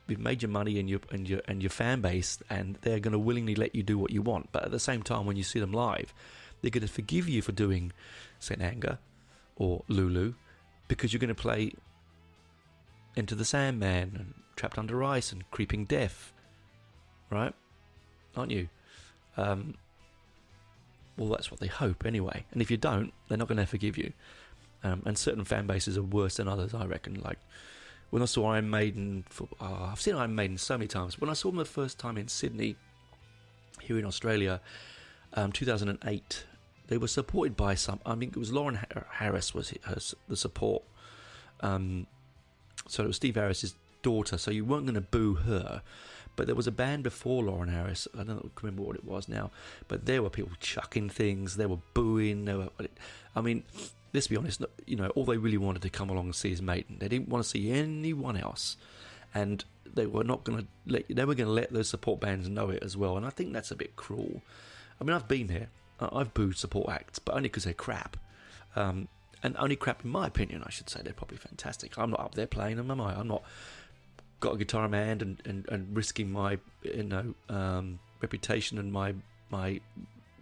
you've 0.08 0.20
made 0.20 0.41
your 0.41 0.52
money 0.52 0.80
and 0.80 0.89
your 0.89 0.99
and 1.12 1.28
your 1.28 1.41
and 1.47 1.62
your 1.62 1.70
fan 1.70 2.02
base, 2.02 2.39
and 2.49 2.78
they're 2.82 2.99
going 2.99 3.12
to 3.12 3.20
willingly 3.20 3.56
let 3.56 3.76
you 3.76 3.84
do 3.84 3.97
what 3.97 4.12
you 4.12 4.22
want. 4.22 4.52
But 4.52 4.64
at 4.64 4.72
the 4.72 4.80
same 4.80 5.02
time, 5.02 5.26
when 5.26 5.36
you 5.36 5.43
see 5.43 5.60
them 5.60 5.74
live, 5.74 6.14
they're 6.62 6.72
going 6.72 6.86
to 6.86 6.93
forgive 6.93 7.28
you 7.28 7.41
for 7.41 7.52
doing 7.52 7.91
Saint 8.39 8.62
Anger 8.62 8.99
or 9.56 9.84
Lulu 9.88 10.34
because 10.88 11.12
you're 11.12 11.20
going 11.20 11.30
to 11.30 11.36
play 11.36 11.74
Into 13.16 13.36
the 13.36 13.45
Sandman 13.45 14.12
and 14.16 14.34
Trapped 14.56 14.78
Under 14.78 15.04
Ice 15.04 15.32
and 15.32 15.49
Creeping 15.52 15.86
Death, 15.86 16.32
right? 17.30 17.54
Aren't 18.36 18.52
you? 18.52 18.70
Um, 19.38 19.76
well, 21.18 21.30
that's 21.30 21.52
what 21.52 21.60
they 21.60 21.68
hope 21.68 22.06
anyway. 22.06 22.45
And 22.52 22.62
if 22.62 22.72
you 22.72 22.78
don't, 22.78 23.14
they're 23.28 23.38
not 23.38 23.47
going 23.47 23.58
to 23.58 23.66
forgive 23.66 23.97
you. 23.97 24.14
Um, 24.84 25.03
and 25.05 25.17
certain 25.17 25.45
fan 25.45 25.67
bases 25.67 25.97
are 25.97 26.03
worse 26.03 26.38
than 26.38 26.47
others, 26.47 26.73
I 26.73 26.86
reckon. 26.86 27.21
Like 27.21 27.39
when 28.09 28.21
I 28.21 28.25
saw 28.25 28.47
Iron 28.53 28.69
Maiden, 28.69 29.25
for, 29.29 29.47
oh, 29.59 29.89
I've 29.91 30.01
seen 30.01 30.15
Iron 30.15 30.36
Maiden 30.36 30.57
so 30.57 30.77
many 30.77 30.88
times. 30.88 31.19
When 31.19 31.29
I 31.29 31.34
saw 31.34 31.49
them 31.49 31.57
the 31.57 31.65
first 31.65 31.99
time 31.99 32.17
in 32.17 32.27
Sydney, 32.27 32.75
here 33.82 33.97
in 33.97 34.05
Australia, 34.05 34.59
um, 35.34 35.51
2008, 35.51 36.45
they 36.88 36.97
were 36.97 37.07
supported 37.07 37.55
by 37.55 37.75
some. 37.75 37.99
I 38.05 38.15
mean, 38.15 38.29
it 38.29 38.38
was 38.38 38.51
Lauren 38.51 38.79
Harris 39.11 39.53
was 39.53 39.73
her, 39.84 39.97
the 40.27 40.36
support. 40.36 40.84
Um, 41.61 42.07
so 42.88 43.03
it 43.03 43.07
was 43.07 43.15
Steve 43.15 43.36
Harris's 43.36 43.75
daughter. 44.01 44.38
So 44.38 44.51
you 44.51 44.65
weren't 44.65 44.86
going 44.86 44.95
to 44.95 45.01
boo 45.01 45.36
her. 45.36 45.82
But 46.36 46.47
there 46.47 46.55
was 46.55 46.67
a 46.67 46.71
band 46.71 47.03
before 47.03 47.43
Lauren 47.43 47.69
Harris. 47.69 48.07
I 48.17 48.23
don't 48.23 48.51
remember 48.61 48.82
what 48.82 48.95
it 48.95 49.05
was 49.05 49.27
now. 49.27 49.51
But 49.88 50.05
there 50.05 50.23
were 50.23 50.29
people 50.29 50.51
chucking 50.59 51.09
things. 51.09 51.57
They 51.57 51.65
were 51.65 51.79
booing. 51.93 52.45
They 52.45 52.55
were. 52.55 52.69
I 53.36 53.41
mean, 53.41 53.63
let's 54.14 54.28
be 54.28 54.38
honest, 54.38 54.64
you 54.86 54.95
know, 54.95 55.09
all 55.09 55.26
they 55.26 55.38
really 55.38 55.57
wanted 55.57 55.82
to 55.84 55.89
come 55.89 56.09
along 56.09 56.26
and 56.26 56.36
see 56.36 56.51
is 56.51 56.62
Maiden. 56.62 56.97
They 56.99 57.07
didn't 57.07 57.30
want 57.30 57.43
to 57.43 57.49
see 57.49 57.72
anyone 57.72 58.38
else. 58.38 58.78
And 59.34 59.64
they 59.93 60.05
were 60.05 60.24
not 60.24 60.43
going 60.43 60.59
to 60.59 60.68
let, 60.86 61.05
they 61.07 61.26
were 61.26 61.36
going 61.36 61.47
to 61.47 61.53
let 61.53 61.72
those 61.72 61.89
support 61.89 62.20
bands 62.20 62.49
know 62.49 62.70
it 62.70 62.84
as 62.84 62.97
well. 62.97 63.18
And 63.18 63.26
I 63.26 63.30
think 63.30 63.53
that's 63.53 63.72
a 63.72 63.76
bit 63.76 63.95
cruel. 63.95 64.41
I 64.99 65.03
mean, 65.03 65.16
I've 65.16 65.28
been 65.28 65.47
here. 65.47 65.70
I've 65.99 66.34
booed 66.34 66.57
support 66.57 66.89
acts, 66.89 67.20
but 67.20 67.36
only 67.36 67.47
because 67.47 67.64
they're 67.64 67.74
crap. 67.74 68.18
Um, 68.76 69.07
and 69.43 69.55
only 69.57 69.76
crap 69.76 70.03
in 70.03 70.12
my 70.12 70.28
opinion, 70.28 70.64
I 70.66 70.70
should 70.70 70.89
say. 70.89 71.01
They're 71.03 71.14
probably 71.14 71.38
fantastic. 71.38 71.97
I'm 71.97 72.12
not 72.12 72.20
up 72.20 72.36
there 72.36 72.47
playing 72.47 72.78
them, 72.78 72.91
am 72.91 73.01
I? 73.01 73.18
I'm 73.18 73.28
not 73.28 73.43
got 74.39 74.55
a 74.55 74.57
guitar 74.57 74.86
in 74.86 74.91
my 74.91 74.97
hand 74.97 75.22
and, 75.22 75.41
and, 75.45 75.70
and 75.70 75.95
risking 75.95 76.32
my, 76.32 76.57
you 76.84 77.03
know, 77.03 77.34
um, 77.47 77.99
reputation 78.22 78.78
and 78.78 78.91
my, 78.91 79.14
my, 79.49 79.80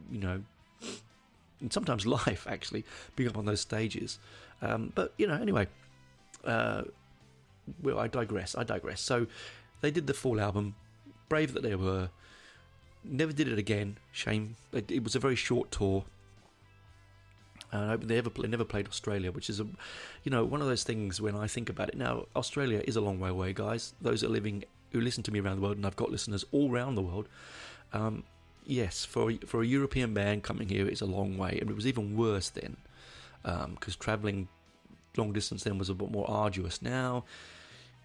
you 0.10 0.20
know, 0.20 0.42
and 1.62 1.72
sometimes 1.72 2.06
life 2.20 2.46
actually 2.50 2.86
being 3.16 3.30
up 3.30 3.38
on 3.38 3.46
those 3.46 3.62
stages. 3.62 4.20
Um, 4.62 4.92
but 4.96 5.14
you 5.18 5.28
know, 5.28 5.36
anyway, 5.36 5.68
uh, 6.46 6.84
well, 7.82 8.00
I 8.00 8.08
digress. 8.08 8.56
I 8.56 8.64
digress. 8.64 9.02
So 9.02 9.28
they 9.82 9.92
did 9.92 10.08
the 10.08 10.14
full 10.14 10.40
album. 10.40 10.76
Brave 11.28 11.54
that 11.54 11.64
they 11.64 11.76
were. 11.76 12.10
Never 13.04 13.32
did 13.32 13.48
it 13.48 13.58
again. 13.58 13.98
Shame. 14.12 14.56
It, 14.74 14.92
it 14.92 15.04
was 15.04 15.16
a 15.16 15.20
very 15.20 15.36
short 15.36 15.72
tour. 15.72 16.04
Uh, 17.72 17.98
they 17.98 18.18
ever 18.18 18.32
play, 18.32 18.48
never 18.48 18.66
played 18.66 18.88
Australia, 18.88 19.32
which 19.32 19.50
is 19.50 19.60
a, 19.60 19.68
you 20.24 20.32
know, 20.32 20.44
one 20.44 20.60
of 20.60 20.68
those 20.68 20.84
things. 20.84 21.22
When 21.22 21.36
I 21.36 21.48
think 21.48 21.70
about 21.70 21.90
it 21.90 21.98
now, 21.98 22.26
Australia 22.36 22.82
is 22.86 22.96
a 22.96 23.02
long 23.02 23.20
way 23.20 23.30
away, 23.30 23.54
guys. 23.54 23.94
Those 24.02 24.24
are 24.24 24.28
living 24.28 24.64
who 24.92 25.02
listen 25.02 25.22
to 25.24 25.32
me 25.32 25.40
around 25.40 25.58
the 25.58 25.62
world, 25.62 25.78
and 25.78 25.86
I've 25.86 25.96
got 25.96 26.10
listeners 26.10 26.44
all 26.52 26.72
around 26.72 26.96
the 26.96 27.04
world. 27.04 27.30
Um, 27.94 28.24
yes, 28.66 29.06
for 29.06 29.32
for 29.46 29.62
a 29.62 29.66
European 29.66 30.14
band 30.14 30.44
coming 30.44 30.70
here, 30.70 30.88
it's 30.88 31.02
a 31.02 31.06
long 31.06 31.38
way, 31.38 31.58
and 31.60 31.70
it 31.70 31.76
was 31.76 31.88
even 31.88 32.16
worse 32.18 32.50
then, 32.50 32.78
because 33.44 33.96
um, 33.96 34.00
travelling 34.00 34.48
long 35.18 35.34
distance 35.34 35.64
then 35.64 35.78
was 35.78 35.90
a 35.90 35.94
bit 35.94 36.12
more 36.12 36.30
arduous. 36.30 36.82
Now 36.82 37.26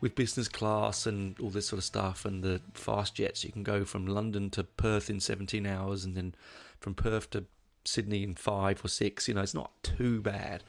with 0.05 0.15
business 0.15 0.49
class 0.49 1.07
and 1.07 1.35
all 1.41 1.49
this 1.49 1.69
sort 1.69 1.79
of 1.79 1.85
stuff, 1.85 2.27
and 2.27 2.43
the 2.43 2.61
fast 2.75 3.15
jets, 3.15 3.43
you 3.43 3.51
can 3.51 3.63
go 3.63 3.87
from 3.87 4.07
London 4.07 4.51
to 4.51 4.63
Perth 4.63 5.09
in 5.09 5.19
17 5.19 5.67
hours, 5.67 6.05
and 6.05 6.15
then 6.15 6.35
from 6.79 6.95
Perth 6.95 7.31
to 7.31 7.45
Sydney 7.87 8.23
in 8.23 8.35
five 8.35 8.85
or 8.85 8.89
six. 8.89 9.29
You 9.29 9.33
know, 9.33 9.41
it's 9.41 9.55
not 9.55 9.71
too 9.83 10.21
bad. 10.21 10.63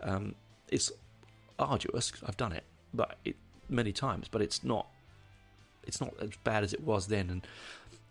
Um, 0.00 0.34
it's 0.68 0.90
arduous. 1.60 2.12
I've 2.26 2.36
done 2.36 2.50
it, 2.50 2.64
but 2.92 3.18
it 3.24 3.36
many 3.68 3.92
times, 3.92 4.26
but 4.28 4.42
it's 4.42 4.64
not. 4.64 4.88
It's 5.84 6.00
not 6.00 6.14
as 6.20 6.30
bad 6.42 6.64
as 6.64 6.72
it 6.72 6.82
was 6.82 7.06
then, 7.06 7.30
and 7.30 7.46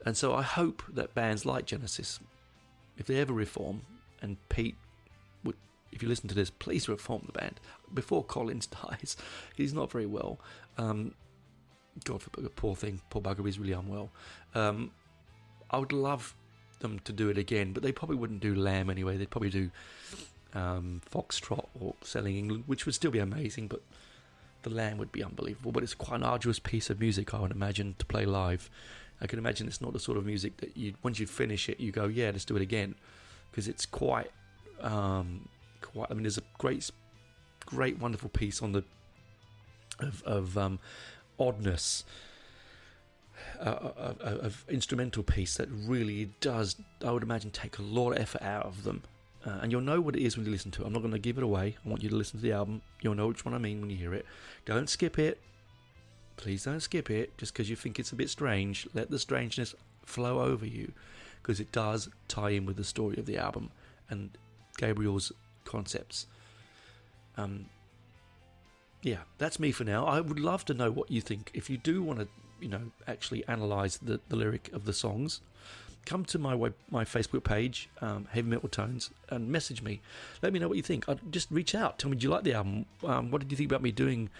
and 0.06 0.18
so 0.18 0.34
I 0.34 0.42
hope 0.42 0.84
that 0.94 1.14
bands 1.14 1.46
like 1.46 1.66
Genesis, 1.66 2.20
if 2.98 3.06
they 3.06 3.20
ever 3.20 3.34
reform, 3.34 3.82
and 4.22 4.38
Pete 4.50 4.76
if 5.92 6.02
you 6.02 6.10
listen 6.10 6.30
to 6.30 6.36
this, 6.36 6.50
please 6.50 6.88
reform 6.88 7.24
the 7.26 7.34
band 7.34 7.60
before 7.94 8.24
Collins 8.24 8.68
dies. 8.90 9.18
He's 9.56 9.74
not 9.74 9.92
very 9.92 10.06
well. 10.06 10.40
Um, 10.78 11.14
God 12.06 12.22
forbid, 12.22 12.56
poor 12.56 12.76
thing, 12.76 13.02
poor 13.10 13.22
bugger, 13.22 13.46
he's 13.46 13.60
really 13.60 13.74
unwell. 13.74 14.10
Um, 14.56 14.92
I 15.70 15.78
would 15.78 15.92
love 15.92 16.36
them 16.80 17.00
to 17.00 17.14
do 17.14 17.30
it 17.30 17.38
again, 17.38 17.74
but 17.74 17.84
they 17.84 17.92
probably 17.92 18.16
wouldn't 18.16 18.40
do 18.40 18.56
Lamb 18.56 18.90
anyway. 18.90 19.18
They'd 19.18 19.30
probably 19.30 19.50
do 19.50 19.72
um, 20.54 21.02
Foxtrot 21.10 21.68
or 21.80 21.96
Selling 22.02 22.38
England, 22.38 22.64
which 22.68 22.86
would 22.86 22.96
still 22.96 23.12
be 23.12 23.20
amazing, 23.20 23.68
but 23.68 23.82
the 24.64 24.70
Lamb 24.70 24.98
would 24.98 25.12
be 25.12 25.24
unbelievable. 25.24 25.72
But 25.72 25.84
it's 25.84 25.94
quite 25.94 26.18
an 26.18 26.24
arduous 26.24 26.60
piece 26.60 26.90
of 26.90 27.00
music, 27.00 27.34
I 27.34 27.42
would 27.42 27.52
imagine, 27.52 27.96
to 28.00 28.06
play 28.06 28.26
live. 28.26 28.70
I 29.22 29.28
can 29.28 29.40
imagine 29.40 29.68
it's 29.68 29.82
not 29.82 29.94
the 29.94 30.00
sort 30.00 30.18
of 30.18 30.26
music 30.26 30.58
that 30.58 30.76
you 30.76 30.96
once 31.04 31.20
you 31.20 31.28
finish 31.28 31.70
it, 31.70 31.80
you 31.80 31.92
go, 31.92 32.06
yeah, 32.06 32.32
let's 32.32 32.46
do 32.46 32.56
it 32.56 32.62
again, 32.62 32.96
because 33.52 33.68
it's 33.68 33.86
quite, 33.86 34.32
um, 34.82 35.48
quite. 35.82 36.08
I 36.10 36.14
mean, 36.14 36.24
there's 36.24 36.40
a 36.40 36.44
great, 36.58 36.90
great, 37.66 38.00
wonderful 38.00 38.30
piece 38.30 38.62
on 38.62 38.72
the 38.72 38.84
of, 40.00 40.24
of 40.24 40.58
um, 40.58 40.80
oddness. 41.40 42.04
Uh, 43.60 44.14
of, 44.20 44.66
instrumental 44.70 45.24
piece 45.24 45.58
that 45.58 45.68
really 45.72 46.30
does, 46.42 46.76
I 47.04 47.12
would 47.12 47.24
imagine, 47.24 47.50
take 47.50 47.80
a 47.80 47.82
lot 47.82 48.12
of 48.12 48.20
effort 48.20 48.42
out 48.44 48.66
of 48.66 48.84
them. 48.84 49.02
Uh, 49.46 49.60
and 49.62 49.72
you'll 49.72 49.82
know 49.82 50.00
what 50.00 50.16
it 50.16 50.22
is 50.22 50.38
when 50.38 50.46
you 50.46 50.52
listen 50.52 50.70
to 50.72 50.84
it. 50.84 50.86
I'm 50.86 50.94
not 50.94 51.02
going 51.02 51.14
to 51.14 51.20
give 51.20 51.38
it 51.38 51.44
away. 51.44 51.76
I 51.84 51.90
want 51.90 52.04
you 52.04 52.10
to 52.10 52.16
listen 52.16 52.40
to 52.40 52.44
the 52.44 52.52
album. 52.52 52.82
You'll 53.02 53.16
know 53.16 53.28
which 53.28 53.44
one 53.44 53.56
I 53.56 53.58
mean 53.58 53.82
when 53.82 53.90
you 53.90 53.98
hear 53.98 54.14
it. 54.14 54.26
Don't 54.66 54.90
skip 54.90 55.18
it. 55.18 55.40
Please 56.42 56.64
don't 56.64 56.80
skip 56.80 57.12
it 57.12 57.38
just 57.38 57.54
because 57.54 57.70
you 57.70 57.76
think 57.76 58.00
it's 58.00 58.12
a 58.12 58.16
bit 58.16 58.28
strange. 58.28 58.88
Let 58.96 59.12
the 59.12 59.20
strangeness 59.20 59.76
flow 60.04 60.40
over 60.40 60.66
you 60.66 60.92
because 61.42 61.60
it 61.60 61.72
does 61.72 62.10
tie 62.28 62.50
in 62.50 62.66
with 62.66 62.78
the 62.78 62.84
story 62.84 63.18
of 63.18 63.28
the 63.28 63.38
album 63.38 63.70
and 64.10 64.32
Gabriel's 64.76 65.32
concepts. 65.66 66.26
Um, 67.38 67.68
yeah, 69.04 69.20
that's 69.38 69.60
me 69.60 69.72
for 69.72 69.84
now. 69.84 70.06
I 70.08 70.20
would 70.20 70.40
love 70.40 70.66
to 70.66 70.74
know 70.74 70.90
what 70.90 71.12
you 71.12 71.22
think. 71.22 71.52
If 71.54 71.70
you 71.70 71.78
do 71.78 72.02
want 72.02 72.20
to, 72.20 72.28
you 72.60 72.70
know, 72.70 72.92
actually 73.08 73.48
analyze 73.48 74.00
the, 74.00 74.20
the 74.30 74.36
lyric 74.36 74.72
of 74.74 74.86
the 74.86 74.94
songs, 74.94 75.42
come 76.08 76.26
to 76.26 76.40
my 76.40 76.56
web, 76.56 76.74
my 76.90 77.06
Facebook 77.06 77.44
page, 77.44 77.88
um, 78.02 78.28
Heavy 78.32 78.50
Metal 78.50 78.68
Tones, 78.68 79.12
and 79.30 79.48
message 79.48 79.84
me. 79.84 80.02
Let 80.42 80.54
me 80.54 80.60
know 80.60 80.68
what 80.68 80.78
you 80.78 80.84
think. 80.84 81.08
I'd 81.08 81.32
just 81.32 81.52
reach 81.52 81.76
out. 81.76 82.00
Tell 82.00 82.10
me, 82.10 82.18
do 82.18 82.24
you 82.24 82.32
like 82.32 82.44
the 82.44 82.54
album? 82.54 82.88
Um, 83.04 83.30
what 83.30 83.42
did 83.42 83.52
you 83.52 83.58
think 83.58 83.70
about 83.70 83.84
me 83.84 83.92
doing 83.92 84.32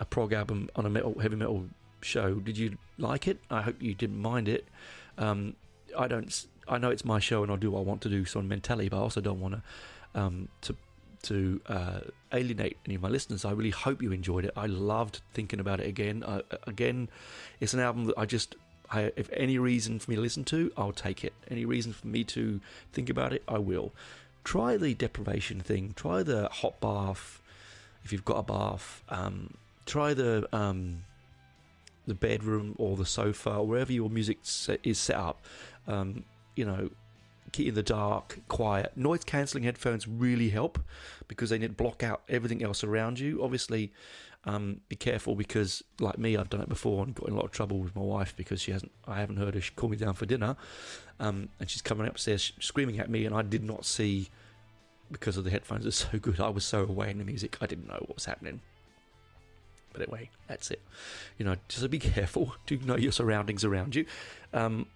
a 0.00 0.04
prog 0.04 0.32
album 0.32 0.68
on 0.74 0.86
a 0.86 0.90
metal 0.90 1.18
heavy 1.20 1.36
metal 1.36 1.66
show? 2.02 2.34
Did 2.34 2.58
you 2.58 2.76
like 2.98 3.28
it? 3.28 3.38
I 3.50 3.62
hope 3.62 3.80
you 3.80 3.94
didn't 3.94 4.20
mind 4.20 4.48
it. 4.48 4.66
Um, 5.18 5.54
I 5.96 6.08
don't. 6.08 6.46
I 6.66 6.78
know 6.78 6.90
it's 6.90 7.04
my 7.04 7.18
show, 7.18 7.42
and 7.42 7.50
I'll 7.50 7.58
do 7.58 7.70
what 7.70 7.80
I 7.80 7.82
want 7.82 8.00
to 8.02 8.08
do. 8.08 8.24
So 8.24 8.40
on 8.40 8.48
mentality, 8.48 8.88
but 8.88 8.98
I 8.98 9.00
also 9.00 9.20
don't 9.20 9.40
want 9.40 9.54
to 9.54 9.62
um, 10.20 10.48
to 10.62 10.76
to 11.22 11.60
uh, 11.66 12.00
alienate 12.32 12.78
any 12.86 12.94
of 12.94 13.02
my 13.02 13.08
listeners. 13.08 13.44
I 13.44 13.52
really 13.52 13.70
hope 13.70 14.02
you 14.02 14.12
enjoyed 14.12 14.44
it. 14.44 14.52
I 14.56 14.66
loved 14.66 15.20
thinking 15.32 15.60
about 15.60 15.80
it 15.80 15.86
again. 15.86 16.24
Again, 16.66 17.08
it's 17.60 17.74
an 17.74 17.80
album 17.80 18.06
that 18.06 18.14
I 18.16 18.24
just 18.24 18.56
I, 18.90 19.12
if 19.16 19.30
any 19.32 19.58
reason 19.58 19.98
for 19.98 20.10
me 20.10 20.16
to 20.16 20.22
listen 20.22 20.44
to, 20.44 20.72
I'll 20.76 20.92
take 20.92 21.24
it. 21.24 21.32
Any 21.50 21.64
reason 21.64 21.92
for 21.92 22.06
me 22.06 22.24
to 22.24 22.60
think 22.92 23.08
about 23.08 23.32
it, 23.32 23.42
I 23.46 23.58
will. 23.58 23.92
Try 24.42 24.76
the 24.76 24.94
deprivation 24.94 25.60
thing. 25.60 25.92
Try 25.94 26.22
the 26.22 26.48
hot 26.48 26.80
bath 26.80 27.40
if 28.04 28.12
you've 28.12 28.24
got 28.24 28.38
a 28.38 28.42
bath. 28.42 29.02
Um, 29.08 29.54
try 29.90 30.14
the 30.14 30.48
um, 30.56 31.02
the 32.06 32.14
bedroom 32.14 32.74
or 32.78 32.96
the 32.96 33.06
sofa, 33.06 33.56
or 33.56 33.66
wherever 33.66 33.92
your 33.92 34.08
music 34.08 34.38
set, 34.42 34.80
is 34.82 34.98
set 34.98 35.16
up. 35.16 35.44
Um, 35.86 36.24
you 36.56 36.64
know, 36.64 36.90
keep 37.52 37.68
in 37.68 37.74
the 37.74 37.82
dark, 37.82 38.38
quiet. 38.48 38.92
Noise 38.96 39.24
cancelling 39.24 39.64
headphones 39.64 40.06
really 40.06 40.50
help 40.50 40.78
because 41.28 41.50
they 41.50 41.58
need 41.58 41.68
to 41.68 41.72
block 41.72 42.02
out 42.02 42.22
everything 42.28 42.62
else 42.62 42.84
around 42.84 43.18
you. 43.18 43.42
Obviously, 43.42 43.92
um, 44.44 44.80
be 44.88 44.96
careful 44.96 45.34
because, 45.34 45.82
like 45.98 46.18
me, 46.18 46.36
I've 46.36 46.50
done 46.50 46.60
it 46.60 46.68
before 46.68 47.04
and 47.04 47.14
got 47.14 47.28
in 47.28 47.34
a 47.34 47.36
lot 47.36 47.44
of 47.44 47.50
trouble 47.50 47.78
with 47.78 47.94
my 47.94 48.02
wife 48.02 48.34
because 48.36 48.60
she 48.62 48.72
hasn't. 48.72 48.92
I 49.06 49.20
haven't 49.20 49.36
heard 49.36 49.54
her 49.54 49.60
she 49.60 49.72
call 49.72 49.88
me 49.88 49.96
down 49.96 50.14
for 50.14 50.26
dinner, 50.26 50.56
um, 51.18 51.48
and 51.58 51.68
she's 51.68 51.82
coming 51.82 52.06
upstairs 52.06 52.52
screaming 52.60 52.98
at 53.00 53.10
me, 53.10 53.26
and 53.26 53.34
I 53.34 53.42
did 53.42 53.64
not 53.64 53.84
see 53.84 54.28
because 55.10 55.36
of 55.36 55.42
the 55.42 55.50
headphones 55.50 55.86
are 55.86 55.90
so 55.90 56.18
good. 56.18 56.40
I 56.40 56.48
was 56.48 56.64
so 56.64 56.82
away 56.82 57.10
in 57.10 57.18
the 57.18 57.24
music, 57.24 57.58
I 57.60 57.66
didn't 57.66 57.88
know 57.88 57.98
what 58.06 58.14
was 58.14 58.26
happening. 58.26 58.60
But 59.92 60.02
anyway, 60.02 60.30
that's 60.46 60.70
it. 60.70 60.80
You 61.38 61.44
know, 61.44 61.56
just 61.68 61.88
be 61.90 61.98
careful. 62.16 62.54
Do 62.66 62.78
know 62.78 62.96
your 62.96 63.12
surroundings 63.12 63.64
around 63.64 63.94
you. 63.94 64.06
Um, 64.52 64.86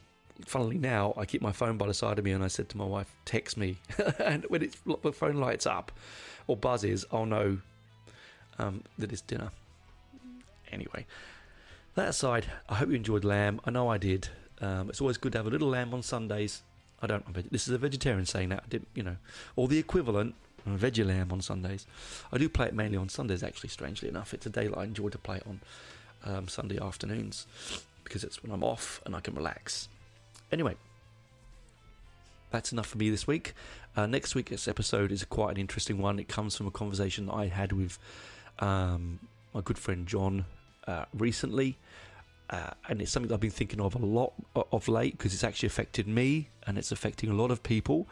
funnily 0.44 0.78
now, 0.78 1.14
I 1.16 1.24
keep 1.24 1.42
my 1.42 1.52
phone 1.52 1.76
by 1.76 1.86
the 1.86 1.94
side 1.94 2.18
of 2.18 2.24
me, 2.24 2.32
and 2.32 2.44
I 2.44 2.48
said 2.48 2.68
to 2.70 2.76
my 2.76 2.84
wife, 2.84 3.14
"Text 3.24 3.56
me," 3.56 3.78
and 4.18 4.44
when 4.48 4.62
it's 4.62 4.76
the 5.02 5.12
phone 5.12 5.36
lights 5.36 5.66
up 5.66 5.92
or 6.46 6.56
buzzes, 6.56 7.04
I'll 7.12 7.26
know 7.26 7.58
um, 8.58 8.82
that 8.98 9.12
it's 9.12 9.22
dinner. 9.22 9.50
Anyway, 10.72 11.06
that 11.94 12.08
aside, 12.08 12.46
I 12.68 12.76
hope 12.76 12.88
you 12.88 12.96
enjoyed 12.96 13.24
lamb. 13.24 13.60
I 13.64 13.70
know 13.70 13.88
I 13.88 13.98
did. 13.98 14.28
Um, 14.60 14.88
it's 14.88 15.00
always 15.00 15.18
good 15.18 15.32
to 15.32 15.38
have 15.38 15.46
a 15.46 15.50
little 15.50 15.68
lamb 15.68 15.92
on 15.94 16.02
Sundays. 16.02 16.62
I 17.02 17.06
don't. 17.06 17.50
This 17.50 17.68
is 17.68 17.74
a 17.74 17.78
vegetarian 17.78 18.26
saying 18.26 18.48
that. 18.48 18.64
I 18.64 18.68
did, 18.68 18.86
you 18.94 19.02
know, 19.02 19.16
or 19.56 19.68
the 19.68 19.78
equivalent. 19.78 20.34
Veggie 20.66 21.06
lamb 21.06 21.30
on 21.32 21.40
Sundays. 21.40 21.86
I 22.32 22.38
do 22.38 22.48
play 22.48 22.66
it 22.66 22.74
mainly 22.74 22.96
on 22.96 23.08
Sundays. 23.08 23.42
Actually, 23.42 23.70
strangely 23.70 24.08
enough, 24.08 24.34
it's 24.34 24.46
a 24.46 24.50
day 24.50 24.66
that 24.68 24.76
I 24.76 24.84
enjoy 24.84 25.08
to 25.10 25.18
play 25.18 25.40
on 25.46 25.60
um, 26.24 26.48
Sunday 26.48 26.78
afternoons 26.80 27.46
because 28.02 28.24
it's 28.24 28.42
when 28.42 28.52
I'm 28.52 28.64
off 28.64 29.00
and 29.04 29.14
I 29.14 29.20
can 29.20 29.34
relax. 29.34 29.88
Anyway, 30.52 30.76
that's 32.50 32.72
enough 32.72 32.86
for 32.86 32.98
me 32.98 33.10
this 33.10 33.26
week. 33.26 33.54
Uh, 33.96 34.06
next 34.06 34.34
week's 34.34 34.68
episode 34.68 35.10
is 35.10 35.24
quite 35.24 35.52
an 35.52 35.56
interesting 35.56 35.98
one. 35.98 36.18
It 36.18 36.28
comes 36.28 36.56
from 36.56 36.66
a 36.66 36.70
conversation 36.70 37.28
I 37.30 37.46
had 37.48 37.72
with 37.72 37.98
um, 38.58 39.20
my 39.52 39.60
good 39.60 39.78
friend 39.78 40.06
John 40.06 40.44
uh, 40.86 41.04
recently. 41.12 41.78
Uh, 42.50 42.70
and 42.88 43.00
it's 43.00 43.10
something 43.10 43.32
I've 43.32 43.40
been 43.40 43.50
thinking 43.50 43.80
of 43.80 43.94
a 43.94 43.98
lot 43.98 44.34
of 44.70 44.86
late 44.86 45.16
because 45.16 45.32
it's 45.32 45.44
actually 45.44 45.68
affected 45.68 46.06
me 46.06 46.50
and 46.66 46.76
it's 46.76 46.92
affecting 46.92 47.30
a 47.30 47.34
lot 47.34 47.50
of 47.50 47.62
people. 47.62 48.06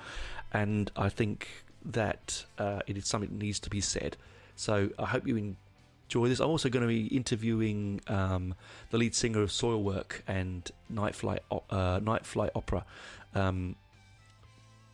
And 0.52 0.90
I 0.96 1.08
think 1.08 1.48
that 1.84 2.44
uh, 2.58 2.80
it 2.86 2.96
is 2.96 3.06
something 3.06 3.30
that 3.30 3.44
needs 3.44 3.60
to 3.60 3.70
be 3.70 3.80
said. 3.80 4.16
So 4.56 4.90
I 4.98 5.06
hope 5.06 5.26
you 5.26 5.36
enjoy 5.36 6.28
this. 6.28 6.40
I'm 6.40 6.50
also 6.50 6.68
going 6.68 6.82
to 6.82 6.88
be 6.88 7.06
interviewing 7.06 8.00
um, 8.06 8.54
the 8.90 8.98
lead 8.98 9.14
singer 9.14 9.42
of 9.42 9.50
Soilwork 9.50 10.22
and 10.26 10.70
Night 10.88 11.14
Flight, 11.14 11.42
uh, 11.70 12.00
Night 12.02 12.26
Flight 12.26 12.50
Opera 12.54 12.84
um, 13.34 13.76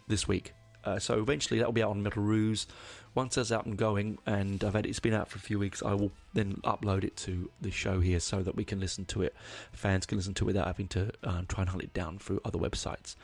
this 0.07 0.29
week. 0.29 0.53
Uh, 0.85 0.99
so 0.99 1.21
eventually 1.21 1.59
that 1.59 1.67
will 1.67 1.73
be 1.73 1.83
out 1.83 1.91
on 1.91 2.03
Metal 2.03 2.23
Ruse. 2.23 2.67
Once 3.15 3.35
that's 3.35 3.51
out 3.51 3.67
and 3.67 3.77
going, 3.77 4.17
and 4.27 4.63
I've 4.63 4.75
had 4.75 4.87
it's 4.87 5.01
been 5.01 5.13
out 5.13 5.29
for 5.29 5.39
a 5.39 5.41
few 5.41 5.59
weeks, 5.59 5.83
I 5.83 5.93
will 5.95 6.13
then 6.35 6.61
upload 6.65 7.03
it 7.03 7.17
to 7.19 7.51
the 7.61 7.71
show 7.71 8.01
here 8.01 8.21
so 8.21 8.43
that 8.43 8.55
we 8.55 8.65
can 8.65 8.79
listen 8.79 9.05
to 9.07 9.23
it. 9.23 9.35
Fans 9.73 10.07
can 10.07 10.19
listen 10.19 10.35
to 10.35 10.45
it 10.45 10.47
without 10.47 10.67
having 10.67 10.87
to 10.89 11.11
uh, 11.25 11.43
try 11.49 11.63
and 11.63 11.71
hunt 11.71 11.83
it 11.83 11.93
down 11.93 12.19
through 12.19 12.41
other 12.45 12.59
websites. 12.59 13.17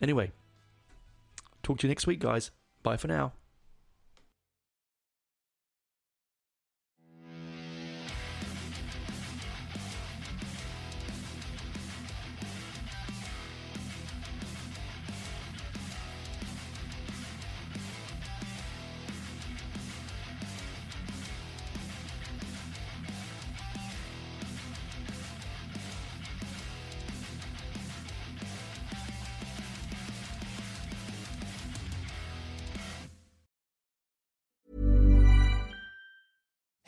Anyway, 0.00 0.30
talk 1.62 1.78
to 1.78 1.86
you 1.86 1.90
next 1.90 2.06
week, 2.06 2.20
guys. 2.20 2.52
Bye 2.82 2.96
for 2.96 3.08
now. 3.08 3.32